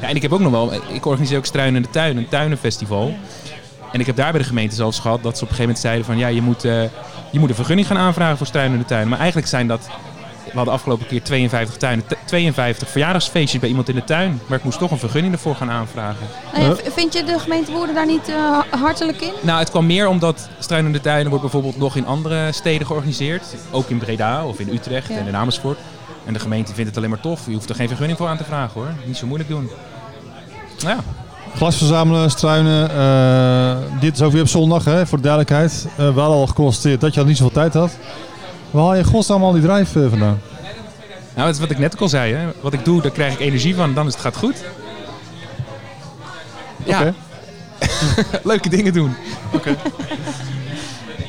[0.01, 2.27] Ja, en ik heb ook nog wel, ik organiseer ook Struinen in de Tuin, een
[2.29, 3.13] tuinenfestival.
[3.91, 5.79] En ik heb daar bij de gemeente zelfs gehad dat ze op een gegeven moment
[5.79, 6.81] zeiden van ja, je moet, eh,
[7.31, 9.07] je moet een vergunning gaan aanvragen voor Struinen in de Tuin.
[9.07, 9.89] Maar eigenlijk zijn dat,
[10.51, 14.41] we hadden afgelopen keer 52 tuinen, t- 52 verjaardagsfeestjes bij iemand in de tuin.
[14.47, 16.25] Maar ik moest toch een vergunning ervoor gaan aanvragen.
[16.53, 19.31] Nou ja, vind je de gemeente Woerden daar niet eh, hartelijk in?
[19.41, 23.43] Nou, het kwam meer omdat Struinende Tuinen wordt bijvoorbeeld nog in andere steden georganiseerd.
[23.71, 25.15] Ook in Breda of in Utrecht Ja.
[25.17, 25.77] en in Amersfoort.
[26.25, 27.41] En de gemeente vindt het alleen maar tof.
[27.45, 28.89] Je hoeft er geen vergunning voor aan te vragen hoor.
[29.05, 29.69] Niet zo moeilijk doen.
[30.83, 31.03] Nou ja,
[31.55, 32.89] Glas verzamelen, struinen.
[32.91, 35.87] eh, dit is ook weer op zondag, hè, voor de duidelijkheid.
[35.91, 37.91] Eh, we hadden al geconstateerd dat je al niet zoveel tijd had.
[38.71, 40.41] Waar haal je godsnaam al die drijf eh, vandaan?
[41.35, 42.33] nou, dat is wat ik net ook al zei.
[42.33, 42.47] Hè.
[42.61, 43.93] Wat ik doe, daar krijg ik energie van.
[43.93, 44.55] Dan is het gaat goed.
[46.85, 47.13] Ja, Oké.
[48.49, 49.15] leuke dingen doen.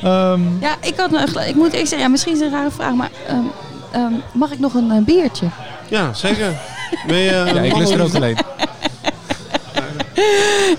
[0.03, 1.11] Ehm, Ja, ik, had,
[1.47, 3.37] ik moet eerst zeggen, ja, misschien is het een rare vraag, maar ehm,
[3.91, 5.45] ehm, mag ik nog een eh, biertje?
[5.87, 6.53] Ja, zeker.
[7.07, 8.37] Ben je, Ja, ik lust er ook alleen.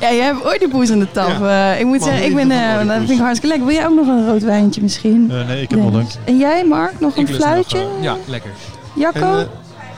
[0.01, 1.29] Ja, jij hebt ooit die boes in de tap.
[1.41, 1.73] Ja.
[1.75, 3.67] Eh, ik moet zeggen, ik ben, eh, dat vind ik hartstikke lekker.
[3.67, 5.31] Wil jij ook nog een rood wijntje misschien?
[5.31, 5.91] eh, nee, ik heb Nee.
[5.91, 6.03] nog.
[6.25, 7.87] En jij, Mark, nog een Ik lust nog, fluitje?
[8.01, 8.51] ja, lekker.
[8.95, 9.39] Jacco?
[9.39, 9.49] En,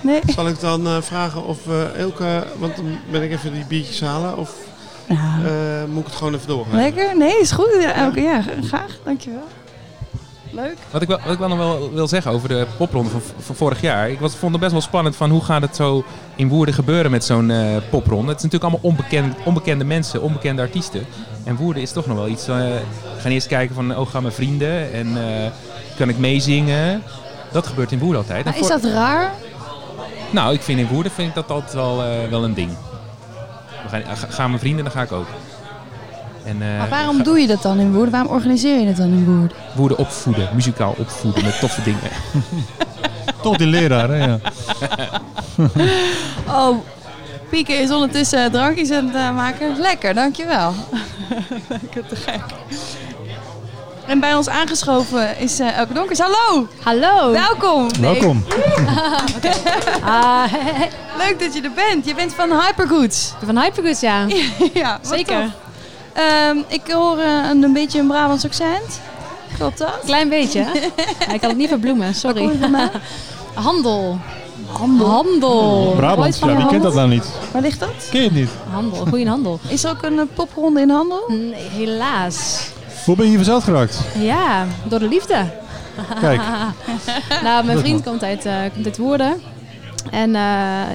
[0.01, 0.21] nee?
[0.27, 1.59] Zal ik dan vragen of
[1.99, 4.51] Elke, want dan ben ik even die biertjes halen, of
[5.07, 5.19] Nou,
[5.89, 6.77] moet ik het gewoon even doorgaan?
[6.77, 7.17] lekker?
[7.17, 7.77] Nee, is goed.
[7.81, 8.99] Ja, Elke, ja, graag.
[9.05, 9.45] Dankjewel.
[10.55, 10.77] Leuk.
[10.91, 13.55] Wat ik, wel, wat ik wel nog wel wil zeggen over de popronde van, van
[13.55, 14.11] vorig jaar.
[14.11, 16.05] Ik was, vond het best wel spannend van hoe gaat het zo
[16.37, 18.29] in Woerden gebeuren met zo'n eh, popronde.
[18.29, 21.07] Het is natuurlijk allemaal onbekend, onbekende mensen, onbekende artiesten.
[21.45, 22.49] En Woerden is toch nog wel iets...
[22.49, 22.81] eh, we
[23.21, 25.51] gaan eerst kijken van, oh gaan mijn vrienden en eh,
[25.97, 27.03] kan ik meezingen?
[27.53, 28.45] Dat gebeurt in Woerden altijd.
[28.45, 29.33] Maar is dat raar?
[30.31, 32.71] Nou, ik vind in Woerden vind ik dat altijd wel, eh, wel een ding.
[33.83, 35.27] We gaan, ga- gaan mijn vrienden, dan ga ik ook.
[36.45, 38.11] En, eh, Maar waarom doe je dat dan in Woerden?
[38.13, 39.57] Waarom organiseer je dat dan in Woerden?
[39.75, 42.01] Woerden opvoeden, muzikaal opvoeden met toffe dingen.
[43.43, 44.25] Toch die leraar, hè?
[44.25, 44.39] Ja.
[46.49, 46.79] Oh,
[47.51, 49.77] Pieke is ondertussen drankjes aan het eh, maken.
[49.79, 50.73] Lekker, dankjewel.
[51.69, 52.41] Lekker te gek.
[54.07, 56.19] En bij ons aangeschoven is eh Elke Donkers.
[56.19, 56.69] Hallo!
[56.83, 57.33] Hallo.
[57.33, 57.87] Welkom!
[58.01, 58.45] Nee, Welkom.
[60.05, 60.53] Ah,
[61.19, 62.07] leuk dat je er bent.
[62.07, 63.33] Je bent van Hypergoods.
[63.45, 64.27] van Hypergoods, ja.
[64.75, 65.43] ja, Zeker.
[65.43, 65.64] tof.
[66.15, 69.01] Ehm, ik hoor eh, een, een beetje een Brabants accent.
[69.57, 69.99] Klopt dat?
[70.05, 70.61] Klein beetje.
[71.35, 72.51] ik kan het niet verbloemen, sorry.
[73.55, 74.19] Handel.
[74.67, 75.07] Handel.
[75.07, 75.93] Handel.
[75.97, 77.27] Brabant, ja, wie kent dat nou niet?
[77.53, 78.09] Waar ligt dat?
[78.11, 78.51] Ken je het niet?
[78.71, 79.59] Handel, goeie handel.
[79.69, 81.25] Is er ook een eh, popronde in handel?
[81.29, 82.69] Nee, helaas.
[83.05, 84.01] Hoe ben je hier verzeld geraakt?
[84.19, 85.37] Ja, door de liefde.
[86.21, 86.41] Kijk,
[87.45, 89.43] Nou, mijn vriend komt uit, eh, komt uit Woerden.
[90.11, 90.41] En eh,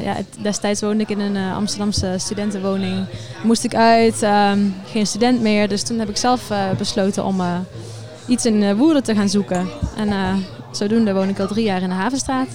[0.03, 3.05] ja, het- destijds woonde ik in een eh, Amsterdamse studentenwoning.
[3.43, 4.59] Moest ik uit, ehm,
[4.91, 5.67] geen student meer.
[5.67, 7.47] Dus toen heb ik zelf eh, besloten om eh,
[8.27, 9.67] iets in Woerden te gaan zoeken.
[9.97, 10.33] En eh,
[10.71, 12.47] zodoende woon ik al drie jaar in de Havenstraat.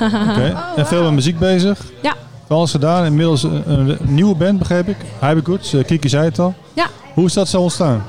[0.00, 0.56] oké.
[0.76, 1.80] En veel met muziek bezig?
[2.02, 2.14] Ja.
[2.46, 3.04] Van alles gedaan.
[3.04, 4.96] Inmiddels een, een nieuwe band, begreep ik.
[5.20, 6.54] Hyper Goods, Kiki zei het al.
[6.72, 6.86] Ja.
[7.14, 8.04] Hoe is dat zo ontstaan?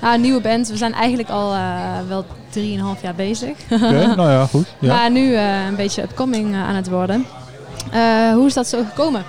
[0.00, 0.68] Nou, een nieuwe band.
[0.68, 1.60] We zijn eigenlijk al eh,
[2.08, 3.50] wel drieënhalf jaar bezig.
[3.70, 4.66] Oké, nou ja, goed.
[4.78, 4.94] Ja.
[4.96, 7.26] Maar nu eh, een beetje upcoming aan het worden.
[7.90, 9.24] Eh, hoe is dat zo gekomen?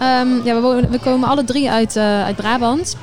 [0.00, 2.96] Ehm, ja, we, wonen- we komen alle drie uit, eh, uit Brabant.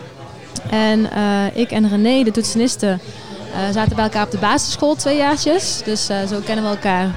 [0.70, 1.22] En eh,
[1.62, 5.82] ik en René, de toetseniste, eh, zaten bij elkaar op de basisschool twee jaartjes.
[5.86, 7.08] Dus eh, zo kennen we elkaar.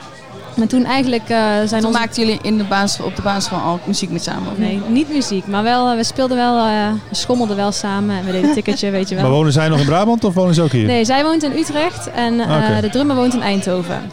[0.56, 1.98] Maar toen eigenlijk eh, zijn Toen onze...
[1.98, 4.52] maakten jullie in de baas, op de basisschool al muziek met samen?
[4.52, 4.58] of?
[4.58, 8.32] Nee, niet muziek, maar wel, we speelden wel, eh, we schommelden wel samen en we
[8.32, 9.24] deden een ticketje, weet je wel.
[9.24, 10.86] Maar wonen zij nog in Brabant of wonen ze ook hier?
[10.86, 12.80] Nee, zij woont in Utrecht en eh, Oké.
[12.80, 14.10] de drummer woont in Eindhoven.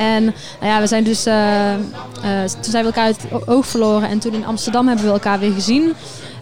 [0.00, 0.24] En
[0.60, 1.80] nou ja, we zijn dus, eh, eh,
[2.60, 5.38] toen zijn we elkaar uit het oog verloren en toen in Amsterdam hebben we elkaar
[5.38, 5.94] weer gezien.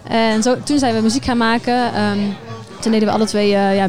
[0.07, 1.93] En zo, toen zijn we muziek gaan maken.
[1.93, 2.17] Ehm,
[2.79, 3.87] toen deden we alle twee eh, ja,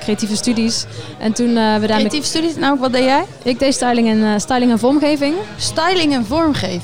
[0.00, 0.86] creatieve studies.
[1.18, 1.88] En toen we daarmee...
[1.88, 3.24] Creatieve studies, nou wat deed jij?
[3.42, 5.34] Ik deed styling en, styling en vormgeving.
[5.56, 6.82] Styling en vormgeving.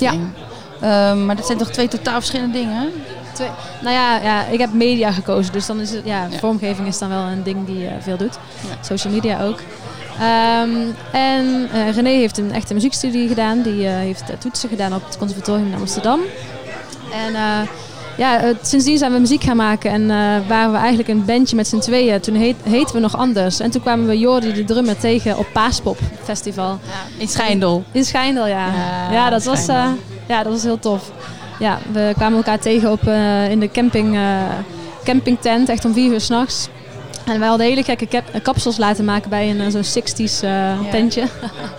[0.81, 1.11] Ja.
[1.11, 2.91] Ehm, maar dat zijn toch twee totaal verschillende dingen?
[3.33, 3.49] Twee,
[3.83, 6.39] nou ja, ja, ik heb media gekozen, dus dan is het, ja, Ja.
[6.39, 8.39] vormgeving is dan wel een ding die eh, veel doet.
[8.61, 8.85] Ja.
[8.85, 9.59] Social media ook.
[10.21, 10.71] Ehm,
[11.13, 13.63] en eh, René heeft een echte muziekstudie gedaan.
[13.63, 16.21] Die eh, heeft eh, toetsen gedaan op het conservatorium in Amsterdam.
[17.13, 17.67] En
[18.17, 20.07] ja, sindsdien zijn we muziek gaan maken en
[20.49, 22.21] waren we eigenlijk een bandje met z'n tweeën.
[22.21, 23.61] Toen heet, heten we nog anders.
[23.61, 26.79] En toen kwamen we Jordi de drummer tegen op Paaspop Festival.
[27.19, 27.85] In Schijndel.
[27.93, 28.67] In Schijndel, ja.
[28.67, 29.67] Ja, Ja, dat, was,
[30.27, 31.11] ja dat was heel tof.
[31.59, 33.03] Ja, we kwamen elkaar tegen op,
[33.51, 34.19] in de camping,
[35.05, 36.69] campingtent, echt om vier uur s'nachts.
[37.25, 40.41] En wij hadden hele gekke cap- eh, kapsels laten maken bij een eh, zo'n 60s
[40.45, 41.23] eh, tentje.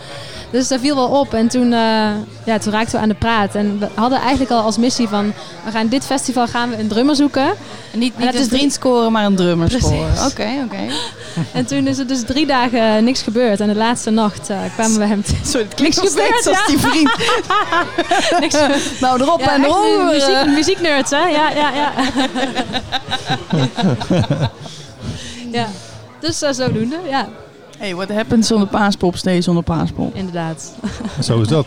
[0.52, 1.34] dus dat viel wel op.
[1.34, 2.10] En toen, eh,
[2.44, 3.54] ja, toen raakten we aan de praat.
[3.54, 5.32] En we hadden eigenlijk al als missie van...
[5.64, 7.46] we gaan dit festival gaan we een drummer zoeken.
[7.92, 10.12] En niet, En niet een is drie- scoren, maar een drummer scoren.
[10.30, 10.92] Oké, oké.
[11.52, 13.60] En toen is er dus drie dagen niks gebeurd.
[13.60, 15.22] En de laatste nacht kwamen we hem...
[15.22, 17.10] te- Sorry, het klinkt Niks nog steeds als die vriend.
[18.40, 18.56] niks
[19.00, 20.04] nou, erop Ja, en erop.
[20.12, 21.26] muziek, muzieknerds, hè?
[21.26, 21.92] Ja, ja, ja.
[25.54, 25.66] Ja.
[26.20, 27.28] Dus uh, zodoende, ja.
[27.78, 30.14] Hey, what happens zonder paaspop, stays zonder paaspop.
[30.14, 30.72] Inderdaad.
[31.20, 31.66] Zo is dat.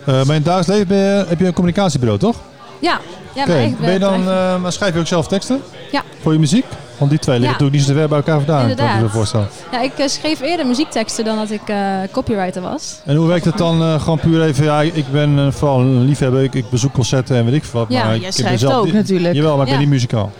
[0.00, 2.36] Eh maar in het dagelijks leven ben je- heb je een communicatiebureau, toch?
[2.78, 3.00] Ja,
[3.34, 3.52] ja Oké.
[3.68, 5.60] maar Ben je dan, eh, maar schrijf je ook zelf teksten?
[5.92, 6.02] Ja.
[6.22, 6.64] Voor je muziek?
[6.98, 7.64] Want die twee liggen Ja.
[7.64, 9.10] natuurlijk niet zo ver bij elkaar vandaan, kan ik me Inderdaad.
[9.10, 9.48] zo voorstellen.
[9.72, 11.76] Ja, ik schreef eerder muziekteksten dan dat ik eh,
[12.10, 13.00] copywriter was.
[13.04, 14.64] En hoe werkt het dan eh, gewoon puur even?
[14.64, 16.42] Ja, ik ik ben vooral een liefhebber.
[16.42, 17.88] Ik, ik bezoek concerten en weet ik veel wat.
[17.88, 19.34] Ja, maar ik jij heb schrijft ook natuurlijk.
[19.34, 20.32] Jawel, maar ik ben niet muzikaal.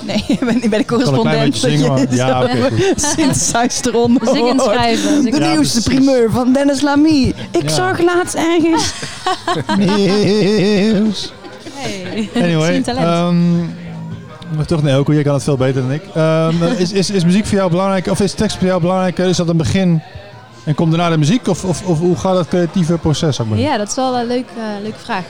[0.00, 1.40] Nee, ik ben, ik ben de kan correspondent.
[1.44, 2.14] beetje zingen, maar...
[2.14, 2.56] Ja, oké.
[3.14, 5.22] Zingen en schrijven.
[5.24, 5.84] De Ja, nieuwste precies.
[5.84, 7.34] primeur van Dennis Lamy.
[7.50, 7.68] Ik Ja.
[7.68, 8.92] zag laatst ergens.
[9.96, 11.32] Nieuws.
[11.74, 12.28] Hey.
[12.34, 13.58] Anyway, ehm,
[14.56, 16.02] maar toch, nee, Elko, jij kan het veel beter dan ik.
[16.14, 19.18] Ehm, is, is, is muziek voor jou belangrijk, of is tekst voor jou belangrijk?
[19.18, 20.02] Is dat een begin
[20.64, 21.48] en komt daarna de muziek?
[21.48, 23.36] Of, of, of hoe gaat dat creatieve proces?
[23.36, 23.58] Zeggen?
[23.58, 25.24] Ja, dat is wel een leuk, eh, leuke vraag.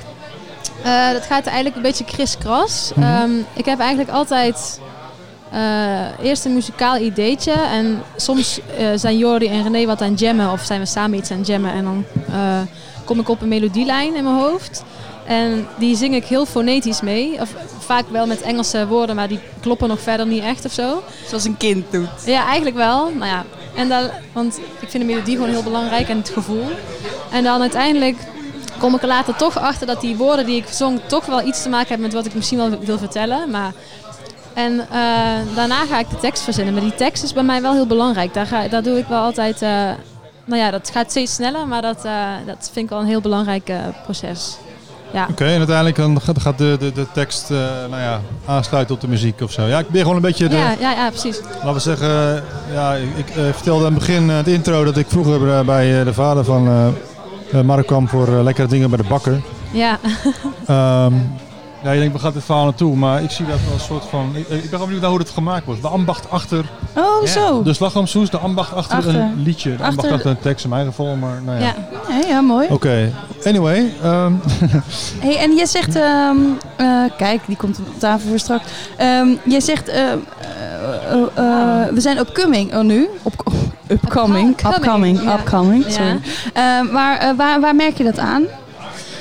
[0.87, 2.93] Eh, dat gaat eigenlijk een beetje kriskras.
[2.97, 4.81] Ehm, ik heb eigenlijk altijd
[5.51, 7.53] eh, eerst een muzikaal ideetje.
[7.53, 10.53] En soms eh, zijn Jordi en René wat aan jammen.
[10.53, 11.73] Of zijn we samen iets aan jammen.
[11.73, 12.61] En dan eh,
[13.05, 14.85] kom ik op een melodielijn in mijn hoofd.
[15.27, 17.41] En die zing ik heel fonetisch mee.
[17.41, 21.03] Of vaak wel met Engelse woorden, maar die kloppen nog verder niet echt of zo.
[21.29, 22.09] Zoals een kind doet.
[22.27, 23.11] Ja, eigenlijk wel.
[23.11, 23.45] Nou ja,
[23.77, 26.65] en dan, want ik vind de melodie gewoon heel belangrijk en het gevoel.
[27.33, 28.17] En dan uiteindelijk
[28.79, 31.63] kom ik er later toch achter dat die woorden die ik zong toch wel iets
[31.63, 33.51] te maken hebben met wat ik misschien wel wil vertellen.
[33.51, 33.73] Maar,
[34.55, 36.75] en eh, daarna ga ik de tekst verzinnen.
[36.75, 38.35] Maar die tekst is bij mij wel heel belangrijk.
[38.35, 39.63] Daar, ga, daar doe ik wel altijd...
[39.63, 39.91] eh,
[40.45, 42.13] nou ja, dat gaat steeds sneller, maar dat, eh,
[42.47, 43.73] dat vind ik wel een heel belangrijk
[44.03, 44.57] proces.
[45.13, 45.27] Ja.
[45.31, 47.49] Oké, en uiteindelijk dan gaat, de, de, de tekst
[47.91, 49.63] nou ja, aansluiten op de muziek of zo.
[49.63, 51.41] Ja, ik ben gewoon een beetje de, Ja, ja, ja, precies.
[51.55, 56.05] laten we zeggen, ja, ik, vertelde aan het begin, het intro, dat ik vroeger bij
[56.05, 56.95] de vader van
[57.65, 59.41] Mark kwam voor eh, lekkere dingen bij de bakker.
[59.73, 59.99] Ja,
[60.67, 61.15] Ehm,
[61.85, 62.97] ja, je denkt, waar gaat dit verhaal naartoe?
[62.97, 64.31] Maar ik zie dat wel een soort van...
[64.35, 65.83] Ik, ik ben wel benieuwd naar hoe het gemaakt wordt.
[65.83, 66.65] De ambacht achter
[66.97, 67.31] Oh, Ja.
[67.31, 67.63] zo.
[67.63, 69.15] de slagroomsoes, de ambacht achter, Achter.
[69.15, 69.71] een liedje.
[69.71, 71.65] De ambacht Achter- achter een tekst in mijn geval, maar nou ja.
[71.65, 71.75] ja.
[72.21, 72.67] Ja, ja mooi.
[72.71, 73.13] Oké,
[73.45, 73.93] anyway.
[74.03, 74.33] ehm,
[75.25, 76.37] Hey, en jij zegt, ehm,
[76.77, 78.65] eh, kijk, die komt op tafel voor straks.
[78.97, 80.19] Ehm, jij zegt, eh, eh,
[81.11, 83.09] eh, eh, we zijn upcoming, oh nu?
[83.23, 83.33] Op,
[83.89, 85.35] upcoming, Upcoming, upcoming, ja.
[85.39, 86.21] upcoming, sorry.
[86.53, 88.45] Ehm, maar eh, waar, waar merk je dat aan?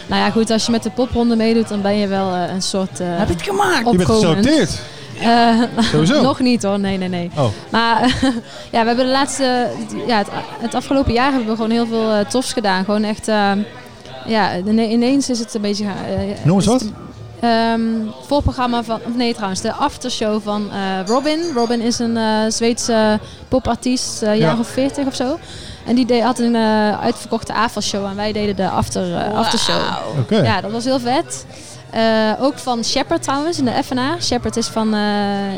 [0.07, 2.61] Nou ja, goed, als je met de popronde meedoet, dan ben je wel eh, een
[2.61, 3.89] soort uh, Heb je het gemaakt?
[3.91, 4.79] je bent gesorteerd.
[5.19, 5.61] Eh,
[5.91, 6.21] Sowieso.
[6.21, 7.29] nog niet hoor, nee, nee, nee.
[7.37, 7.99] Oh, Maar
[8.71, 9.67] ja, we hebben de laatste,
[10.07, 10.27] ja, het,
[10.59, 12.83] het afgelopen jaar hebben we gewoon heel veel eh, tofs gedaan.
[12.85, 13.51] Gewoon echt, eh,
[14.25, 15.83] ja, ine- ineens is het een beetje...
[15.85, 16.79] eh, noem eens wat.
[16.81, 16.91] het,
[17.45, 17.81] ehm,
[18.27, 21.39] voorprogramma van, of nee trouwens, de aftershow van eh, Robin.
[21.55, 24.59] Robin is een eh, Zweedse popartiest, eh jaar Ja.
[24.59, 25.39] of 40 of zo.
[25.85, 29.81] En die deed, had een eh, uitverkochte avondshow en wij deden de after, eh, aftershow.
[30.29, 31.45] Ja, dat was heel vet.
[31.89, 34.19] Eh, ook van Shepard trouwens, in de FNA.
[34.21, 34.99] Shepard is van eh,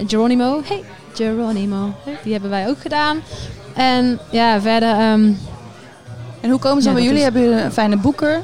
[0.08, 0.62] Geronimo.
[0.68, 0.84] Hey,
[1.14, 1.94] Geronimo.
[2.24, 3.18] Die hebben wij ook gedaan.
[3.76, 4.90] En ja, verder...
[4.90, 5.32] ehm,
[6.42, 7.18] En hoe komen ze Ja, dan bij jullie?
[7.18, 8.42] is- Hebben jullie een fijne boeker?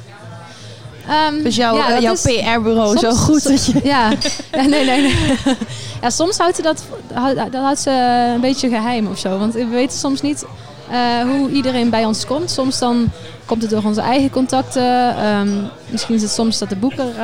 [1.08, 3.80] Ehm, Dus jouw, ja, eh, jouw is- PR-bureau zo goed so- dat je...
[3.84, 4.10] Ja,
[4.52, 5.16] ja nee, nee, nee.
[6.02, 6.84] ja, soms houdt ze dat,
[7.14, 7.92] houdt- dat houdt ze
[8.36, 9.38] een beetje geheim of zo.
[9.40, 10.46] Want we weten soms niet
[10.90, 10.98] eh,
[11.32, 12.52] hoe iedereen bij ons komt.
[12.52, 13.10] Soms dan
[13.46, 15.18] komt het door onze eigen contacten.
[15.18, 15.50] Ehm,
[15.90, 17.24] misschien is het soms dat de boeker eh,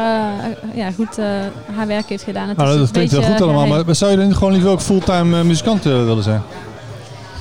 [0.73, 1.25] ja, goed eh,
[1.75, 2.47] haar werk heeft gedaan.
[2.47, 3.65] Het Nou, is dat klinkt heel beetje goed allemaal.
[3.67, 3.85] geheim.
[3.85, 6.41] Maar zou je dan gewoon liever ook fulltime muzikant willen zijn?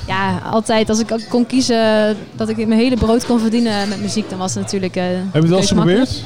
[0.09, 0.89] Ja, altijd.
[0.89, 4.53] Als ik kon kiezen dat ik mijn hele brood kon verdienen met muziek, dan was
[4.53, 4.95] het natuurlijk.
[4.95, 6.23] eh, Heb je het wel eens geprobeerd?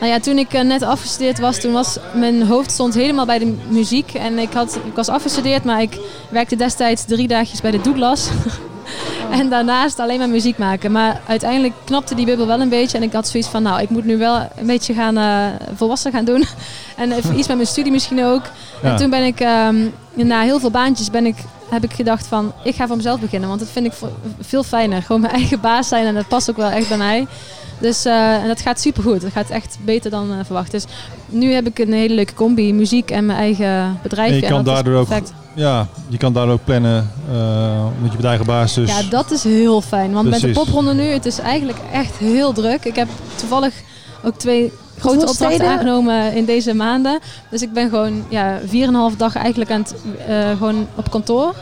[0.00, 3.38] Nou ja, toen ik eh, net afgestudeerd was, toen was mijn hoofd stond helemaal bij
[3.38, 4.14] de muziek.
[4.14, 5.98] En ik, had, ik was afgestudeerd, maar ik
[6.30, 8.28] werkte destijds drie dagjes bij de Douglas.
[9.38, 10.92] en daarnaast alleen maar muziek maken.
[10.92, 12.96] Maar uiteindelijk knapte die bubbel wel een beetje.
[12.96, 16.12] En ik had zoiets van, nou, ik moet nu wel een beetje gaan eh, volwassen
[16.12, 16.44] gaan doen.
[16.96, 18.42] en even iets met mijn studie misschien ook.
[18.82, 18.90] Ja.
[18.90, 19.76] En toen ben ik, ehm,
[20.14, 21.36] na heel veel baantjes, ben ik,
[21.70, 23.48] heb ik gedacht van, ik ga voor mezelf beginnen.
[23.48, 23.92] Want dat vind ik
[24.40, 25.02] veel fijner.
[25.02, 27.26] Gewoon mijn eigen baas zijn en dat past ook wel echt bij mij.
[27.78, 29.20] Dus eh, en dat gaat supergoed.
[29.20, 30.70] Dat gaat echt beter dan eh, verwacht.
[30.70, 30.84] Dus
[31.26, 32.74] nu heb ik een hele leuke combi.
[32.74, 34.30] Muziek en mijn eigen bedrijf.
[34.30, 35.08] En je kan daardoor ook,
[35.54, 38.74] ja, je kan daardoor ook plannen uh, met je eigen baas.
[38.74, 40.12] Dus Ja, dat is heel fijn.
[40.12, 42.84] Want met de popronde nu, het is eigenlijk echt heel druk.
[42.84, 43.74] Ik heb toevallig
[44.22, 47.18] ook twee grote opdrachten aangenomen in deze maanden.
[47.50, 48.58] Dus ik ben gewoon ja,
[49.10, 49.94] 4,5 dag eigenlijk aan het,
[50.26, 51.54] eh, gewoon op kantoor.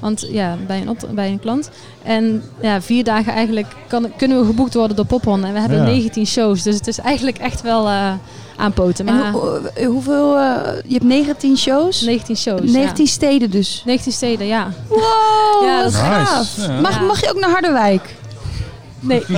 [0.00, 1.70] Want ja, bij een, op, bij een klant.
[2.02, 5.46] En ja, vier dagen eigenlijk kan, kunnen we geboekt worden door Popronde.
[5.46, 5.84] En we hebben Ja.
[5.84, 6.62] 19 shows.
[6.62, 8.12] Dus het is eigenlijk echt wel eh
[8.58, 9.08] aanpoten.
[9.08, 10.36] En Maar hoe- eh, hoeveel...
[10.38, 10.56] eh,
[10.86, 12.00] je hebt 19 shows?
[12.00, 12.60] 19 shows.
[12.70, 13.10] 19 Ja.
[13.10, 13.82] steden dus.
[13.86, 14.68] 19 steden, ja.
[14.88, 14.98] Wow,
[15.64, 16.56] Ja, wat dat is gaaf.
[16.56, 16.80] Nice.
[16.80, 18.15] Mag, mag je ook naar Harderwijk?
[19.06, 19.24] Nee.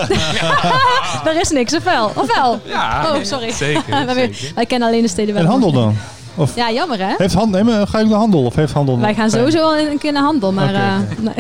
[1.25, 2.11] Daar is niks, of wel?
[2.15, 2.61] Of wel?
[2.65, 3.51] Ja, Oh, sorry.
[3.51, 3.83] zeker.
[4.07, 4.53] Wij, zeker.
[4.55, 5.43] wij kennen alleen de steden wel.
[5.43, 5.97] En handel dan?
[6.35, 7.15] Of Ja, jammer hè?
[7.17, 8.45] heeft handel, nee, ga je naar handel?
[8.45, 11.35] Of heeft handel Wij gaan sowieso wel een keer naar handel, maar Oké, eh, nee.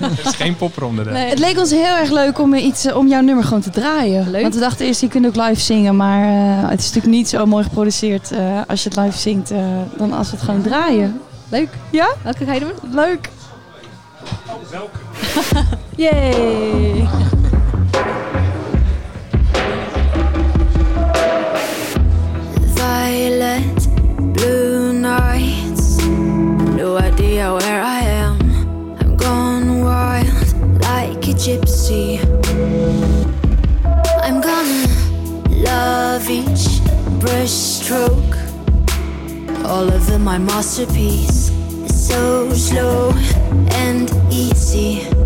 [0.00, 1.04] Er is geen popronde.
[1.04, 1.28] Nee.
[1.28, 3.70] Het leek ons heel erg leuk om, eh, iets, eh, om jouw nummer gewoon te
[3.70, 4.30] draaien.
[4.30, 4.42] Leuk.
[4.42, 5.96] Want we dachten eerst, je kunt ook live zingen.
[5.96, 9.50] Maar eh, het is natuurlijk niet zo mooi geproduceerd eh, als je het live zingt.
[9.50, 9.58] eh,
[9.98, 11.20] dan als we het gewoon draaien.
[11.48, 11.68] Leuk.
[11.90, 12.08] Ja?
[12.22, 12.72] Welke ga je doen?
[12.92, 13.28] Leuk.
[15.96, 17.08] Yay!
[31.92, 32.18] Gypsy.
[34.22, 34.86] I'm gonna
[35.48, 36.80] love each
[37.20, 38.36] brushstroke.
[39.64, 41.50] All of them my masterpiece.
[41.84, 43.12] It's so slow
[43.70, 45.21] and easy.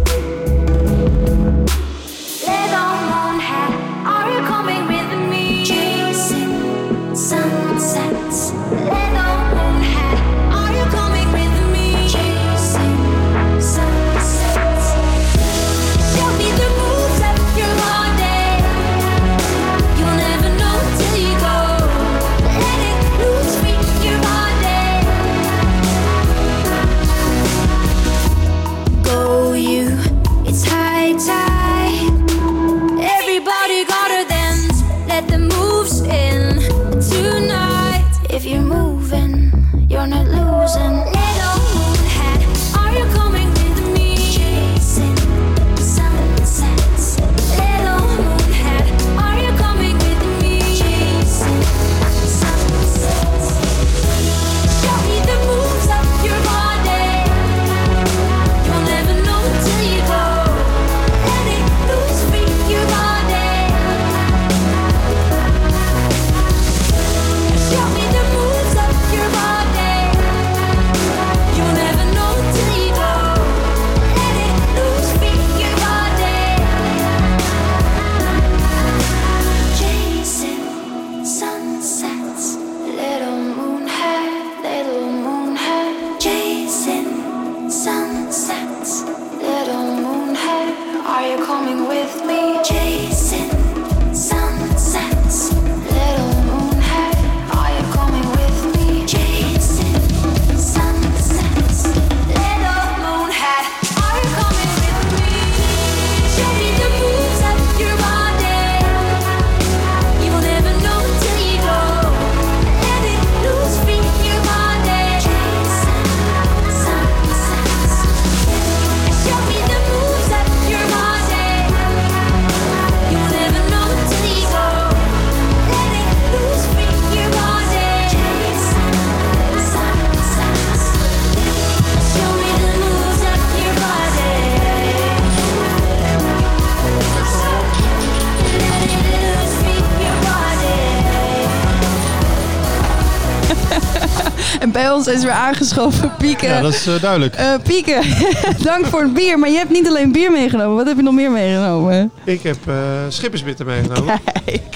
[144.96, 146.46] Ons is weer aangeschoven Pieke.
[146.46, 147.34] Ja, dat is eh, duidelijk.
[147.34, 148.02] Eh, Pieke,
[148.62, 149.38] dank voor het bier.
[149.38, 150.76] Maar je hebt niet alleen bier meegenomen.
[150.76, 152.10] Wat heb je nog meer meegenomen?
[152.24, 152.74] Ik heb eh
[153.08, 154.20] schippersbitter meegenomen.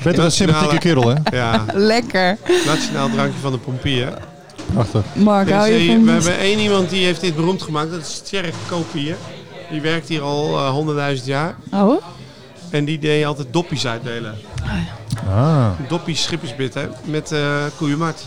[0.02, 1.36] Beter een sympathieke kerel, hè?
[1.36, 2.38] Ja, Lekker.
[2.66, 4.12] nationaal drankje van de pompier.
[4.72, 5.02] Prachtig.
[5.12, 6.04] Mark, Er hou je van...
[6.04, 7.90] we hebben één iemand die heeft dit beroemd gemaakt.
[7.90, 9.16] Dat is Tjerk Kopier.
[9.70, 11.54] Die werkt hier al eh, honderdduizend jaar.
[11.72, 12.02] Oh?
[12.70, 14.34] En die deed altijd doppies uitdelen.
[15.30, 15.66] Ah.
[15.88, 17.40] Doppies schippersbitter met eh
[17.76, 18.22] koeienmart.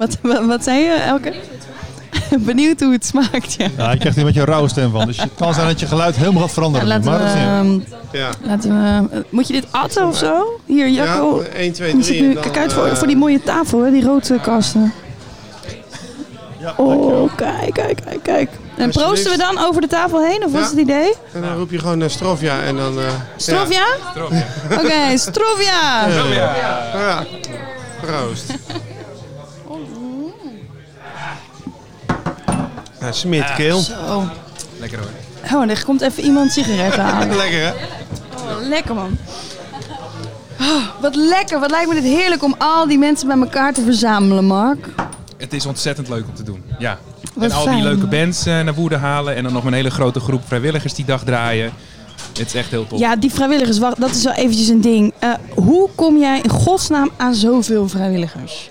[0.00, 1.32] Wat, wat, wat zei je, Elke?
[2.38, 3.66] Benieuwd hoe het smaakt, ja.
[3.76, 5.06] Ja, je krijgt hier een beetje een rauwe stem van.
[5.06, 6.88] Dus het kan zijn dat je geluid helemaal gaat veranderen.
[6.88, 7.24] laten maar we,
[7.68, 8.28] niet ehm, Ja.
[8.42, 10.60] laten we, eh, moet je dit atten of zo?
[10.66, 11.42] Hier, Jacco.
[11.52, 12.22] Ja, 1, 2, Ik zit 3.
[12.22, 14.92] nu- kijk uit voor, voor die mooie tafel, hè, die rode kasten.
[16.58, 18.50] Ja, Oh, kijk, kijk, kijk, kijk.
[18.76, 20.60] En proosten we dan over de tafel heen, of wat Ja.
[20.60, 21.12] is het idee?
[21.34, 22.98] En dan roep je gewoon naar Strofja en dan...
[22.98, 23.04] eh,
[23.36, 23.84] Strovia?
[24.72, 26.06] Oké, Strovia!
[26.08, 26.54] Ja.
[26.94, 27.24] ja.
[28.00, 28.52] Proost.
[33.00, 33.78] Ja, smeert keel.
[33.78, 34.28] Zo.
[34.78, 35.60] Lekker hoor.
[35.60, 37.36] Oh, er komt even iemand sigaretten halen.
[37.44, 37.70] Lekker hè?
[37.70, 39.18] Oh, lekker man.
[40.60, 43.82] Oh, wat lekker, wat lijkt me dit heerlijk om al die mensen bij elkaar te
[43.82, 44.88] verzamelen, Mark.
[45.36, 46.62] Het is ontzettend leuk om te doen.
[46.78, 46.98] Ja.
[47.34, 47.74] Wat en al fijn.
[47.74, 49.36] die leuke bands eh, naar Woerden halen.
[49.36, 51.72] En dan nog een hele grote groep vrijwilligers die dag draaien.
[52.38, 52.98] Het is echt heel tof.
[52.98, 55.12] Ja, die vrijwilligers, wacht, dat is wel eventjes een ding.
[55.18, 58.70] Eh, hoe kom jij in godsnaam aan zoveel vrijwilligers?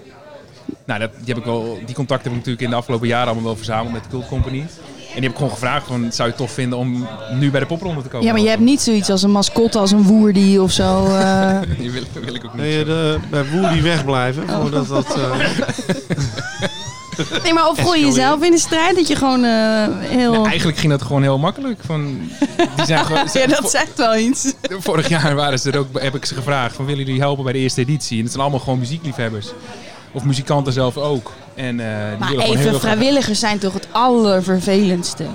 [0.90, 3.26] Nou, dat, die, heb ik wel, die contacten heb ik natuurlijk in de afgelopen jaren
[3.26, 4.60] allemaal wel verzameld met de Cult Company.
[4.60, 4.68] En
[5.14, 7.66] die heb ik gewoon gevraagd van, zou je het tof vinden om nu bij de
[7.66, 8.26] popronde te komen?
[8.26, 11.06] Ja, maar je hebt niet zoiets als een mascotte als een woerdy of zo.
[11.06, 11.60] eh.
[11.78, 12.62] Die wil, wil ik ook niet.
[12.62, 14.50] Nee, de, bij Woody wegblijven.
[14.50, 15.40] Voordat dat, eh,
[17.44, 20.32] Nee, maar of gooi je jezelf in de strijd dat je gewoon eh, heel...
[20.32, 21.80] Nee, eigenlijk ging dat gewoon heel makkelijk.
[21.86, 22.20] Van,
[22.76, 24.54] die zijn gewoon, ja, dat zegt wel iets.
[24.70, 27.54] Vorig jaar waren ze er ook, heb ik ze gevraagd van willen jullie helpen bij
[27.54, 28.18] de eerste editie?
[28.18, 29.48] En het zijn allemaal gewoon muziekliefhebbers.
[30.12, 31.32] Of muzikanten zelf ook.
[31.56, 35.26] En, eh, die Maar willen gewoon heel even, graag- vrijwilligers zijn toch het allervervelendste?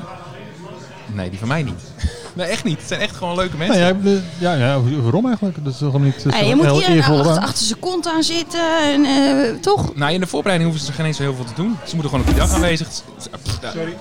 [1.13, 1.81] Nee, die van mij niet.
[2.37, 2.79] Nee, echt niet.
[2.79, 4.25] Het zijn echt gewoon leuke Nou mensen.
[4.39, 5.65] ja, ja, ja, waarom eigenlijk?
[5.65, 8.61] Dat is toch niet toch je moet heel eervol achter, zijn kont aan zitten.
[8.93, 9.95] En, eh, toch?
[9.97, 11.77] Nou, in de voorbereiding hoeven ze geen eens zo heel veel te doen.
[11.87, 13.73] Ze moeten gewoon op die dag aanwezig zijn.
[13.75, 13.97] Sorry.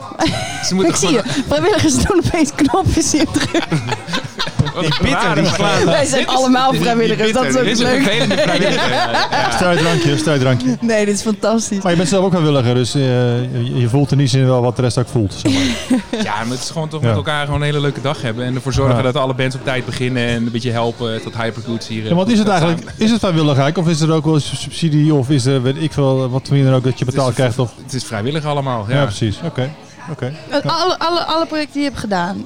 [0.65, 1.24] Ze moeten Ik zie gewoon...
[1.36, 1.43] je.
[1.47, 3.61] Vrijwilligers doen opeens knopjes in drukken.
[4.80, 5.86] Die bitter, die slaan.
[5.86, 7.32] Wij zijn allemaal vrijwilligers.
[7.32, 8.01] Dat is ook Dit is een leuk.
[8.03, 8.89] vervelende vrijwilliger.
[9.03, 9.51] Ja, ja.
[9.51, 10.78] Stuitdrankje, stuitdrankje.
[10.82, 11.82] Nee, dit is fantastisch.
[11.82, 14.61] Maar je bent zelf ook vrijwilliger, dus eh, je, je voelt in die zin wel
[14.61, 15.34] wat de rest ook voelt.
[15.34, 15.61] Zeg maar.
[16.24, 17.07] Ja, maar het is gewoon toch Ja.
[17.07, 18.45] met elkaar gewoon een hele leuke dag hebben.
[18.45, 19.01] En ervoor zorgen Ja.
[19.01, 20.28] dat alle bands op tijd beginnen.
[20.28, 22.03] En een beetje helpen tot Hypergoods hier.
[22.03, 25.14] eh, Ja, want is het eigenlijk is het vrijwilligheid of is er ook wel subsidie
[25.14, 27.59] of is er weet ik veel wat meer dan ook dat je betaald krijgt?
[27.59, 27.72] Of...
[27.84, 28.86] Het is vrijwillig allemaal.
[28.89, 29.39] Ja, Ja, precies.
[29.43, 29.70] Oké.
[30.11, 30.34] Oké.
[30.66, 32.45] Alle, alle, alle projecten die je hebt gedaan.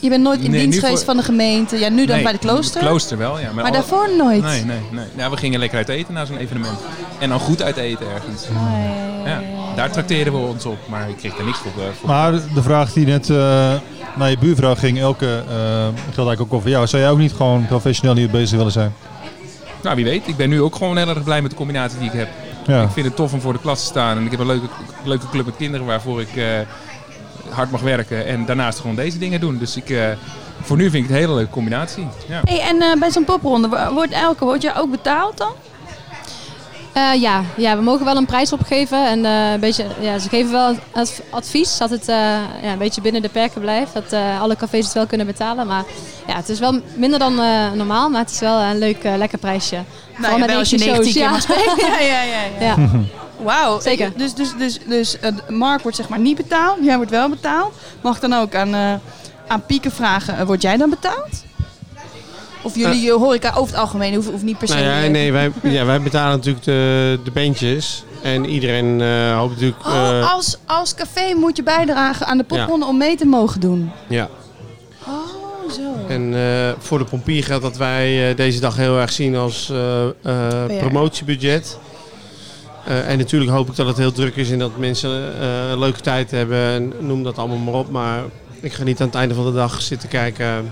[0.00, 1.78] Je bent nooit in Nee, dienst geweest voor- van de gemeente.
[1.78, 2.80] Ja, nu dan Nee, bij de klooster.
[2.80, 3.52] Klooster wel, ja.
[3.52, 4.42] maar daarvoor nooit.
[4.42, 5.04] Nee, nee, nee.
[5.16, 6.78] Ja, we gingen lekker uit eten na zo'n evenement.
[7.18, 8.46] En dan goed uit eten ergens.
[8.56, 9.42] Ah, ja,
[9.76, 10.78] daar trakteerden we ons op.
[10.88, 11.82] Maar ik kreeg er niks voor.
[11.82, 12.08] eh, voor.
[12.08, 13.36] Maar de vraag die net eh,
[14.16, 16.86] naar je buurvrouw ging, elke eh, geldt eigenlijk ook over jou.
[16.86, 18.92] Zou jij ook niet gewoon professioneel hier bezig willen zijn?
[19.82, 20.28] Nou, wie weet.
[20.28, 22.28] Ik ben nu ook gewoon heel erg blij met de combinatie die ik heb.
[22.66, 22.82] Ja.
[22.82, 24.16] Ik vind het tof om voor de klas te staan.
[24.16, 24.66] En ik heb een leuke,
[25.04, 26.44] leuke club met kinderen waarvoor ik eh,
[27.50, 28.26] hard mag werken.
[28.26, 29.58] En daarnaast gewoon deze dingen doen.
[29.58, 30.06] Dus ik, eh,
[30.62, 32.06] voor nu vind ik het een hele leuke combinatie.
[32.28, 32.40] Ja.
[32.44, 35.52] Hey, en eh, bij zo'n popronde, wo- wordt elke, word je ook betaald dan?
[36.92, 37.42] Eh, ja.
[37.56, 39.06] ja, we mogen wel een prijs opgeven.
[39.06, 42.16] En eh, een beetje, ja, ze geven wel adv- advies dat het eh,
[42.62, 43.94] ja, een beetje binnen de perken blijft.
[43.94, 45.66] Dat eh, alle cafés het wel kunnen betalen.
[45.66, 45.84] Maar
[46.26, 48.10] ja, het is wel minder dan eh, normaal.
[48.10, 49.78] Maar het is wel een leuk, lekker prijsje.
[50.14, 51.70] Vooral met Nou, als je 19 19 keer shows, mag ja.
[51.74, 51.96] spelen.
[52.06, 52.66] Ja, ja, ja.
[52.66, 52.76] ja.
[53.48, 53.80] Wauw.
[53.80, 54.12] Zeker.
[54.16, 56.78] Dus, dus, dus, dus eh, Mark wordt zeg maar niet betaald.
[56.82, 57.74] Jij wordt wel betaald.
[58.00, 58.94] Mag dan ook aan, eh,
[59.46, 61.44] aan Pieken vragen, eh, word jij dan betaald?
[62.62, 64.74] Of jullie uh, horeca over het algemeen hoeft, hoeft niet per se...
[64.74, 68.04] nou ja, nee, wij, ja, wij betalen natuurlijk de, de bandjes.
[68.22, 69.86] En iedereen eh, hoopt natuurlijk...
[69.86, 73.60] Oh, eh, als, als café moet je bijdragen aan de popronde om mee te mogen
[73.60, 73.90] doen.
[74.08, 74.28] ja.
[75.06, 76.06] Oh, zo.
[76.08, 79.70] En eh, voor de pompier geldt dat wij eh, deze dag heel erg zien als
[79.70, 80.12] eh, eh,
[80.66, 80.74] PR.
[80.74, 81.78] promotiebudget.
[82.88, 85.78] Eh, en natuurlijk hoop ik dat het heel druk is en dat mensen eh, een
[85.78, 86.58] leuke tijd hebben.
[86.58, 87.90] En noem dat allemaal maar op.
[87.90, 88.22] Maar
[88.60, 90.70] ik ga niet aan het einde van de dag zitten kijken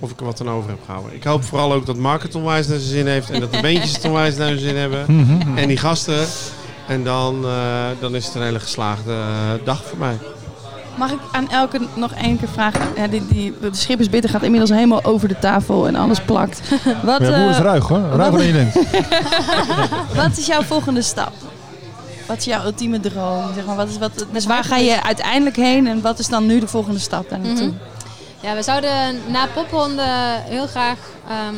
[0.00, 1.14] of ik er wat aan over heb gehouden.
[1.14, 3.30] Ik hoop vooral ook dat Mark het onwijs naar zijn zin heeft.
[3.30, 5.04] En dat de beentjes het onwijs naar hun zin hebben.
[5.16, 5.58] Mhm.
[5.58, 6.26] En die gasten.
[6.88, 10.18] En dan, eh, dan is het een hele geslaagde eh, dag voor mij.
[10.96, 12.80] Mag ik aan elke nog één keer vragen?
[12.96, 16.60] Ja, die, die, de schippersbitter gaat inmiddels helemaal over de tafel en alles plakt.
[17.02, 17.98] Wat, Ja, boer is eh, ruig hoor.
[17.98, 18.74] Ruiger dan je denkt.
[20.22, 21.32] wat is jouw volgende stap?
[22.26, 23.54] Wat is jouw ultieme droom?
[23.54, 26.46] Zeg maar, wat is, wat, dus waar ga je uiteindelijk heen en wat is dan
[26.46, 27.66] nu de volgende stap daar naartoe?
[27.66, 27.76] Mhm.
[28.40, 30.02] Ja, we zouden na popronde
[30.44, 31.54] heel graag ehm,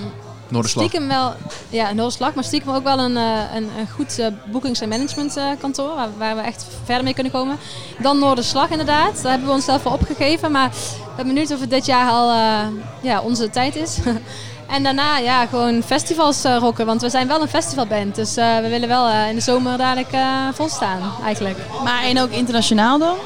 [0.48, 0.84] Noorderslag.
[0.86, 1.34] stiekem wel,
[1.68, 5.94] ja, Noorderslag, maar stiekem ook wel een, eh, een, een goed eh, boekings- en managementkantoor
[5.94, 7.56] waar, waar we echt verder mee kunnen komen.
[7.98, 11.70] Dan Noorderslag inderdaad, daar hebben we onszelf voor opgegeven, maar we ben benieuwd of het
[11.70, 12.66] dit jaar al eh,
[13.00, 13.98] ja, onze tijd is.
[14.74, 18.58] en daarna ja, gewoon festivals eh, rocken, want we zijn wel een festivalband, dus eh,
[18.58, 21.58] we willen wel eh, in de zomer dadelijk eh volstaan eigenlijk.
[21.84, 23.16] Maar en ook internationaal dan?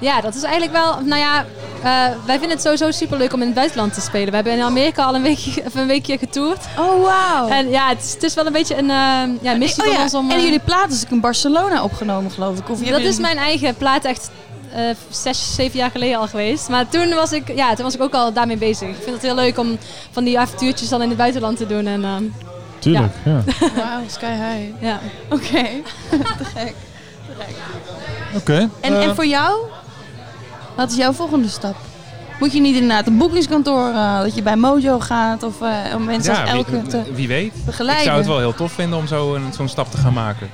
[0.00, 1.00] Ja, dat is eigenlijk wel.
[1.00, 1.44] Nou ja,
[1.82, 4.28] eh, wij vinden het sowieso super leuk om in het buitenland te spelen.
[4.28, 6.64] We hebben in Amerika al een weekje, of een weekje getoerd.
[6.78, 7.48] Oh, wauw.
[7.48, 9.96] En ja, het is, het is wel een beetje een eh, ja, missie oh, van
[9.96, 10.02] ja.
[10.02, 10.30] ons om.
[10.30, 12.70] en eh, jullie plaat is ook in Barcelona opgenomen, geloof ik.
[12.70, 14.30] Of dat is mijn eigen plaat echt
[14.72, 16.68] eh, zes, zeven jaar geleden al geweest.
[16.68, 18.88] Maar toen was ik, ja, toen was ik ook al daarmee bezig.
[18.88, 19.78] Ik vind het heel leuk om
[20.10, 21.86] van die avontuurtjes dan in het buitenland te doen.
[21.86, 22.34] En,
[22.78, 23.12] Tuurlijk.
[23.24, 23.42] Ja.
[23.76, 24.82] Wauw, sky high.
[24.82, 25.00] ja.
[25.30, 25.62] Oké,
[26.38, 26.74] te gek.
[28.34, 28.68] Oké.
[28.80, 29.58] En, en voor jou?
[30.76, 31.76] Wat is jouw volgende stap?
[32.40, 36.04] Moet je niet inderdaad een boekingskantoor, eh, dat je bij Mojo gaat of eh, om
[36.04, 37.52] mensen als Elke te wie weet.
[37.64, 38.02] begeleiden?
[38.04, 40.50] Ik zou het wel heel tof vinden om zo een- zo'n stap te gaan maken.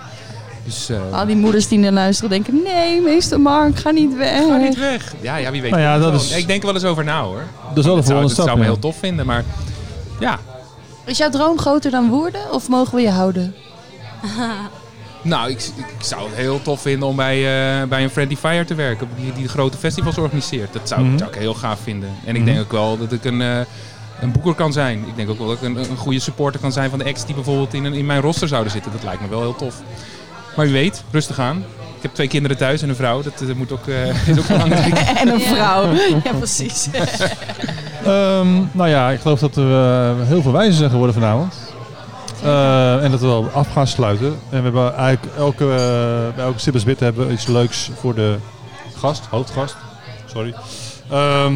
[0.64, 4.46] Dus eh, Al die moeders die naar luisteren denken, nee, meester Mark, ga niet weg.
[4.46, 5.14] ga niet weg.
[5.20, 5.70] Ja, ja, wie weet.
[5.70, 7.42] Nou ja, dat is- Ik denk er wel eens over na hoor.
[7.68, 8.46] dat is wel de Dat zou, volgende dat stap.
[8.46, 8.70] zou me ja.
[8.70, 9.44] heel tof vinden, maar
[10.20, 10.38] ja.
[11.04, 13.54] Is jouw droom groter dan woorden of mogen we je houden?
[15.22, 18.64] Nou, ik, ik zou het heel tof vinden om bij, eh, bij een Friendly Fire
[18.64, 19.08] te werken.
[19.16, 20.72] Die, die grote festivals organiseert.
[20.72, 21.18] Dat zou, Mhm.
[21.18, 22.08] zou ik heel gaaf vinden.
[22.24, 22.50] En ik Mhm.
[22.50, 23.58] denk ook wel dat ik een, eh,
[24.20, 24.98] een boeker kan zijn.
[25.06, 27.24] Ik denk ook wel dat ik een, een goede supporter kan zijn van de acts
[27.26, 28.92] die bijvoorbeeld in, een- in mijn roster zouden zitten.
[28.92, 29.74] Dat lijkt me wel heel tof.
[30.56, 31.56] Maar wie weet, rustig aan.
[31.96, 33.22] Ik heb twee kinderen thuis en een vrouw.
[33.22, 34.98] Dat, dat moet ook, eh, is ook belangrijk.
[35.22, 35.92] En een vrouw.
[36.24, 36.88] Ja, precies.
[38.04, 41.54] Ehm, nou ja, ik geloof dat er eh, heel veel wijzen zijn geworden vanavond.
[42.42, 44.26] Eh, en dat we wel af gaan sluiten.
[44.26, 48.14] En we hebben eigenlijk elke, eh, bij elke Sibbers Bit hebben we iets leuks voor
[48.14, 48.36] de
[48.98, 49.76] gast, hoofdgast.
[50.26, 50.54] Sorry.
[51.10, 51.54] Ehm,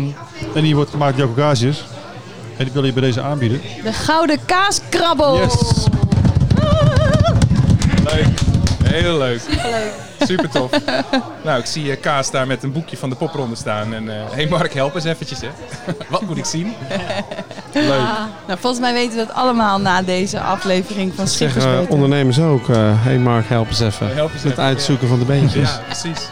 [0.55, 1.85] en die wordt gemaakt door Casius.
[2.57, 3.61] En die wil je bij deze aanbieden.
[3.83, 5.37] De gouden kaaskrabbel.
[5.37, 5.87] Yes.
[8.05, 8.46] Leuk.
[9.03, 9.41] Heel leuk.
[10.21, 10.71] Super tof.
[11.45, 13.95] nou, ik zie eh, Kaas daar met een boekje van de popronde staan.
[13.95, 15.49] En hé hey Mark, help eens eventjes hè.
[16.09, 16.75] Wat moet ik zien?
[17.73, 17.89] Leuk.
[18.47, 21.95] Nou, volgens mij weten we het allemaal na deze aflevering van Zeggen Schippersbeter.
[21.95, 22.69] ondernemers ook.
[22.69, 24.15] eh hey Mark, help eens even.
[24.15, 24.65] Help eens Met even.
[24.65, 25.71] uitzoeken van de beentjes.
[25.71, 26.29] Ja, precies.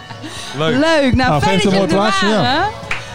[0.59, 0.77] Leuk.
[0.77, 1.15] Leuk.
[1.15, 2.69] Nou, Nou, fijn dat een jullie er mooi plaatje, ja.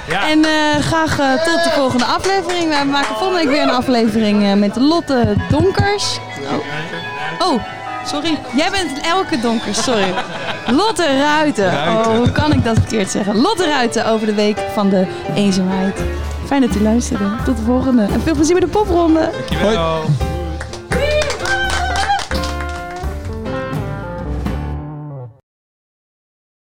[0.10, 0.30] Ja.
[0.30, 2.80] En eh, graag eh, tot de volgende aflevering.
[2.80, 6.20] We maken volgende week weer een aflevering eh, met Lotte Donkers.
[6.52, 7.48] Oh.
[7.48, 7.62] oh,
[8.10, 8.38] sorry.
[8.56, 10.14] Jij bent elke Donkers, sorry.
[10.80, 11.72] Lotte Ruiten.
[11.72, 12.12] Ruiten.
[12.12, 13.36] Oh, hoe kan ik dat verkeerd zeggen?
[13.36, 16.02] Lotte Ruiten over de week van de eenzaamheid.
[16.46, 17.26] Fijn dat u luisterde.
[17.46, 18.02] Tot de volgende.
[18.02, 19.30] En veel plezier met de popronde.
[19.32, 20.04] Dankjewel.